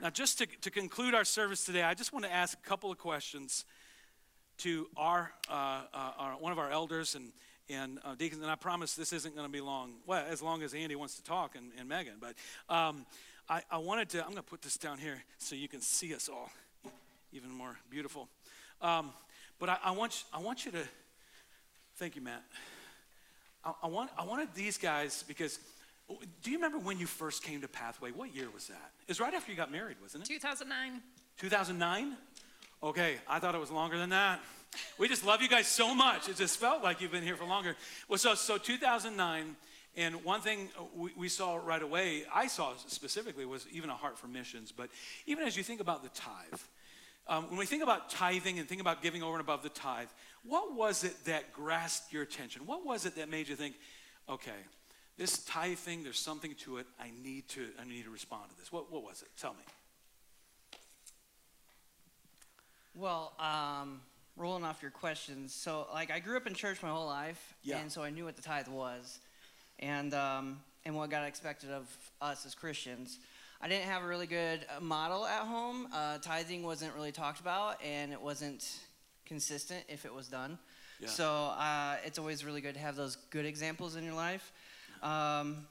Now, 0.00 0.10
just 0.10 0.38
to, 0.38 0.46
to 0.62 0.70
conclude 0.70 1.14
our 1.14 1.24
service 1.24 1.64
today, 1.64 1.82
I 1.82 1.94
just 1.94 2.12
want 2.12 2.24
to 2.24 2.32
ask 2.32 2.58
a 2.58 2.68
couple 2.68 2.90
of 2.90 2.98
questions 2.98 3.64
to 4.58 4.86
our, 4.96 5.32
uh, 5.50 5.82
uh, 5.92 6.10
our 6.18 6.32
one 6.32 6.52
of 6.52 6.58
our 6.58 6.70
elders 6.70 7.14
and 7.14 7.32
and 7.68 7.98
uh, 8.04 8.14
deacons, 8.14 8.42
and 8.42 8.50
I 8.50 8.54
promise 8.54 8.94
this 8.94 9.12
isn't 9.12 9.34
going 9.34 9.46
to 9.46 9.52
be 9.52 9.60
long. 9.60 9.94
Well, 10.06 10.24
as 10.28 10.42
long 10.42 10.62
as 10.62 10.74
Andy 10.74 10.96
wants 10.96 11.16
to 11.16 11.24
talk 11.24 11.56
and, 11.56 11.70
and 11.78 11.88
Megan, 11.88 12.14
but 12.20 12.34
um, 12.72 13.06
I, 13.48 13.62
I 13.70 13.78
wanted 13.78 14.08
to. 14.10 14.18
I'm 14.18 14.30
going 14.30 14.36
to 14.36 14.42
put 14.42 14.62
this 14.62 14.76
down 14.76 14.98
here 14.98 15.22
so 15.38 15.54
you 15.54 15.68
can 15.68 15.80
see 15.80 16.14
us 16.14 16.28
all, 16.28 16.50
even 17.32 17.50
more 17.50 17.76
beautiful. 17.90 18.28
Um, 18.80 19.10
but 19.58 19.68
I, 19.68 19.78
I, 19.84 19.90
want 19.92 20.24
I 20.32 20.38
want 20.38 20.64
you 20.64 20.72
to. 20.72 20.82
Thank 21.96 22.16
you, 22.16 22.22
Matt. 22.22 22.42
I, 23.64 23.72
I 23.84 23.86
want 23.86 24.10
I 24.18 24.24
wanted 24.24 24.48
these 24.54 24.78
guys 24.78 25.24
because. 25.26 25.58
Do 26.42 26.50
you 26.50 26.58
remember 26.58 26.78
when 26.78 26.98
you 26.98 27.06
first 27.06 27.42
came 27.42 27.62
to 27.62 27.68
Pathway? 27.68 28.10
What 28.10 28.34
year 28.34 28.48
was 28.52 28.66
that? 28.66 28.90
It 29.02 29.08
was 29.08 29.20
right 29.20 29.32
after 29.32 29.50
you 29.50 29.56
got 29.56 29.72
married, 29.72 29.96
wasn't 30.02 30.24
it? 30.24 30.28
2009. 30.28 31.00
2009? 31.38 32.16
Okay, 32.84 33.14
I 33.28 33.38
thought 33.38 33.54
it 33.54 33.60
was 33.60 33.70
longer 33.70 33.96
than 33.96 34.10
that. 34.10 34.40
We 34.98 35.06
just 35.06 35.24
love 35.24 35.40
you 35.40 35.48
guys 35.48 35.68
so 35.68 35.94
much. 35.94 36.28
It 36.28 36.36
just 36.36 36.58
felt 36.58 36.82
like 36.82 37.00
you've 37.00 37.12
been 37.12 37.22
here 37.22 37.36
for 37.36 37.44
longer. 37.44 37.76
Well, 38.08 38.18
so, 38.18 38.34
so 38.34 38.58
2009, 38.58 39.56
and 39.96 40.24
one 40.24 40.40
thing 40.40 40.68
we, 40.96 41.12
we 41.16 41.28
saw 41.28 41.60
right 41.62 41.82
away, 41.82 42.24
I 42.34 42.48
saw 42.48 42.72
specifically, 42.88 43.46
was 43.46 43.66
even 43.70 43.88
a 43.88 43.94
heart 43.94 44.18
for 44.18 44.26
missions. 44.26 44.72
But 44.72 44.88
even 45.26 45.46
as 45.46 45.56
you 45.56 45.62
think 45.62 45.80
about 45.80 46.02
the 46.02 46.08
tithe, 46.08 46.60
um, 47.28 47.48
when 47.50 47.58
we 47.58 47.66
think 47.66 47.84
about 47.84 48.10
tithing 48.10 48.58
and 48.58 48.68
think 48.68 48.80
about 48.80 49.00
giving 49.00 49.22
over 49.22 49.34
and 49.34 49.40
above 49.40 49.62
the 49.62 49.68
tithe, 49.68 50.08
what 50.44 50.74
was 50.74 51.04
it 51.04 51.14
that 51.26 51.52
grasped 51.52 52.12
your 52.12 52.22
attention? 52.24 52.66
What 52.66 52.84
was 52.84 53.06
it 53.06 53.14
that 53.14 53.28
made 53.28 53.46
you 53.46 53.54
think, 53.54 53.76
okay, 54.28 54.50
this 55.18 55.44
tithe 55.44 55.78
thing, 55.78 56.02
there's 56.02 56.18
something 56.18 56.56
to 56.60 56.78
it. 56.78 56.86
I 56.98 57.12
need 57.22 57.46
to, 57.50 57.68
I 57.80 57.84
need 57.84 58.04
to 58.04 58.10
respond 58.10 58.50
to 58.50 58.56
this. 58.56 58.72
What, 58.72 58.90
what 58.90 59.04
was 59.04 59.22
it? 59.22 59.28
Tell 59.38 59.52
me. 59.52 59.62
Well, 62.94 63.32
um, 63.38 64.00
rolling 64.36 64.64
off 64.64 64.82
your 64.82 64.90
questions. 64.90 65.54
So, 65.54 65.86
like, 65.92 66.10
I 66.10 66.18
grew 66.18 66.36
up 66.36 66.46
in 66.46 66.54
church 66.54 66.82
my 66.82 66.90
whole 66.90 67.06
life, 67.06 67.54
yeah. 67.62 67.78
and 67.78 67.90
so 67.90 68.02
I 68.02 68.10
knew 68.10 68.24
what 68.24 68.36
the 68.36 68.42
tithe 68.42 68.68
was, 68.68 69.18
and 69.78 70.12
um, 70.14 70.60
and 70.84 70.94
what 70.94 71.10
God 71.10 71.26
expected 71.26 71.70
of 71.70 71.88
us 72.20 72.44
as 72.44 72.54
Christians. 72.54 73.18
I 73.60 73.68
didn't 73.68 73.84
have 73.84 74.02
a 74.02 74.06
really 74.06 74.26
good 74.26 74.66
uh, 74.76 74.80
model 74.80 75.24
at 75.24 75.46
home. 75.46 75.88
Uh, 75.92 76.18
tithing 76.18 76.64
wasn't 76.64 76.94
really 76.94 77.12
talked 77.12 77.40
about, 77.40 77.82
and 77.82 78.12
it 78.12 78.20
wasn't 78.20 78.78
consistent 79.24 79.84
if 79.88 80.04
it 80.04 80.12
was 80.12 80.28
done. 80.28 80.58
Yeah. 81.00 81.08
So 81.08 81.26
uh, 81.30 81.96
it's 82.04 82.18
always 82.18 82.44
really 82.44 82.60
good 82.60 82.74
to 82.74 82.80
have 82.80 82.96
those 82.96 83.16
good 83.30 83.46
examples 83.46 83.96
in 83.96 84.04
your 84.04 84.14
life. 84.14 84.52
Um, 85.02 85.66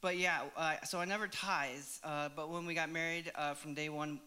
but 0.00 0.16
yeah, 0.16 0.40
uh, 0.56 0.76
so 0.84 0.98
I 0.98 1.04
never 1.04 1.28
tithed. 1.28 2.00
Uh, 2.02 2.28
but 2.34 2.50
when 2.50 2.66
we 2.66 2.74
got 2.74 2.90
married, 2.90 3.30
uh, 3.34 3.54
from 3.54 3.74
day 3.74 3.88
one, 3.88 4.20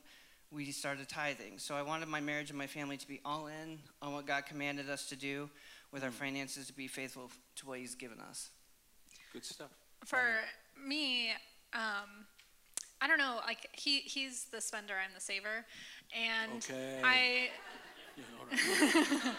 we 0.52 0.72
started 0.72 1.08
tithing. 1.08 1.58
So 1.58 1.76
I 1.76 1.82
wanted 1.82 2.10
my 2.10 2.20
marriage 2.20 2.50
and 2.50 2.58
my 2.58 2.68
family 2.68 2.98
to 2.98 3.08
be 3.08 3.22
all 3.24 3.48
in 3.48 3.80
on 4.02 4.14
what 4.14 4.26
God 4.26 4.46
commanded 4.46 4.90
us 4.90 5.08
to 5.08 5.16
do 5.16 5.50
with 5.92 6.04
our 6.04 6.10
mm. 6.10 6.14
finances 6.14 6.68
to 6.68 6.74
be 6.74 6.88
faithful 6.88 7.32
to 7.58 7.68
what 7.68 7.80
He's 7.80 7.96
given 7.96 8.20
us. 8.20 8.50
Good 9.34 9.46
stuff. 9.46 9.72
For 10.06 10.20
me, 10.86 11.30
um, 11.74 12.26
I 13.02 13.08
don't 13.08 13.18
know. 13.18 13.40
Like 13.46 13.70
he, 13.74 14.00
he's 14.00 14.46
the 14.46 14.60
spender, 14.60 14.94
I'm 15.04 15.14
the 15.14 15.22
saver, 15.22 15.66
and 16.16 16.64
okay. 16.64 17.02
I. 17.04 17.50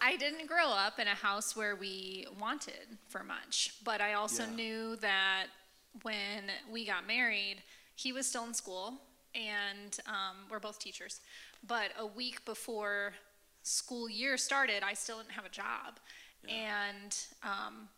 I 0.00 0.16
didn't 0.16 0.46
grow 0.46 0.68
up 0.68 1.00
in 1.00 1.08
a 1.08 1.14
house 1.14 1.56
where 1.56 1.74
we 1.74 2.24
wanted 2.38 2.98
for 3.08 3.24
much, 3.24 3.74
but 3.84 4.00
I 4.00 4.12
also 4.12 4.44
yeah. 4.44 4.54
knew 4.54 4.96
that 4.96 5.46
when 6.02 6.44
we 6.70 6.86
got 6.86 7.04
married, 7.04 7.56
he 7.96 8.12
was 8.12 8.24
still 8.24 8.44
in 8.44 8.54
school 8.54 8.94
and 9.38 9.98
um, 10.06 10.36
we're 10.50 10.58
both 10.58 10.78
teachers. 10.78 11.20
But 11.66 11.90
a 11.98 12.06
week 12.06 12.44
before 12.44 13.12
school 13.62 14.08
year 14.08 14.36
started, 14.36 14.82
I 14.82 14.94
still 14.94 15.18
didn't 15.18 15.32
have 15.32 15.44
a 15.44 15.50
job. 15.50 15.98
Yeah. 16.46 16.54
And 17.00 17.16
um, 17.42 17.88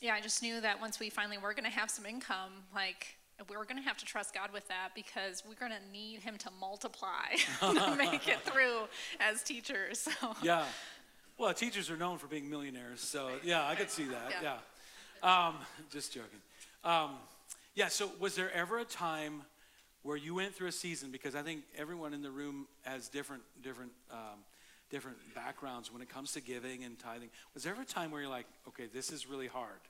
yeah, 0.00 0.14
I 0.14 0.20
just 0.20 0.42
knew 0.42 0.60
that 0.60 0.80
once 0.80 1.00
we 1.00 1.10
finally 1.10 1.38
were 1.38 1.52
going 1.52 1.64
to 1.64 1.70
have 1.70 1.90
some 1.90 2.06
income, 2.06 2.64
like 2.74 3.16
we 3.48 3.56
were 3.56 3.64
going 3.64 3.76
to 3.76 3.82
have 3.82 3.96
to 3.98 4.04
trust 4.04 4.34
God 4.34 4.52
with 4.52 4.66
that 4.68 4.90
because 4.94 5.42
we're 5.48 5.54
going 5.54 5.72
to 5.72 5.92
need 5.92 6.20
Him 6.20 6.36
to 6.38 6.50
multiply 6.60 7.36
to 7.60 7.94
make 7.96 8.26
it 8.28 8.40
through 8.44 8.88
as 9.20 9.42
teachers. 9.42 10.00
So. 10.00 10.34
Yeah. 10.42 10.64
Well, 11.38 11.54
teachers 11.54 11.88
are 11.88 11.96
known 11.96 12.18
for 12.18 12.26
being 12.26 12.50
millionaires, 12.50 13.00
so 13.00 13.30
yeah, 13.44 13.66
I 13.66 13.76
could 13.76 13.90
see 13.90 14.06
that. 14.06 14.32
Yeah. 14.42 14.54
yeah. 15.22 15.46
Um, 15.46 15.54
just 15.90 16.12
joking. 16.12 16.40
Um, 16.84 17.12
Yeah, 17.74 17.86
so 17.88 18.10
was 18.18 18.34
there 18.34 18.52
ever 18.52 18.80
a 18.80 18.84
time 18.84 19.42
where 20.02 20.16
you 20.16 20.34
went 20.34 20.54
through 20.54 20.68
a 20.68 20.72
season 20.72 21.10
because 21.10 21.34
I 21.34 21.42
think 21.42 21.62
everyone 21.76 22.14
in 22.14 22.22
the 22.22 22.30
room 22.30 22.66
has 22.82 23.08
different 23.08 23.42
different 23.62 23.92
um, 24.10 24.38
different 24.90 25.18
backgrounds 25.34 25.92
when 25.92 26.02
it 26.02 26.08
comes 26.08 26.32
to 26.32 26.40
giving 26.40 26.84
and 26.84 26.98
tithing. 26.98 27.30
Was 27.54 27.64
there 27.64 27.72
ever 27.72 27.82
a 27.82 27.86
time 27.86 28.10
where 28.10 28.20
you're 28.20 28.30
like, 28.30 28.46
okay, 28.68 28.86
this 28.92 29.10
is 29.10 29.28
really 29.28 29.48
hard. 29.48 29.80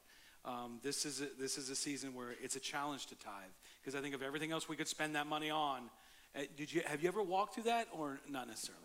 Um, 0.44 0.78
this 0.82 1.04
is 1.04 1.20
a, 1.20 1.26
this 1.38 1.58
is 1.58 1.68
a 1.68 1.76
season 1.76 2.14
where 2.14 2.34
it's 2.42 2.56
a 2.56 2.60
challenge 2.60 3.06
to 3.06 3.14
tithe 3.16 3.32
because 3.80 3.94
I 3.98 4.02
think 4.02 4.14
of 4.14 4.22
everything 4.22 4.50
else 4.52 4.68
we 4.68 4.76
could 4.76 4.88
spend 4.88 5.14
that 5.14 5.26
money 5.26 5.50
on. 5.50 5.90
Uh, 6.36 6.42
did 6.56 6.72
you 6.72 6.82
have 6.86 7.02
you 7.02 7.08
ever 7.08 7.22
walked 7.22 7.54
through 7.54 7.64
that 7.64 7.88
or 7.92 8.18
not 8.28 8.48
necessarily? 8.48 8.84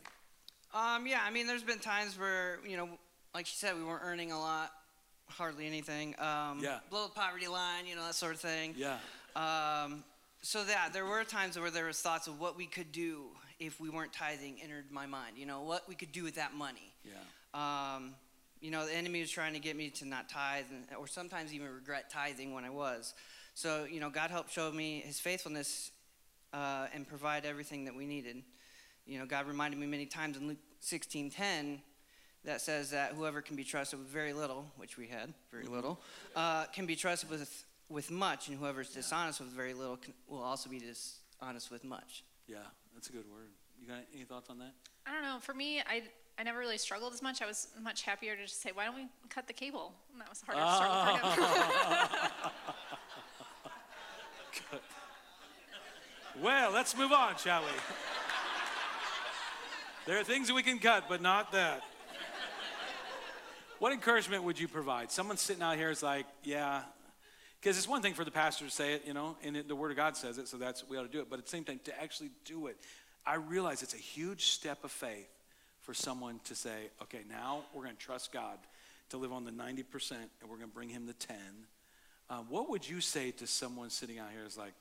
Um, 0.74 1.06
yeah, 1.06 1.20
I 1.24 1.30
mean, 1.30 1.46
there's 1.46 1.64
been 1.64 1.78
times 1.80 2.18
where, 2.18 2.58
you 2.68 2.78
know, 2.78 2.90
like 3.36 3.46
she 3.46 3.56
said, 3.56 3.76
we 3.76 3.84
weren't 3.84 4.02
earning 4.04 4.32
a 4.32 4.40
lot, 4.40 4.72
hardly 5.28 5.68
anything. 5.68 6.16
Um, 6.18 6.60
Yeah. 6.62 6.80
Below 6.90 7.08
the 7.08 7.14
poverty 7.14 7.48
line, 7.48 7.86
you 7.86 7.96
know, 7.96 8.04
that 8.06 8.16
sort 8.16 8.34
of 8.34 8.40
thing. 8.40 8.74
Yeah. 8.76 8.98
Um, 9.36 10.04
so 10.44 10.62
that 10.66 10.92
there 10.92 11.06
were 11.06 11.24
times 11.24 11.58
where 11.58 11.72
there 11.72 11.86
was 11.86 12.00
thoughts 12.02 12.28
of 12.28 12.38
what 12.38 12.58
we 12.58 12.66
could 12.66 12.92
do 12.92 13.28
if 13.60 13.80
we 13.80 13.90
weren't 13.90 14.12
tithing 14.12 14.60
entered 14.62 14.92
my 14.92 15.06
mind. 15.06 15.38
You 15.38 15.46
know, 15.46 15.62
what 15.62 15.88
we 15.88 15.96
could 15.96 16.12
do 16.12 16.22
with 16.22 16.36
that 16.36 16.54
money. 16.54 16.94
Yeah. 17.06 17.14
Um, 17.54 18.14
you 18.60 18.70
know, 18.70 18.86
the 18.86 18.94
enemy 18.94 19.22
was 19.22 19.32
trying 19.32 19.54
to 19.54 19.60
get 19.60 19.78
me 19.78 19.90
to 19.92 20.06
not 20.06 20.28
tithe, 20.28 20.66
and, 20.70 20.86
or 21.00 21.08
sometimes 21.08 21.54
even 21.54 21.70
regret 21.70 22.10
tithing 22.10 22.54
when 22.54 22.66
I 22.66 22.70
was. 22.70 23.14
So, 23.54 23.86
you 23.90 24.02
know, 24.02 24.10
God 24.10 24.32
helped 24.32 24.52
show 24.52 24.70
me 24.70 25.02
His 25.06 25.18
faithfulness 25.18 25.92
uh, 26.52 26.88
and 26.94 27.08
provide 27.08 27.46
everything 27.46 27.86
that 27.86 27.96
we 27.96 28.06
needed. 28.06 28.44
You 29.06 29.20
know, 29.20 29.26
God 29.26 29.48
reminded 29.48 29.80
me 29.80 29.88
many 29.88 30.06
times 30.06 30.36
in 30.36 30.50
Luke 30.50 30.58
16:10 30.82 31.80
that 32.44 32.60
says 32.60 32.90
that 32.90 33.14
whoever 33.14 33.42
can 33.42 33.56
be 33.56 33.64
trusted 33.64 33.98
with 33.98 34.10
very 34.10 34.34
little, 34.34 34.66
which 34.76 34.98
we 34.98 35.08
had 35.08 35.34
very 35.52 35.68
little, 35.68 36.02
uh, 36.36 36.66
can 36.66 36.86
be 36.86 36.98
trusted 36.98 37.30
with 37.30 37.64
with 37.94 38.12
much, 38.12 38.50
and 38.50 38.58
whoever's 38.58 38.90
is 38.90 38.96
dishonest 38.96 39.40
with 39.40 39.50
very 39.50 39.74
little 39.74 39.98
can, 39.98 40.14
will 40.28 40.42
also 40.42 40.70
be 40.70 40.80
dishonest 40.80 41.72
with 41.72 41.84
much. 41.84 42.24
Yeah, 42.48 42.58
that's 42.94 43.10
a 43.10 43.12
good 43.12 43.26
word. 43.32 43.50
You 43.80 43.88
got 43.88 44.00
any 44.14 44.24
thoughts 44.24 44.50
on 44.50 44.58
that? 44.60 44.74
I 45.06 45.14
don't 45.14 45.24
know. 45.24 45.38
For 45.40 45.54
me, 45.54 45.80
I 45.80 46.04
I 46.38 46.44
never 46.44 46.58
really 46.58 46.80
struggled 46.80 47.14
as 47.14 47.22
much. 47.22 47.42
I 47.42 47.46
was 47.46 47.68
much 47.82 48.02
happier 48.02 48.36
to 48.36 48.42
just 48.42 48.62
say, 48.62 48.72
"Why 48.74 48.86
don't 48.86 48.96
we 48.96 49.08
cut 49.30 49.48
the 49.48 49.54
cable?" 49.54 49.94
And 50.12 50.20
that 50.20 50.30
was 50.30 50.42
a 50.42 50.52
harder 50.52 51.22
struggle 51.22 51.32
for 51.32 51.42
him. 51.42 52.52
Well, 56.42 56.72
let's 56.72 56.98
move 56.98 57.12
on, 57.12 57.38
shall 57.38 57.62
we? 57.62 57.68
There 60.08 60.20
are 60.20 60.24
things 60.24 60.48
that 60.48 60.56
we 60.56 60.64
can 60.64 60.80
cut, 60.80 61.06
but 61.08 61.22
not 61.22 61.52
that. 61.52 61.84
What 63.78 63.94
encouragement 63.94 64.44
would 64.44 64.60
you 64.60 64.68
provide? 64.68 65.12
Someone 65.12 65.38
sitting 65.38 65.62
out 65.62 65.78
here 65.78 65.92
is 65.92 66.02
like, 66.02 66.26
yeah, 66.44 66.82
because 67.64 67.78
it's 67.78 67.88
one 67.88 68.02
thing 68.02 68.14
for 68.14 68.26
the 68.26 68.32
pastor 68.32 68.66
to 68.66 68.72
say 68.72 68.94
it, 68.94 69.04
you 69.08 69.14
know, 69.14 69.38
and 69.42 69.56
it, 69.56 69.70
the 69.70 69.76
Word 69.76 69.92
of 69.92 69.96
God 69.96 70.18
says 70.18 70.38
it, 70.38 70.50
so 70.50 70.58
that's 70.58 70.84
we 70.90 70.98
ought 70.98 71.04
to 71.04 71.08
do 71.08 71.22
it. 71.22 71.30
But 71.30 71.40
at 71.40 71.46
the 71.46 71.52
same 71.52 71.64
time, 71.64 71.80
to 71.86 72.02
actually 72.02 72.32
do 72.44 72.68
it, 72.68 72.76
I 73.26 73.36
realize 73.36 73.82
it's 73.82 73.94
a 73.94 73.98
huge 73.98 74.48
step 74.48 74.84
of 74.84 74.92
faith 74.92 75.30
for 75.80 75.94
someone 75.94 76.42
to 76.44 76.56
say, 76.56 76.90
okay, 77.02 77.22
now 77.30 77.64
we're 77.74 77.84
going 77.84 77.96
to 77.96 78.02
trust 78.02 78.34
God 78.34 78.58
to 79.10 79.18
live 79.18 79.32
on 79.32 79.46
the 79.46 79.52
90%, 79.52 80.12
and 80.12 80.50
we're 80.50 80.58
going 80.58 80.70
to 80.70 80.76
bring 80.76 80.90
Him 80.90 81.06
the 81.06 81.14
10. 81.14 81.38
Uh, 82.30 82.40
what 82.50 82.70
would 82.70 82.88
you 82.88 83.00
say 83.00 83.32
to 83.32 83.48
someone 83.48 83.90
sitting 83.90 84.20
out 84.20 84.28
here 84.34 84.46
is 84.46 84.58
like, 84.58 84.74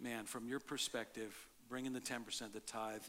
man, 0.00 0.24
from 0.24 0.48
your 0.48 0.60
perspective, 0.60 1.34
bringing 1.68 1.92
the 1.92 2.00
10%, 2.00 2.52
the 2.52 2.60
tithe, 2.60 3.02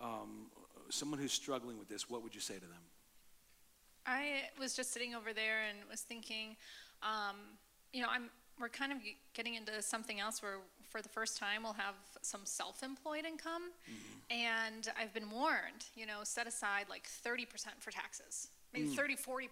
um, 0.00 0.46
someone 0.88 1.20
who's 1.20 1.32
struggling 1.32 1.78
with 1.78 1.88
this, 1.88 2.10
what 2.10 2.24
would 2.24 2.34
you 2.34 2.40
say 2.40 2.54
to 2.54 2.60
them? 2.60 2.82
I 4.04 4.42
was 4.58 4.74
just 4.74 4.92
sitting 4.92 5.14
over 5.14 5.32
there 5.32 5.60
and 5.68 5.78
was 5.88 6.00
thinking, 6.00 6.56
um, 7.04 7.36
you 7.92 8.02
know, 8.02 8.08
I'm 8.10 8.30
we're 8.60 8.68
kind 8.68 8.92
of 8.92 8.98
getting 9.34 9.54
into 9.54 9.82
something 9.82 10.20
else 10.20 10.42
where 10.42 10.58
for 10.88 11.02
the 11.02 11.08
first 11.08 11.38
time 11.38 11.62
we'll 11.64 11.72
have 11.72 11.94
some 12.20 12.42
self-employed 12.44 13.24
income, 13.24 13.70
mm-hmm. 13.90 14.18
and 14.30 14.88
I've 14.98 15.12
been 15.12 15.30
warned, 15.30 15.86
you 15.96 16.06
know, 16.06 16.20
set 16.22 16.46
aside 16.46 16.86
like 16.88 17.04
30% 17.04 17.46
for 17.80 17.90
taxes, 17.90 18.48
maybe 18.72 18.88
mm. 18.88 18.94
30, 18.94 19.16
40%. 19.16 19.48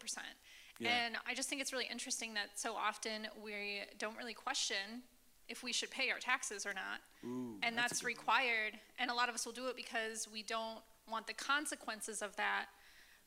Yeah. 0.78 0.90
And 0.90 1.16
I 1.26 1.34
just 1.34 1.48
think 1.48 1.60
it's 1.60 1.72
really 1.72 1.88
interesting 1.90 2.34
that 2.34 2.50
so 2.54 2.74
often 2.74 3.26
we 3.42 3.82
don't 3.98 4.16
really 4.16 4.34
question 4.34 5.02
if 5.48 5.62
we 5.62 5.72
should 5.72 5.90
pay 5.90 6.10
our 6.10 6.18
taxes 6.18 6.64
or 6.64 6.72
not. 6.72 7.00
Ooh, 7.24 7.56
and 7.62 7.76
that's 7.76 7.90
that's 7.90 8.02
one. 8.02 8.08
required. 8.08 8.78
And 8.98 9.10
a 9.10 9.14
lot 9.14 9.28
of 9.28 9.34
us 9.34 9.44
will 9.44 9.52
do 9.52 9.66
it 9.66 9.76
because 9.76 10.28
we 10.32 10.42
don't 10.42 10.78
want 11.10 11.26
the 11.26 11.34
consequences 11.34 12.22
of 12.22 12.36
that. 12.36 12.66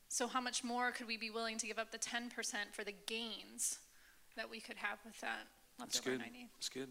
So 0.07 0.27
how 0.27 0.41
much 0.41 0.63
more 0.63 0.91
could 0.91 1.07
we 1.07 1.17
be 1.17 1.29
willing 1.29 1.57
to 1.57 1.67
give 1.67 1.77
up 1.77 1.91
the 1.91 1.97
10% 1.97 2.29
for 2.71 2.83
the 2.83 2.93
gains 3.07 3.79
that 4.35 4.49
we 4.49 4.59
could 4.59 4.77
have 4.77 4.99
with 5.05 5.19
that 5.21 5.47
That's 5.79 5.95
leftover 5.95 6.17
good. 6.17 6.25
90? 6.25 6.49
That's 6.55 6.69
good. 6.69 6.89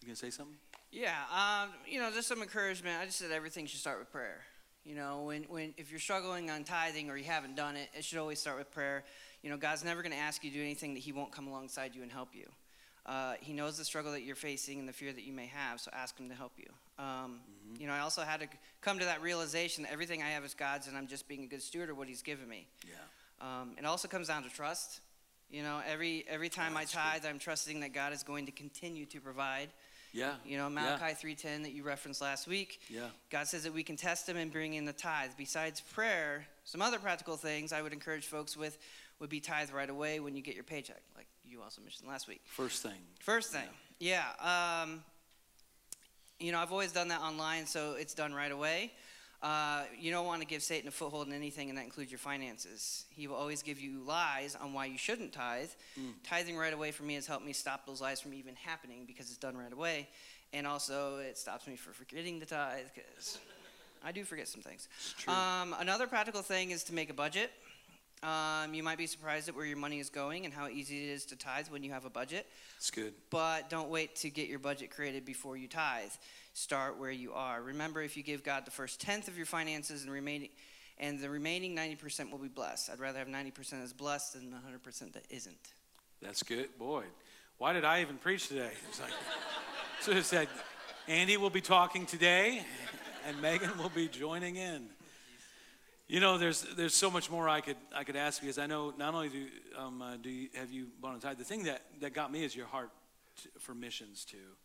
You 0.00 0.06
gonna 0.06 0.16
say 0.16 0.30
something? 0.30 0.56
Yeah, 0.92 1.14
um, 1.32 1.70
you 1.86 2.00
know, 2.00 2.10
just 2.10 2.26
some 2.28 2.42
encouragement. 2.42 2.96
I 3.00 3.04
just 3.06 3.18
said 3.18 3.30
everything 3.30 3.66
should 3.66 3.80
start 3.80 3.98
with 3.98 4.10
prayer. 4.10 4.40
You 4.84 4.94
know, 4.94 5.22
when, 5.26 5.42
when 5.44 5.74
if 5.76 5.90
you're 5.90 6.00
struggling 6.00 6.50
on 6.50 6.64
tithing 6.64 7.10
or 7.10 7.16
you 7.16 7.24
haven't 7.24 7.54
done 7.54 7.76
it, 7.76 7.88
it 7.94 8.04
should 8.04 8.18
always 8.18 8.38
start 8.40 8.58
with 8.58 8.70
prayer. 8.72 9.04
You 9.42 9.50
know, 9.50 9.56
God's 9.56 9.84
never 9.84 10.02
going 10.02 10.12
to 10.12 10.18
ask 10.18 10.42
you 10.42 10.50
to 10.50 10.56
do 10.56 10.62
anything 10.62 10.94
that 10.94 11.00
He 11.00 11.12
won't 11.12 11.32
come 11.32 11.46
alongside 11.46 11.94
you 11.94 12.02
and 12.02 12.10
help 12.10 12.30
you. 12.34 12.46
Uh, 13.06 13.34
he 13.40 13.52
knows 13.52 13.78
the 13.78 13.84
struggle 13.84 14.12
that 14.12 14.22
you're 14.22 14.36
facing 14.36 14.78
and 14.78 14.88
the 14.88 14.92
fear 14.92 15.12
that 15.12 15.24
you 15.24 15.32
may 15.32 15.46
have, 15.46 15.80
so 15.80 15.90
ask 15.94 16.18
Him 16.18 16.28
to 16.28 16.34
help 16.34 16.52
you. 16.56 16.68
Um, 16.98 17.40
You 17.78 17.86
know, 17.86 17.92
I 17.92 18.00
also 18.00 18.22
had 18.22 18.40
to 18.40 18.48
come 18.80 18.98
to 18.98 19.04
that 19.06 19.22
realization 19.22 19.84
that 19.84 19.92
everything 19.92 20.22
I 20.22 20.28
have 20.30 20.44
is 20.44 20.54
God's, 20.54 20.86
and 20.86 20.96
I'm 20.96 21.06
just 21.06 21.28
being 21.28 21.44
a 21.44 21.46
good 21.46 21.62
steward 21.62 21.90
of 21.90 21.96
what 21.96 22.08
He's 22.08 22.22
given 22.22 22.48
me. 22.48 22.66
Yeah. 22.86 22.94
Um, 23.40 23.72
it 23.78 23.84
also 23.84 24.06
comes 24.08 24.28
down 24.28 24.42
to 24.42 24.50
trust. 24.50 25.00
You 25.50 25.62
know, 25.62 25.80
every 25.86 26.24
every 26.28 26.48
time 26.48 26.76
I 26.76 26.82
good. 26.84 26.92
tithe, 26.92 27.24
I'm 27.26 27.38
trusting 27.38 27.80
that 27.80 27.92
God 27.92 28.12
is 28.12 28.22
going 28.22 28.46
to 28.46 28.52
continue 28.52 29.06
to 29.06 29.20
provide. 29.20 29.68
Yeah. 30.12 30.34
You 30.44 30.58
know, 30.58 30.68
Malachi 30.68 31.14
3:10 31.14 31.62
that 31.62 31.72
you 31.72 31.82
referenced 31.82 32.20
last 32.20 32.46
week. 32.46 32.80
Yeah. 32.88 33.08
God 33.30 33.46
says 33.46 33.64
that 33.64 33.72
we 33.72 33.82
can 33.82 33.96
test 33.96 34.28
him 34.28 34.36
and 34.36 34.50
bring 34.50 34.74
in 34.74 34.84
the 34.84 34.92
tithe. 34.92 35.30
Besides 35.36 35.80
prayer, 35.80 36.46
some 36.64 36.82
other 36.82 36.98
practical 36.98 37.36
things 37.36 37.72
I 37.72 37.82
would 37.82 37.92
encourage 37.92 38.26
folks 38.26 38.56
with 38.56 38.78
would 39.20 39.30
be 39.30 39.40
tithe 39.40 39.70
right 39.70 39.90
away 39.90 40.18
when 40.20 40.34
you 40.34 40.42
get 40.42 40.54
your 40.54 40.64
paycheck, 40.64 41.02
like 41.16 41.26
you 41.44 41.62
also 41.62 41.82
mentioned 41.82 42.08
last 42.08 42.26
week. 42.26 42.40
First 42.46 42.82
thing. 42.82 42.98
First 43.20 43.52
thing, 43.52 43.68
yeah. 43.98 44.24
um, 44.40 45.04
you 46.38 46.52
know, 46.52 46.58
I've 46.58 46.72
always 46.72 46.92
done 46.92 47.08
that 47.08 47.20
online, 47.20 47.66
so 47.66 47.94
it's 47.98 48.14
done 48.14 48.32
right 48.32 48.50
away. 48.50 48.92
Uh, 49.42 49.84
you 49.98 50.10
don't 50.10 50.26
want 50.26 50.42
to 50.42 50.46
give 50.46 50.62
Satan 50.62 50.86
a 50.88 50.90
foothold 50.90 51.26
in 51.26 51.32
anything, 51.32 51.70
and 51.70 51.78
that 51.78 51.84
includes 51.84 52.10
your 52.10 52.18
finances. 52.18 53.04
He 53.10 53.26
will 53.26 53.36
always 53.36 53.62
give 53.62 53.80
you 53.80 54.00
lies 54.06 54.54
on 54.54 54.74
why 54.74 54.84
you 54.86 54.98
shouldn't 54.98 55.32
tithe. 55.32 55.70
Tithing 56.24 56.56
right 56.58 56.74
away 56.74 56.90
for 56.92 57.04
me 57.04 57.14
has 57.14 57.26
helped 57.26 57.46
me 57.46 57.54
stop 57.54 57.86
those 57.86 58.00
lies 58.02 58.20
from 58.20 58.34
even 58.34 58.54
happening 58.54 59.04
because 59.06 59.28
it's 59.28 59.38
done 59.38 59.56
right 59.56 59.72
away. 59.72 60.08
And 60.52 60.66
also, 60.66 61.18
it 61.18 61.38
stops 61.38 61.66
me 61.66 61.76
from 61.76 61.94
forgetting 61.94 62.40
to 62.40 62.46
tithe 62.46 62.86
because 62.94 63.38
I 64.04 64.12
do 64.12 64.24
forget 64.24 64.46
some 64.48 64.60
things. 64.62 64.88
Um, 65.28 65.74
another 65.78 66.06
practical 66.06 66.42
thing 66.42 66.70
is 66.70 66.84
to 66.84 66.94
make 66.94 67.08
a 67.08 67.14
budget. 67.14 67.50
Um, 68.22 68.74
you 68.74 68.82
might 68.82 68.98
be 68.98 69.06
surprised 69.06 69.48
at 69.48 69.56
where 69.56 69.64
your 69.64 69.78
money 69.78 69.98
is 69.98 70.10
going 70.10 70.44
and 70.44 70.52
how 70.52 70.68
easy 70.68 71.04
it 71.04 71.10
is 71.10 71.24
to 71.26 71.36
tithe 71.36 71.68
when 71.68 71.82
you 71.82 71.90
have 71.92 72.04
a 72.04 72.10
budget. 72.10 72.46
It's 72.76 72.90
good. 72.90 73.14
But 73.30 73.70
don't 73.70 73.88
wait 73.88 74.14
to 74.16 74.30
get 74.30 74.48
your 74.48 74.58
budget 74.58 74.90
created 74.90 75.24
before 75.24 75.56
you 75.56 75.68
tithe. 75.68 76.10
Start 76.52 76.98
where 76.98 77.10
you 77.10 77.32
are. 77.32 77.62
Remember, 77.62 78.02
if 78.02 78.18
you 78.18 78.22
give 78.22 78.44
God 78.44 78.66
the 78.66 78.70
first 78.70 79.00
tenth 79.00 79.26
of 79.28 79.38
your 79.38 79.46
finances 79.46 80.02
and 80.02 80.12
remaining, 80.12 80.50
and 80.98 81.18
the 81.18 81.30
remaining 81.30 81.74
ninety 81.74 81.96
percent 81.96 82.30
will 82.30 82.38
be 82.38 82.48
blessed. 82.48 82.90
I'd 82.90 82.98
rather 82.98 83.18
have 83.18 83.28
ninety 83.28 83.50
percent 83.50 83.80
that's 83.80 83.94
blessed 83.94 84.34
than 84.34 84.52
hundred 84.52 84.82
percent 84.82 85.14
that 85.14 85.24
isn't. 85.30 85.72
That's 86.20 86.42
good. 86.42 86.76
Boy, 86.78 87.04
why 87.56 87.72
did 87.72 87.86
I 87.86 88.02
even 88.02 88.18
preach 88.18 88.48
today? 88.48 88.70
It's 88.88 89.00
like, 89.00 89.12
so 90.00 90.12
it 90.12 90.24
said, 90.24 90.48
Andy 91.08 91.38
will 91.38 91.48
be 91.48 91.62
talking 91.62 92.04
today, 92.04 92.62
and 93.26 93.40
Megan 93.40 93.78
will 93.78 93.88
be 93.88 94.08
joining 94.08 94.56
in. 94.56 94.90
You 96.10 96.18
know, 96.18 96.38
there's 96.38 96.62
there's 96.76 96.96
so 96.96 97.08
much 97.08 97.30
more 97.30 97.48
I 97.48 97.60
could 97.60 97.76
I 97.94 98.02
could 98.02 98.16
ask 98.16 98.40
because 98.40 98.58
I 98.58 98.66
know 98.66 98.92
not 98.98 99.14
only 99.14 99.28
do 99.28 99.46
um, 99.78 100.02
uh, 100.02 100.16
do 100.16 100.28
you, 100.28 100.48
have 100.54 100.72
you 100.72 100.88
bought 101.00 101.14
on 101.14 101.20
tithe. 101.20 101.38
The 101.38 101.44
thing 101.44 101.62
that 101.64 101.82
that 102.00 102.14
got 102.14 102.32
me 102.32 102.42
is 102.42 102.56
your 102.56 102.66
heart 102.66 102.90
for 103.60 103.76
missions 103.76 104.24
too, 104.24 104.56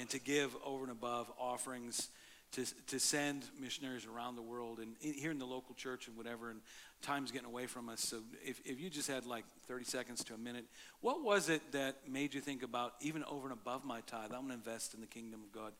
and 0.00 0.08
to 0.08 0.18
give 0.18 0.56
over 0.64 0.84
and 0.84 0.92
above 0.92 1.30
offerings. 1.38 2.08
To, 2.52 2.64
to 2.86 3.00
send 3.00 3.42
missionaries 3.60 4.06
around 4.06 4.36
the 4.36 4.42
world 4.42 4.78
and 4.78 4.94
in, 5.00 5.14
here 5.14 5.32
in 5.32 5.40
the 5.40 5.44
local 5.44 5.74
church 5.74 6.06
and 6.06 6.16
whatever, 6.16 6.50
and 6.50 6.60
time's 7.02 7.32
getting 7.32 7.48
away 7.48 7.66
from 7.66 7.88
us. 7.88 8.00
So 8.00 8.20
if, 8.46 8.60
if 8.64 8.80
you 8.80 8.90
just 8.90 9.08
had 9.08 9.26
like 9.26 9.44
30 9.66 9.84
seconds 9.84 10.22
to 10.22 10.34
a 10.34 10.38
minute, 10.38 10.64
what 11.00 11.24
was 11.24 11.48
it 11.48 11.72
that 11.72 12.08
made 12.08 12.32
you 12.32 12.40
think 12.40 12.62
about 12.62 12.92
even 13.00 13.24
over 13.24 13.48
and 13.48 13.52
above 13.52 13.84
my 13.84 14.02
tithe, 14.02 14.30
I'm 14.30 14.46
going 14.46 14.48
to 14.50 14.54
invest 14.54 14.94
in 14.94 15.00
the 15.00 15.08
kingdom 15.08 15.40
of 15.42 15.50
God 15.50 15.72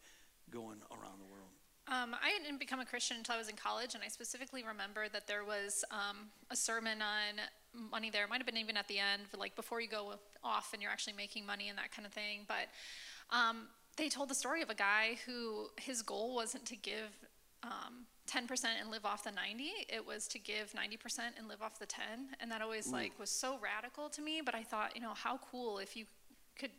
going 0.51 0.79
around 0.91 1.21
the 1.21 1.33
world? 1.33 1.44
Um, 1.87 2.15
I 2.15 2.39
didn't 2.43 2.59
become 2.59 2.81
a 2.81 2.85
Christian 2.85 3.19
until 3.19 3.35
I 3.35 3.39
was 3.39 3.49
in 3.49 3.57
college, 3.57 3.95
and 3.95 4.03
I 4.03 4.09
specifically 4.09 4.65
remember 4.67 5.07
that 5.13 5.27
there 5.27 5.45
was 5.45 5.85
um, 5.91 6.29
a 6.51 6.57
sermon 6.57 7.03
on 7.03 7.91
money 7.91 8.09
there. 8.09 8.25
It 8.25 8.31
might 8.31 8.39
have 8.39 8.47
been 8.47 8.57
even 8.57 8.77
at 8.77 8.89
the 8.89 8.99
end, 8.99 9.23
like 9.37 9.55
before 9.55 9.81
you 9.81 9.89
go 9.89 10.15
off 10.43 10.73
and 10.73 10.81
you're 10.81 10.91
actually 10.91 11.13
making 11.13 11.45
money 11.45 11.69
and 11.69 11.77
that 11.77 11.93
kind 11.93 12.07
of 12.07 12.13
thing. 12.13 12.47
But 12.49 12.69
um, 13.31 13.69
they 13.97 14.09
told 14.09 14.31
the 14.31 14.35
story 14.35 14.63
of 14.63 14.71
a 14.71 14.75
guy 14.75 15.19
who 15.27 15.67
his 15.77 16.01
goal 16.01 16.35
wasn't 16.35 16.65
to 16.67 16.77
give 16.77 17.11
um, 17.63 18.07
10% 18.31 18.65
and 18.81 18.91
live 18.91 19.05
off 19.05 19.25
the 19.25 19.31
90. 19.31 19.65
It 19.89 20.07
was 20.07 20.27
to 20.29 20.39
give 20.39 20.73
90% 20.73 21.19
and 21.39 21.49
live 21.49 21.63
off 21.63 21.79
the 21.79 21.87
10. 21.87 22.03
And 22.41 22.51
that 22.51 22.63
always 22.63 22.91
like 22.93 23.19
was 23.19 23.31
so 23.31 23.59
radical 23.63 24.09
to 24.11 24.23
me. 24.23 24.41
But 24.45 24.55
I 24.55 24.63
thought, 24.63 24.95
you 24.95 25.03
know, 25.03 25.15
how 25.15 25.39
cool 25.51 25.79
if 25.79 25.97
you 25.97 26.07
could 26.59 26.71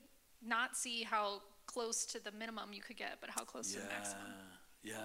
not 0.46 0.76
see 0.76 1.04
how 1.04 1.42
close 1.68 2.06
to 2.06 2.24
the 2.24 2.32
minimum 2.32 2.74
you 2.74 2.82
could 2.82 2.98
get, 2.98 3.18
but 3.22 3.30
how 3.30 3.44
close 3.44 3.72
to 3.74 3.80
the 3.80 3.88
maximum. 3.88 4.22
Yeah, 4.86 4.96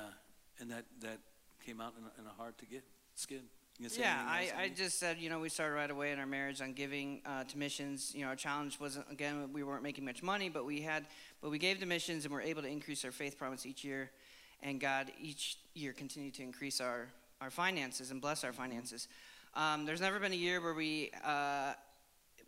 and 0.60 0.70
that, 0.70 0.84
that 1.00 1.18
came 1.64 1.80
out 1.80 1.94
in 1.98 2.04
a, 2.04 2.20
in 2.20 2.26
a 2.26 2.34
hard 2.36 2.56
to 2.58 2.66
get. 2.66 2.82
It's 3.14 3.26
good. 3.26 3.42
You 3.78 3.84
gonna 3.84 3.90
say 3.90 4.02
Yeah, 4.02 4.22
I, 4.28 4.50
I 4.58 4.68
just 4.68 4.98
said, 4.98 5.16
you 5.18 5.30
know, 5.30 5.40
we 5.40 5.48
started 5.48 5.74
right 5.74 5.90
away 5.90 6.12
in 6.12 6.18
our 6.18 6.26
marriage 6.26 6.60
on 6.60 6.74
giving 6.74 7.22
uh, 7.24 7.44
to 7.44 7.58
missions. 7.58 8.12
You 8.14 8.22
know, 8.22 8.28
our 8.28 8.36
challenge 8.36 8.78
wasn't, 8.78 9.06
again, 9.10 9.50
we 9.54 9.62
weren't 9.62 9.82
making 9.82 10.04
much 10.04 10.22
money, 10.22 10.50
but 10.50 10.66
we 10.66 10.82
had, 10.82 11.06
but 11.40 11.50
we 11.50 11.58
gave 11.58 11.80
to 11.80 11.86
missions 11.86 12.26
and 12.26 12.34
we're 12.34 12.42
able 12.42 12.60
to 12.60 12.68
increase 12.68 13.06
our 13.06 13.10
faith 13.10 13.38
promise 13.38 13.64
each 13.64 13.82
year. 13.82 14.10
And 14.62 14.78
God 14.78 15.10
each 15.18 15.56
year 15.72 15.94
continued 15.94 16.34
to 16.34 16.42
increase 16.42 16.82
our, 16.82 17.08
our 17.40 17.48
finances 17.50 18.10
and 18.10 18.20
bless 18.20 18.44
our 18.44 18.52
finances. 18.52 19.08
Um, 19.54 19.86
there's 19.86 20.02
never 20.02 20.20
been 20.20 20.32
a 20.32 20.36
year 20.36 20.60
where 20.60 20.74
we, 20.74 21.10
uh, 21.24 21.72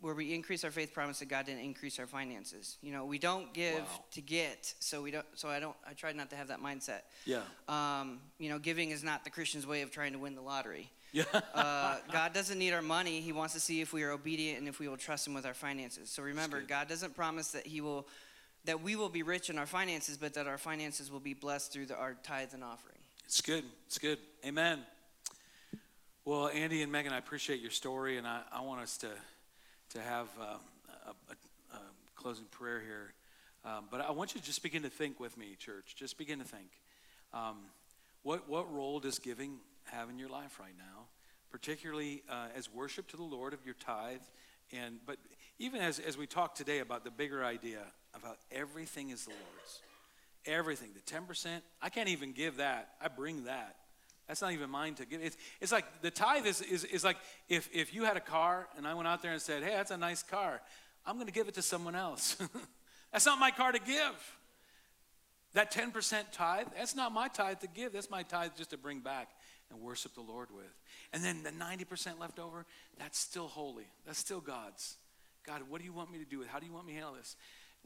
where 0.03 0.13
we 0.13 0.33
increase 0.33 0.65
our 0.65 0.69
faith 0.69 0.93
promise 0.93 1.19
that 1.19 1.29
God 1.29 1.45
didn't 1.45 1.61
increase 1.63 1.97
our 1.97 2.05
finances. 2.05 2.77
You 2.81 2.91
know, 2.91 3.05
we 3.05 3.17
don't 3.17 3.53
give 3.53 3.79
Wow. 3.79 4.03
to 4.11 4.21
get, 4.21 4.73
so 4.79 5.01
we 5.01 5.11
don't, 5.11 5.25
so 5.33 5.47
I 5.47 5.61
don't, 5.61 5.77
I 5.89 5.93
tried 5.93 6.17
not 6.17 6.29
to 6.31 6.35
have 6.35 6.49
that 6.49 6.59
mindset. 6.61 7.03
Yeah, 7.25 7.43
Um, 7.69 8.19
you 8.37 8.49
know, 8.49 8.59
giving 8.59 8.91
is 8.91 9.01
not 9.01 9.23
the 9.23 9.29
Christian's 9.29 9.65
way 9.65 9.81
of 9.81 9.91
trying 9.91 10.11
to 10.11 10.19
win 10.19 10.35
the 10.35 10.41
lottery. 10.41 10.91
yeah. 11.13 11.23
Uh, 11.53 11.99
God 12.11 12.33
doesn't 12.33 12.59
need 12.59 12.73
our 12.73 12.81
money. 12.81 13.21
He 13.21 13.31
wants 13.31 13.53
to 13.53 13.61
see 13.61 13.79
if 13.79 13.93
we 13.93 14.03
are 14.03 14.11
obedient 14.11 14.59
and 14.59 14.67
if 14.67 14.77
we 14.77 14.89
will 14.89 14.97
trust 14.97 15.25
Him 15.25 15.33
with 15.33 15.45
our 15.45 15.53
finances. 15.53 16.09
So 16.09 16.21
remember. 16.21 16.59
God 16.59 16.89
doesn't 16.89 17.15
promise 17.15 17.51
that 17.51 17.65
He 17.65 17.79
will, 17.79 18.05
that 18.65 18.83
we 18.83 18.97
will 18.97 19.07
be 19.07 19.23
rich 19.23 19.49
in 19.49 19.57
our 19.57 19.65
finances, 19.65 20.17
but 20.17 20.33
that 20.33 20.47
our 20.47 20.57
finances 20.57 21.09
will 21.09 21.21
be 21.21 21.33
blessed 21.33 21.71
through 21.71 21.85
the, 21.85 21.95
our 21.95 22.15
tithe 22.23 22.53
and 22.53 22.61
offering. 22.61 22.97
It's 23.23 23.39
good. 23.39 23.63
It's 23.87 23.99
good. 23.99 24.17
Amen. 24.45 24.79
Well, 26.25 26.49
Andy 26.49 26.81
and 26.81 26.91
Megan, 26.91 27.13
I 27.13 27.19
appreciate 27.19 27.61
your 27.61 27.71
story, 27.71 28.17
and 28.17 28.27
I, 28.27 28.41
I 28.51 28.61
want 28.61 28.81
us 28.81 28.97
to 28.97 29.07
to 29.93 30.01
have 30.01 30.27
uh, 30.39 30.43
a, 31.05 31.09
a, 31.09 31.75
a 31.75 31.79
closing 32.15 32.45
prayer 32.45 32.81
here. 32.81 33.13
Um, 33.63 33.85
but 33.91 34.01
I 34.01 34.11
want 34.11 34.33
you 34.33 34.41
to 34.41 34.45
just 34.45 34.63
begin 34.63 34.81
to 34.83 34.89
think 34.89 35.19
with 35.19 35.37
me, 35.37 35.55
church. 35.57 35.95
Just 35.95 36.17
begin 36.17 36.39
to 36.39 36.45
think. 36.45 36.69
Um, 37.33 37.57
what 38.23 38.49
what 38.49 38.73
role 38.73 38.99
does 38.99 39.19
giving 39.19 39.59
have 39.85 40.09
in 40.09 40.17
your 40.17 40.29
life 40.29 40.59
right 40.59 40.75
now, 40.77 41.05
particularly 41.51 42.23
uh, 42.29 42.47
as 42.55 42.71
worship 42.71 43.07
to 43.09 43.17
the 43.17 43.23
Lord 43.23 43.53
of 43.53 43.65
your 43.65 43.75
tithe, 43.75 44.21
and 44.71 44.99
but 45.05 45.17
even 45.59 45.81
as 45.81 45.99
as 45.99 46.17
we 46.17 46.25
talk 46.25 46.55
today 46.55 46.79
about 46.79 47.03
the 47.03 47.11
bigger 47.11 47.43
idea 47.43 47.81
about 48.15 48.37
everything 48.51 49.09
is 49.09 49.25
the 49.25 49.31
Lord's. 49.31 49.81
Everything, 50.45 50.89
the 50.93 50.99
10%, 50.99 51.61
I 51.81 51.87
can't 51.87 52.09
even 52.09 52.33
give 52.33 52.57
that. 52.57 52.95
I 53.01 53.07
bring 53.07 53.45
that. 53.45 53.77
That's 54.27 54.41
not 54.41 54.53
even 54.53 54.69
mine 54.69 54.95
to 54.95 55.05
give. 55.05 55.21
It's, 55.21 55.37
it's 55.59 55.71
like 55.71 56.01
the 56.01 56.11
tithe 56.11 56.45
is, 56.45 56.61
is, 56.61 56.83
is 56.85 57.03
like 57.03 57.17
if, 57.49 57.69
if 57.73 57.93
you 57.93 58.05
had 58.05 58.17
a 58.17 58.21
car 58.21 58.67
and 58.77 58.87
I 58.87 58.93
went 58.93 59.07
out 59.07 59.21
there 59.21 59.33
and 59.33 59.41
said, 59.41 59.63
hey, 59.63 59.71
that's 59.71 59.91
a 59.91 59.97
nice 59.97 60.23
car, 60.23 60.61
I'm 61.05 61.15
going 61.15 61.27
to 61.27 61.33
give 61.33 61.47
it 61.47 61.55
to 61.55 61.61
someone 61.61 61.95
else. 61.95 62.37
that's 63.11 63.25
not 63.25 63.39
my 63.39 63.51
car 63.51 63.71
to 63.71 63.79
give. 63.79 64.37
That 65.53 65.71
10% 65.71 66.23
tithe, 66.31 66.67
that's 66.75 66.95
not 66.95 67.11
my 67.11 67.27
tithe 67.27 67.59
to 67.59 67.67
give. 67.67 67.93
That's 67.93 68.09
my 68.09 68.23
tithe 68.23 68.51
just 68.57 68.71
to 68.71 68.77
bring 68.77 69.01
back 69.01 69.29
and 69.69 69.81
worship 69.81 70.15
the 70.15 70.21
Lord 70.21 70.49
with. 70.51 70.71
And 71.11 71.23
then 71.23 71.43
the 71.43 71.51
90% 71.51 72.19
left 72.19 72.39
over, 72.39 72.65
that's 72.97 73.19
still 73.19 73.47
holy. 73.47 73.85
That's 74.05 74.17
still 74.17 74.39
God's. 74.39 74.97
God, 75.45 75.61
what 75.69 75.79
do 75.79 75.85
you 75.85 75.93
want 75.93 76.11
me 76.11 76.19
to 76.19 76.25
do 76.25 76.39
with? 76.39 76.47
How 76.47 76.59
do 76.59 76.65
you 76.65 76.73
want 76.73 76.87
me 76.87 76.93
to 76.93 76.99
handle 76.99 77.15
this? 77.15 77.35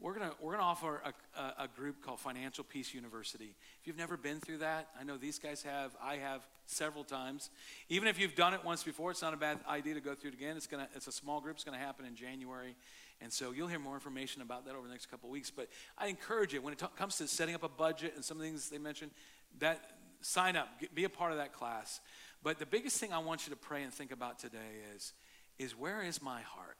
We're 0.00 0.12
gonna 0.12 0.30
we're 0.40 0.52
gonna 0.52 0.62
offer 0.62 1.02
a, 1.04 1.40
a, 1.40 1.64
a 1.64 1.68
group 1.68 2.04
called 2.04 2.20
Financial 2.20 2.62
Peace 2.62 2.94
University. 2.94 3.56
If 3.80 3.86
you've 3.86 3.98
never 3.98 4.16
been 4.16 4.38
through 4.38 4.58
that, 4.58 4.88
I 4.98 5.02
know 5.02 5.16
these 5.16 5.40
guys 5.40 5.62
have. 5.62 5.90
I 6.00 6.16
have 6.16 6.46
several 6.66 7.02
times. 7.02 7.50
Even 7.88 8.06
if 8.06 8.20
you've 8.20 8.36
done 8.36 8.54
it 8.54 8.64
once 8.64 8.84
before, 8.84 9.10
it's 9.10 9.22
not 9.22 9.34
a 9.34 9.36
bad 9.36 9.58
idea 9.68 9.94
to 9.94 10.00
go 10.00 10.14
through 10.14 10.30
it 10.30 10.34
again. 10.34 10.56
It's 10.56 10.68
gonna 10.68 10.88
it's 10.94 11.08
a 11.08 11.12
small 11.12 11.40
group. 11.40 11.56
It's 11.56 11.64
gonna 11.64 11.78
happen 11.78 12.04
in 12.06 12.14
January, 12.14 12.76
and 13.20 13.32
so 13.32 13.50
you'll 13.50 13.66
hear 13.66 13.80
more 13.80 13.94
information 13.94 14.40
about 14.40 14.66
that 14.66 14.76
over 14.76 14.86
the 14.86 14.92
next 14.92 15.06
couple 15.06 15.30
weeks. 15.30 15.50
But 15.50 15.68
I 15.96 16.06
encourage 16.06 16.52
you 16.52 16.62
when 16.62 16.74
it 16.74 16.78
t- 16.78 16.86
comes 16.96 17.16
to 17.16 17.26
setting 17.26 17.56
up 17.56 17.64
a 17.64 17.68
budget 17.68 18.12
and 18.14 18.24
some 18.24 18.36
of 18.36 18.44
the 18.44 18.48
things 18.48 18.70
they 18.70 18.78
mentioned, 18.78 19.10
that 19.58 19.80
sign 20.20 20.54
up, 20.54 20.68
get, 20.80 20.94
be 20.94 21.04
a 21.04 21.08
part 21.08 21.32
of 21.32 21.38
that 21.38 21.52
class. 21.52 22.00
But 22.44 22.60
the 22.60 22.66
biggest 22.66 22.98
thing 22.98 23.12
I 23.12 23.18
want 23.18 23.48
you 23.48 23.50
to 23.50 23.58
pray 23.58 23.82
and 23.82 23.92
think 23.92 24.12
about 24.12 24.38
today 24.38 24.78
is 24.94 25.12
is 25.58 25.76
where 25.76 26.02
is 26.02 26.22
my 26.22 26.40
heart? 26.42 26.76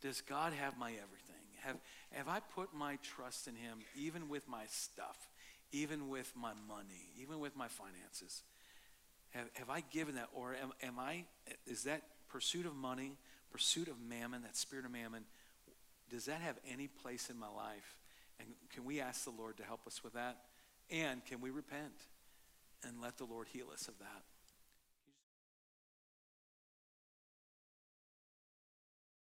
Does 0.00 0.20
God 0.20 0.52
have 0.52 0.78
my 0.78 0.90
everything? 0.90 1.25
Have, 1.62 1.76
have 2.12 2.28
I 2.28 2.40
put 2.40 2.74
my 2.74 2.98
trust 3.02 3.48
in 3.48 3.54
Him 3.54 3.78
even 3.96 4.28
with 4.28 4.48
my 4.48 4.64
stuff, 4.68 5.16
even 5.72 6.08
with 6.08 6.32
my 6.36 6.52
money, 6.68 7.10
even 7.20 7.40
with 7.40 7.56
my 7.56 7.68
finances? 7.68 8.42
Have, 9.30 9.48
have 9.54 9.70
I 9.70 9.82
given 9.90 10.14
that? 10.16 10.28
Or 10.34 10.54
am, 10.54 10.72
am 10.82 10.98
I, 10.98 11.24
is 11.66 11.84
that 11.84 12.02
pursuit 12.28 12.66
of 12.66 12.74
money, 12.74 13.16
pursuit 13.50 13.88
of 13.88 14.00
mammon, 14.00 14.42
that 14.42 14.56
spirit 14.56 14.84
of 14.84 14.92
mammon, 14.92 15.24
does 16.10 16.26
that 16.26 16.40
have 16.40 16.56
any 16.72 16.86
place 16.86 17.30
in 17.30 17.38
my 17.38 17.48
life? 17.48 17.96
And 18.38 18.48
can 18.72 18.84
we 18.84 19.00
ask 19.00 19.24
the 19.24 19.30
Lord 19.30 19.56
to 19.56 19.64
help 19.64 19.86
us 19.86 20.04
with 20.04 20.14
that? 20.14 20.38
And 20.90 21.24
can 21.24 21.40
we 21.40 21.50
repent 21.50 21.94
and 22.86 23.00
let 23.00 23.18
the 23.18 23.24
Lord 23.24 23.48
heal 23.52 23.66
us 23.72 23.88
of 23.88 23.98
that? 23.98 24.22